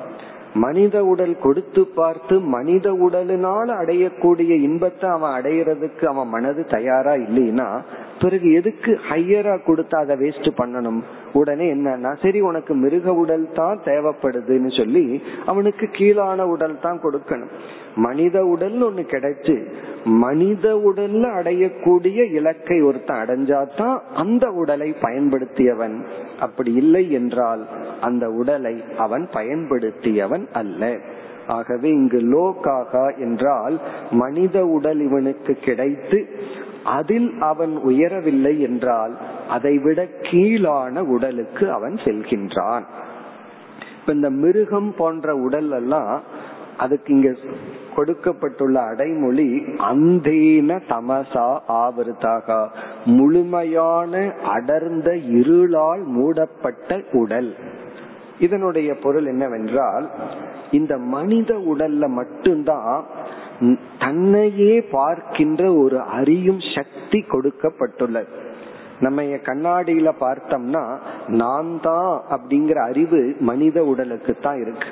மனித 0.55 0.97
உடல் 1.05 1.37
கொடுத்து 1.39 1.83
பார்த்து 1.95 2.35
மனித 2.41 2.87
உடலினால் 3.07 3.71
அடையக்கூடிய 3.81 4.53
இன்பத்தை 4.61 5.09
அவன் 5.09 5.35
அடையிறதுக்கு 5.39 6.05
அவன் 6.05 6.29
மனது 6.29 6.63
தயாரா 6.67 7.15
இல்லைன்னா 7.17 7.69
பிறகு 8.21 8.49
எதுக்கு 8.53 8.93
ஹையரா 9.09 9.55
கொடுத்தா 9.67 9.97
அதை 10.05 10.15
வேஸ்ட் 10.23 10.49
பண்ணணும்? 10.61 11.01
உடனே 11.33 11.67
என்னன்னா 11.75 12.11
சரி 12.23 12.41
உனக்கு 12.41 12.73
மிருக 12.75 13.15
உடல் 13.23 13.47
தான் 13.53 13.81
தேவைப்படுதுன்னு 13.85 14.71
சொல்லி 14.77 15.05
அவனுக்கு 15.53 15.87
கீழான 15.97 16.47
உடல் 16.55 16.77
தான் 16.81 17.01
கொடுக்கணும். 17.05 17.53
மனித 18.07 18.37
உடல் 18.53 18.79
ஒண்ணு 18.87 19.03
கிடைச்சு 19.15 19.57
மனித 20.25 20.67
உடல்ல 20.89 21.25
அடையக்கூடிய 21.39 22.21
இலக்கை 22.39 22.79
ஒருத்தன் 22.83 23.23
அடைஞ்சாதான் 23.25 23.97
அந்த 24.23 24.45
உடலை 24.63 24.89
பயன்படுத்தியவன். 25.03 25.97
அப்படி 26.41 26.73
இல்லை 26.83 27.05
என்றால் 27.11 27.63
அந்த 28.01 28.25
உடலை 28.41 28.75
அவன் 29.07 29.27
பயன்படுத்தியவன் 29.33 30.47
அல்ல. 30.63 30.83
ஆகவே 31.57 31.89
இங்கு 32.01 32.21
லோகாகா 32.35 33.07
என்றால் 33.19 33.75
மனித 34.23 34.59
உடல் 34.77 35.01
இவனுக்கு 35.01 35.53
கிடைத்து 35.65 36.19
அதில் 36.85 37.35
அவன் 37.41 37.79
உயரவில்லை 37.87 38.59
என்றால் 38.59 39.17
அதைவிட 39.49 40.07
கீழான 40.21 41.03
உடலுக்கு 41.03 41.73
அவன் 41.73 41.95
செல்கின்றான். 41.95 42.83
இப்ப 44.01 44.13
இந்த 44.13 44.31
மிருகம் 44.31 44.95
போன்ற 44.99 45.35
உடல் 45.35 45.71
எல்லாம் 45.71 46.23
அதுக்கு 46.79 47.15
இங்க 47.15 47.35
கொடுக்கப்பட்டுள்ள 47.97 48.81
அடைமொழி 48.81 49.65
அந்தீன 49.79 50.81
தமசா 50.89 51.59
ஆவருத்தாக. 51.69 52.69
முழுமையான 53.05 54.35
அடர்ந்த 54.45 55.15
இருளால் 55.15 56.03
மூடப்பட்ட 56.03 57.01
உடல். 57.13 57.55
இதனுடைய 58.39 58.95
பொருள் 58.95 59.27
என்னவென்றால் 59.27 60.11
இந்த 60.71 60.99
மனித 60.99 61.55
உடல்ல 61.55 62.09
மட்டும்தான் 62.09 63.05
தன்னையே 63.99 64.75
பார்க்கின்ற 64.97 65.63
ஒரு 65.83 65.99
அறியும் 66.19 66.63
சக்தி 66.75 67.19
கொடுக்கப்பட்டுள்ளது. 67.33 68.31
நம்ம 69.01 69.23
கண்ணாடியில 69.49 70.11
பார்த்தோம்னா 70.21 70.83
நான் 71.43 71.71
தான் 71.81 72.13
அப்படிங்கிற 72.35 72.79
அறிவு 72.91 73.21
மனித 73.41 73.85
உடலுக்கு 73.85 74.33
தான் 74.47 74.61
இருக்கு. 74.61 74.89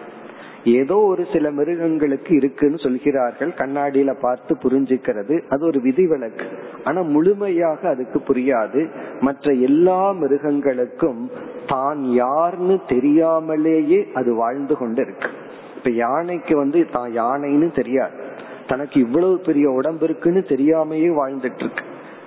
ஏதோ 0.80 0.96
ஒரு 1.12 1.22
சில 1.32 1.46
மிருகங்களுக்கு 1.50 2.32
இருக்குன்னு 2.34 2.78
சொல்கிறார்கள் 2.84 3.52
கண்ணாடியில 3.60 4.10
பார்த்து 4.24 4.52
புரிஞ்சுக்கிறது 4.64 5.36
அது 5.48 5.62
ஒரு 5.66 5.80
விதிவிலக்கு. 5.80 6.46
ஆனா 6.84 7.00
முழுமையாக 7.14 7.88
அதுக்கு 7.88 8.18
புரியாது. 8.28 8.82
மற்ற 9.20 9.52
எல்லா 9.68 10.12
மிருகங்களுக்கும் 10.22 11.22
தான் 11.66 12.02
யார்னு 12.22 12.76
தெரியாமலேயே 12.94 14.00
அது 14.20 14.32
வாழ்ந்து 14.34 14.76
கொண்டு 14.76 15.02
இருக்கு 15.02 15.30
இப்ப 15.76 15.90
யானைக்கு 15.90 16.56
வந்து 16.56 16.80
தான் 16.90 17.10
யானைன்னு 17.20 17.70
தெரியாது. 17.80 18.18
தனக்கு 18.72 19.00
இவ்வளவு 19.00 19.38
பெரிய 19.38 19.66
உடம்பு 19.70 20.04
இருக்குன்னு 20.04 20.42
தெரியாமையே 20.48 21.08
வாழ்ந்துட்டு 21.20 21.62
இருக்கு 21.64 21.84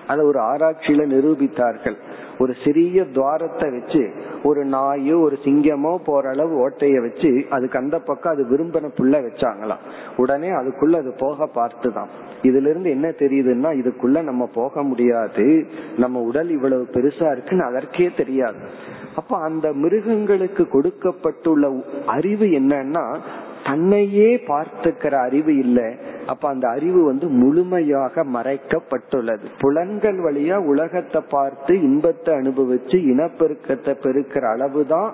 அத 0.08 0.24
ஒரு 0.24 0.40
ஆராய்ச்சியில 0.40 1.04
நிரூபித்தார்கள். 1.14 1.96
ஒரு 2.40 2.54
சிறிய 2.64 3.04
துவாரத்தை 3.14 3.68
வச்சு 3.72 4.02
ஒரு 4.44 4.66
நாயோ 4.66 5.18
ஒரு 5.18 5.38
சிங்கமோ 5.44 5.94
போற 6.06 6.30
அளவு 6.30 6.56
ஓட்டைய 6.64 7.02
வச்சு 7.02 7.46
அதுக்கு 7.50 7.80
அந்த 7.80 8.00
பக்கம் 8.00 8.34
அது 8.34 8.44
விரும்பின 8.44 8.90
புள்ள 8.98 9.16
வச்சாங்களாம். 9.26 9.84
உடனே 10.18 10.50
அதுக்குள்ள 10.50 10.96
அது 10.96 11.12
போக 11.18 11.50
பார்த்துதான். 11.56 12.12
இதுல 12.42 12.70
இருந்து 12.70 12.90
என்ன 12.90 13.08
தெரியுதுன்னா 13.08 13.72
இதுக்குள்ள 13.82 14.24
நம்ம 14.24 14.50
போக 14.54 14.84
முடியாது. 14.84 15.66
நம்ம 15.98 16.20
உடல் 16.22 16.50
இவ்வளவு 16.50 16.88
பெருசா 16.94 17.32
இருக்குன்னு 17.32 17.64
அதற்கே 17.64 18.12
தெரியாது. 18.18 18.62
அப்ப 19.16 19.38
அந்த 19.38 19.74
மிருகங்களுக்கு 19.74 20.68
கொடுக்கப்பட்டுள்ள 20.68 21.84
அறிவு 22.06 22.46
என்னன்னா 22.46 23.06
தன்னையே 23.66 24.30
பார்த்துக்கிற 24.48 25.14
அறிவு 25.28 25.54
இல்லை. 25.58 25.90
அப்ப 26.28 26.50
அந்த 26.50 26.66
அறிவு 26.68 27.04
வந்து 27.04 27.28
முழுமையாக 27.28 28.24
மறைக்கப்பட்டுள்ளது. 28.34 29.46
புலன்கள் 29.60 30.20
வழியா 30.20 30.58
உலகத்தை 30.66 31.22
பார்த்து 31.30 31.74
இன்பத்தை 31.82 32.34
அனுபவிச்சு 32.36 32.98
இனப்பெருக்கத்தை 33.12 33.94
பெருக்கிற 34.04 34.44
அளவுதான் 34.50 35.10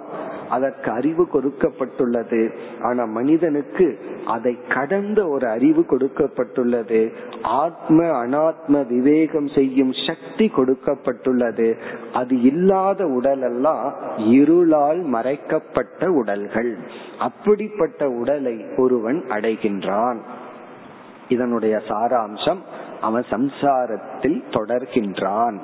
அதற்கு 0.50 0.92
அறிவு 0.92 1.24
கொடுக்கப்பட்டுள்ளது. 1.34 2.42
ஆனா 2.82 3.06
மனிதனுக்கு 3.06 3.88
அதை 4.26 4.54
கடந்த 4.70 5.20
ஒரு 5.28 5.48
அறிவு 5.48 5.86
கொடுக்கப்பட்டுள்ளது. 5.90 7.02
ஆத்ம 7.42 8.04
அனாத்ம 8.26 8.88
விவேகம் 8.88 9.48
செய்யும் 9.48 9.94
சக்தி 10.08 10.52
கொடுக்கப்பட்டுள்ளது. 10.56 11.68
அது 12.14 12.42
இல்லாத 12.42 13.08
உடல் 13.08 13.42
எல்லாம் 13.42 13.94
இருளால் 14.18 15.02
மறைக்கப்பட்ட 15.16 16.12
உடல்கள். 16.12 16.72
அப்படிப்பட்ட 17.20 18.10
உடல் 18.10 18.41
ஒருவன் 18.78 19.24
அடைகின்றான். 19.30 20.18
இதனுடைய 21.30 21.82
சாராம்சம் 21.88 22.62
அவன் 23.02 23.24
சம்சாரத்தில் 23.30 24.42
தொடர்கின்றான். 24.50 25.60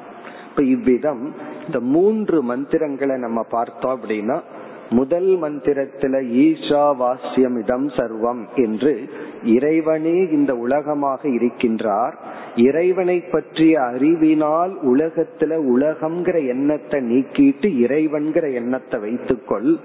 இப்ப 0.49 0.63
இவ்விதம் 0.63 1.33
இந்த 1.65 1.79
மூன்று 1.79 2.43
மந்திரங்களை 2.43 3.15
நம்ம 3.17 3.43
பார்த்தோம் 3.49 4.01
அப்படின்னா 4.01 4.41
முதல் 4.89 5.37
மந்திரத்துல 5.41 6.15
ஈஷா 6.43 6.95
வாசியம் 6.95 7.59
இதம் 7.59 7.87
சர்வம் 7.87 8.43
என்று 8.55 9.09
இறைவனே 9.43 10.17
இந்த 10.31 10.55
உலகமாக 10.55 11.27
இருக்கின்றார். 11.27 12.13
இறைவனை 12.55 13.19
பற்றிய 13.19 13.81
அறிவினால் 13.81 14.73
உலகத்துல 14.83 15.57
உலகம்ங்கிற 15.75 16.47
எண்ணத்தை 16.47 16.99
நீக்கிட்டு 17.01 17.77
இறைவன்கிற 17.77 18.49
எண்ணத்தை 18.49 18.99
வைத்துக்கொள். 18.99 19.77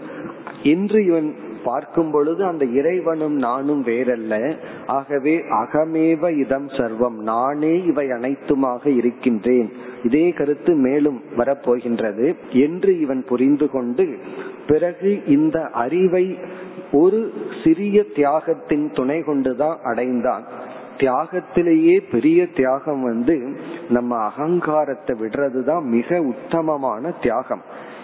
என்று 0.63 1.05
இவன் 1.05 1.35
பார்க்கும் 1.65 2.11
பொழுது 2.11 2.45
அந்த 2.45 2.65
இறைவனும் 2.65 3.35
நானும் 3.35 3.85
வேறல்ல. 3.85 4.57
ஆகவே 4.87 5.39
அகமேவ 5.39 6.39
இதம் 6.39 6.67
சர்வம். 6.67 7.17
நானே 7.17 7.83
இவை 7.83 8.07
அனைத்துமாக 8.07 8.87
இருக்கின்றேன். 8.87 9.73
இதே 10.03 10.31
கருத்து 10.31 10.75
மேலும் 10.75 11.23
வரப்போகின்றது. 11.37 12.35
என்று 12.51 13.01
இவன் 13.01 13.25
புரிந்து 13.25 13.71
கொண்டு 13.71 14.19
பிறகு 14.67 15.25
இந்த 15.27 15.61
அறிவை 15.61 16.39
ஒரு 16.93 17.33
சிறிய 17.65 18.05
தியாகத்தின் 18.15 18.95
துணை 18.95 19.21
கொண்டுதான் 19.21 19.79
அடைந்தான். 19.83 20.45
தியாகத்திலேயே 20.97 22.01
பெரிய 22.11 22.47
தியாகம் 22.47 23.03
வந்து 23.03 23.57
நம்ம 23.89 24.17
அகங்காரத்தை 24.17 25.21
விடுறதுதான் 25.21 25.83
மிக 25.83 26.21
உத்தமமான 26.21 27.11
தியாகம். 27.11 27.63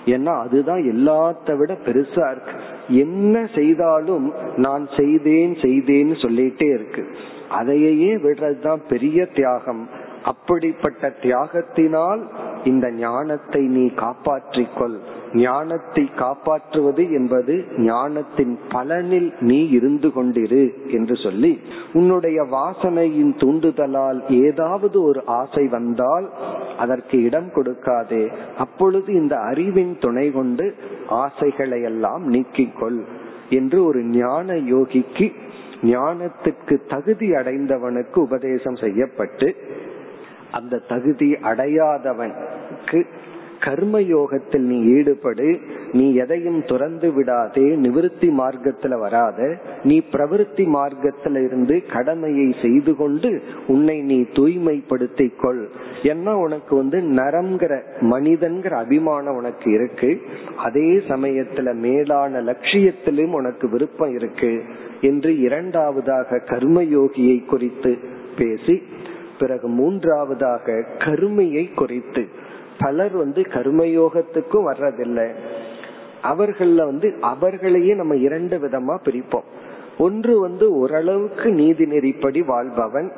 ஏன்னா 0.08 0.32
அதுதான் 0.40 0.82
எல்லாத்த 0.82 1.56
விட 1.56 1.72
பெருசா 1.86 2.30
இருக்கு. 2.30 2.52
என்ன 2.88 3.46
செய்தாலும் 3.54 4.32
நான் 4.56 4.88
செய்தேன் 4.96 5.54
செய்தேன்னு 5.54 6.16
சொல்லிட்டே 6.24 6.68
இருக்கு. 6.74 7.02
அதையே 7.48 8.16
விடுறதுதான் 8.16 8.80
பெரிய 8.88 9.26
தியாகம். 9.26 9.88
அப்படிப்பட்ட 10.24 11.12
தியாகத்தினால் 11.22 12.22
இந்த 12.64 12.90
ஞானத்தை 12.90 13.62
நீ 13.66 13.86
காப்பாற்றிக்கொள். 13.86 14.96
ஞானத்தை 15.32 16.10
காப்பாற்றுவது 16.16 17.10
என்பது 17.10 17.64
ஞானத்தின் 17.76 18.58
பலனில் 18.68 19.32
நீ 19.40 19.68
இருந்து 19.68 20.08
கொண்டிரு 20.08 20.74
என்று 20.86 21.16
சொல்லி 21.16 21.60
உன்னுடைய 21.92 22.42
வாசனையின் 22.42 23.34
தூண்டுதலால் 23.36 24.28
ஏதாவது 24.28 25.02
ஒரு 25.02 25.22
ஆசை 25.26 25.68
வந்தால் 25.68 26.28
அதற்கு 26.78 27.22
இடம் 27.22 27.50
கொடுக்காதே. 27.54 28.32
அப்பொழுது 28.58 29.12
இந்த 29.12 29.36
அறிவின் 29.36 29.98
துணை 29.98 30.30
கொண்டு 30.30 30.74
ஆசைகளை 31.08 31.82
எல்லாம் 31.82 32.32
நீக்கிக்கொள் 32.32 33.00
என்று 33.50 33.84
ஒரு 33.84 34.04
ஞான 34.04 34.54
யோகிக்கு 34.54 35.32
ஞானத்துக்கு 35.82 36.80
தகுதி 36.88 37.30
அடைந்தவனுக்கு 37.30 38.16
உபதேசம் 38.16 38.76
செய்யப்பட்டு 38.76 39.56
அந்த 40.52 40.78
தகுதி 40.78 41.32
அடையாதவனுக்கு 41.32 43.06
கர்மயோகத்தில் 43.64 44.60
நீ 44.60 44.82
ஈடுபடு 44.82 45.58
நீ 45.92 46.14
எதையும் 46.14 46.64
துறந்து 46.64 47.12
விடாதே 47.12 47.60
நிவிருத்தி 47.60 48.28
மார்க்கத்துல 48.38 48.98
வராத 48.98 49.58
நீ 49.84 50.02
பிரவிருத்தி 50.12 50.64
மார்க்கத்துல 50.74 51.44
இருந்து 51.44 51.82
கடமையை 51.92 52.54
செய்து 52.62 52.96
கொண்டு 52.96 53.42
உன்னை 53.66 54.02
நீ 54.02 54.24
தூய்மைப்படுத்திக் 54.32 55.38
கொள் 55.38 55.68
என்ன 56.02 56.38
உனக்கு 56.38 56.76
வந்து 56.76 56.98
நரம்ங்கிற 57.00 57.80
மனிதன்கிற 58.00 58.70
அபிமானம் 58.70 59.36
உனக்கு 59.36 59.72
இருக்கு? 59.72 60.20
அதே 60.56 60.96
சமயத்துல 61.08 61.74
மேலான 61.74 62.40
லட்சியத்திலும் 62.40 63.32
உனக்கு 63.32 63.68
விருப்பம் 63.68 64.14
இருக்கு. 64.14 64.64
என்று 65.00 65.38
இரண்டாவதாக 65.38 66.42
கர்மயோகியை 66.46 67.44
குறித்து 67.44 67.98
பேசி 68.36 68.82
பிறகு 69.38 69.68
மூன்றாவதாக 69.68 70.84
கருமையை 70.98 71.70
குறித்து. 71.74 72.28
பலர் 72.78 73.12
வந்து 73.12 73.40
கர்மயோகத்துக்கும் 73.40 74.66
வர்றதில்லை. 74.72 75.34
அவர்கள 76.22 76.84
வந்து 76.84 77.14
அவர்களையே 77.20 77.94
நம்ம 77.94 78.16
இரண்டு 78.16 78.58
விதமா 78.58 78.96
பிரிப்போம். 79.04 79.46
ஒன்று 79.98 80.40
வந்து 80.40 80.76
ஓரளவுக்கு 80.76 81.50
நீதி 81.50 81.84
நெறிப்படி 81.84 82.44
வாழ்பவன் 82.44 83.12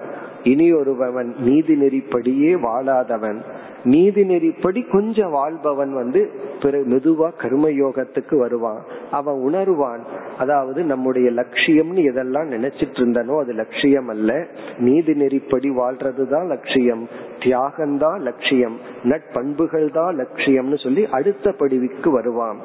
இனி 0.45 0.73
ஒருவன் 0.73 1.35
நீதி 1.39 1.75
நெறிப்படியே 1.75 2.53
வாழாதவன். 2.67 3.39
நீதி 3.85 4.23
நெறிப்படி 4.23 4.91
கொஞ்சம் 4.91 5.31
வாழ்பவன் 5.31 5.93
வந்து 5.95 6.31
பிறகு 6.63 6.85
மெதுவா 6.89 7.29
கர்மயோகத்துக்கு 7.43 8.37
வருவான். 8.37 8.81
அவன் 9.11 9.35
உணர்வான் 9.35 10.01
அதாவது 10.39 10.83
நம்முடைய 10.83 11.31
லட்சியம்னு 11.31 12.03
எதெல்லாம் 12.11 12.49
நினைச்சிட்டு 12.55 12.99
இருந்தனோ 13.01 13.39
அது 13.39 13.53
லட்சியம் 13.53 14.09
அல்ல 14.09 14.47
நீதி 14.79 15.13
நெறிப்படி 15.13 15.71
வாழ்றதுதான் 15.71 16.47
லட்சியம். 16.47 17.09
தியாகம்தான் 17.39 18.21
லட்சியம். 18.21 18.79
நட்பண்புகள் 19.05 19.93
தான் 19.93 20.19
லட்சியம்னு 20.19 20.79
சொல்லி 20.83 21.07
அடுத்த 21.11 21.55
படிவுக்கு 21.59 22.09
வருவான். 22.09 22.59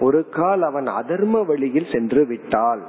ஒரு 0.00 0.28
கால் 0.28 0.62
அவன் 0.62 0.86
அதர்ம 0.86 1.46
வழியில் 1.46 1.92
சென்று 1.92 2.26
விட்டால் 2.26 2.80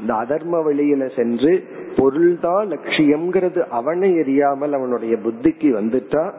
இந்த 0.00 0.14
அதர்ம 0.14 0.62
வழியில 0.62 1.08
சென்று 1.08 1.64
பொருள்தான் 1.96 2.68
லட்சியம்ங்கிறது 2.68 3.68
அவனை 3.68 4.12
எரியாமல் 4.12 4.72
அவனுடைய 4.72 5.16
புத்திக்கு 5.16 5.70
வந்துட்டா 5.72 6.32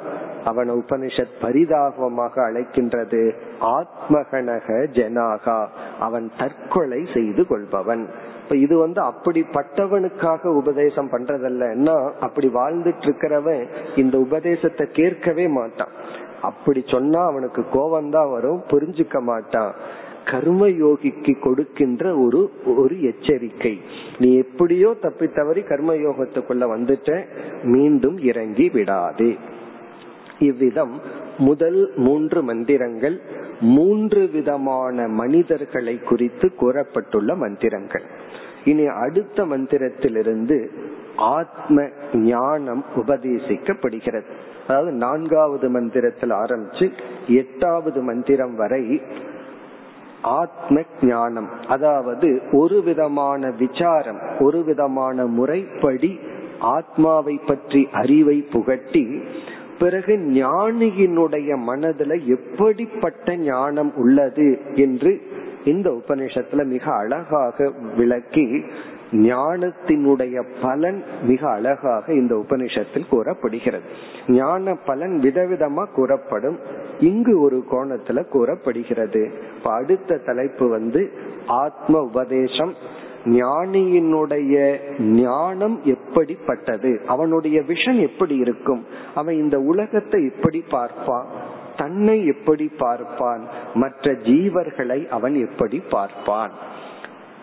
அவன் 0.46 0.70
உபனிஷத் 0.72 1.42
பரிதாபமாக 1.42 2.52
அழைக்கின்றது. 2.52 3.32
ஆத்மகனக 3.62 4.88
ஜனாகா. 4.94 5.66
அவன் 6.00 6.32
தற்கொலை 6.38 7.08
செய்து 7.14 7.48
கொள்பவன். 7.48 8.08
இப்ப 8.44 8.56
இது 8.56 8.78
வந்து 8.78 9.02
அப்படிப்பட்டவனுக்காக 9.02 10.46
உபதேசம் 10.46 11.10
பண்றதல்லன்னா 11.12 12.12
அப்படி 12.20 12.48
வாழ்ந்துட்டு 12.48 13.02
இருக்கிறவன் 13.02 13.68
இந்த 13.96 14.18
உபதேசத்தை 14.18 14.88
கேட்கவே 14.92 15.48
மாட்டான். 15.48 15.90
அப்படி 16.42 16.84
சொன்னா 16.88 17.26
அவனுக்கு 17.26 17.66
கோபம் 17.72 18.10
தான் 18.10 18.30
வரும் 18.30 18.64
புரிஞ்சுக்க 18.70 19.20
மாட்டான். 19.20 19.74
கர்ம 20.32 20.68
யோகிக்கு 20.68 21.34
கொடுக்கின்ற 21.40 22.04
ஒரு 22.18 22.40
ஒரு 22.76 22.96
எச்சரிக்கை. 23.02 23.82
நீ 24.20 24.30
எப்படியோ 24.38 24.96
தப்பி 25.02 25.28
தவறி 25.28 25.62
கர்ம 25.62 25.94
யோகத்துக்குள்ள 25.94 26.64
வந்துட்ட 26.74 27.10
மீண்டும் 27.64 28.18
இறங்கி 28.18 28.70
விடாதே. 28.70 29.38
இவ்விதம் 30.40 30.96
முதல் 31.38 31.92
மூன்று 31.96 32.42
மந்திரங்கள் 32.44 33.18
மூன்று 33.60 34.22
விதமான 34.28 35.08
மனிதர்களை 35.08 36.00
குறித்து 36.00 36.48
கூறப்பட்டுள்ள 36.56 37.36
மந்திரங்கள். 37.36 38.06
இனி 38.66 38.86
அடுத்த 38.86 39.46
மந்திரத்திலிருந்து 39.46 40.58
ஆத்ம 41.16 41.84
ஞானம் 42.14 42.84
உபதேசிக்கப்படுகிறது. 42.96 44.30
அதாவது 44.68 44.92
நான்காவது 44.92 45.70
மந்திரத்தில் 45.70 46.34
ஆரம்பிச்சு 46.44 46.86
எட்டாவது 47.28 48.02
மந்திரம் 48.02 48.56
வரை 48.56 49.02
ஆத்ம 50.36 50.84
ஞானம் 51.02 51.50
அதாவது 51.68 52.30
ஒரு 52.52 52.78
விதமான 52.84 53.50
விசாரம் 53.58 54.22
ஒரு 54.40 54.60
விதமான 54.64 55.26
முறைப்படி 55.34 56.12
ஆத்மாவை 56.72 57.36
பற்றி 57.46 57.82
அறிவை 57.94 58.38
புகட்டி 58.52 59.04
பிறகு 59.80 60.14
ஞானியினுடைய 60.36 61.52
மனதுல 61.66 62.18
எப்படிப்பட்ட 62.28 63.36
ஞானம் 63.46 63.92
உள்ளது 63.96 64.50
என்று 64.76 65.12
இந்த 65.66 65.88
உபநிஷத்துல 65.92 66.64
மிக 66.66 66.86
அழகாக 66.94 67.68
விளக்கி 67.98 68.46
ஞானத்தினுடைய 69.16 70.44
பலன் 70.62 71.04
மிக 71.24 71.52
அழகாக 71.52 72.14
இந்த 72.14 72.36
உபனிஷத்தில் 72.36 73.08
கூறப்படுகிறது. 73.10 73.84
ஞான 74.28 74.76
பலன் 74.86 75.20
விதவிதமா 75.24 75.86
கூறப்படும். 75.94 76.60
இங்கு 77.00 77.42
ஒரு 77.42 77.64
கோணத்துல 77.72 78.24
கூறப்படுகிறது. 78.24 79.32
அடுத்த 79.64 80.18
தலைப்பு 80.18 80.68
வந்து 80.68 81.12
ஆத்ம 81.48 82.02
உபதேசம். 82.02 82.74
ஞானியினுடைய 83.26 84.78
ஞானம் 85.00 85.82
எப்படிப்பட்டது? 85.84 87.02
அவனுடைய 87.08 87.62
விஷன் 87.62 88.00
எப்படி 88.00 88.36
இருக்கும்? 88.36 88.86
அவன் 89.16 89.36
இந்த 89.36 89.60
உலகத்தை 89.60 90.26
எப்படி 90.26 90.64
பார்ப்பான். 90.70 91.26
தன்னை 91.78 92.26
எப்படி 92.26 92.72
பார்ப்பான்? 92.78 93.48
மற்ற 93.74 94.12
ஜீவர்களை 94.12 95.08
அவன் 95.08 95.48
எப்படி 95.48 95.82
பார்ப்பான்? 95.90 96.52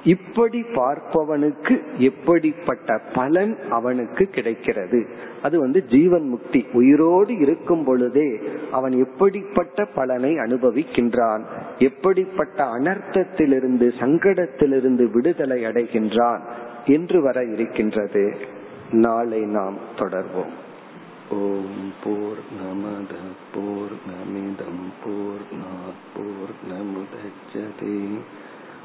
இப்படி 0.05 0.61
பார்ப்பவனுக்கு 0.61 1.81
எப்படிப்பட்ட 1.99 2.99
பலன் 3.15 3.59
அவனுக்கு 3.71 4.27
கிடைக்கிறது? 4.27 5.09
அது 5.43 5.61
வந்து 5.61 5.85
ஜீவன் 5.85 6.29
முக்தி. 6.29 6.67
உயிரோடு 6.73 7.39
இருக்கும் 7.39 7.85
பொழுதே 7.85 8.41
அவன் 8.73 9.05
எப்படிப்பட்ட 9.05 9.85
பலனை 9.85 10.35
அனுபவிக்கின்றான்? 10.35 11.43
எப்படிப்பட்ட 11.79 12.65
அனர்த்தத்திலிருந்து 12.65 13.89
சங்கடத்திலிருந்து 14.01 15.13
விடுதலை 15.13 15.65
அடைகின்றான் 15.65 16.41
என்று 16.87 17.23
வர 17.23 17.45
இருக்கின்றது. 17.45 18.37
நாளை 18.91 19.41
நாம் 19.41 19.79
தொடர்வோம். 19.99 20.55
ஓம் 21.31 21.93
போர் 22.05 22.41
நமத 22.61 23.13
போர் 23.55 23.97
நமிதம் 24.09 24.85
போர் 25.05 26.55
நமுதச்சதே 26.71 27.99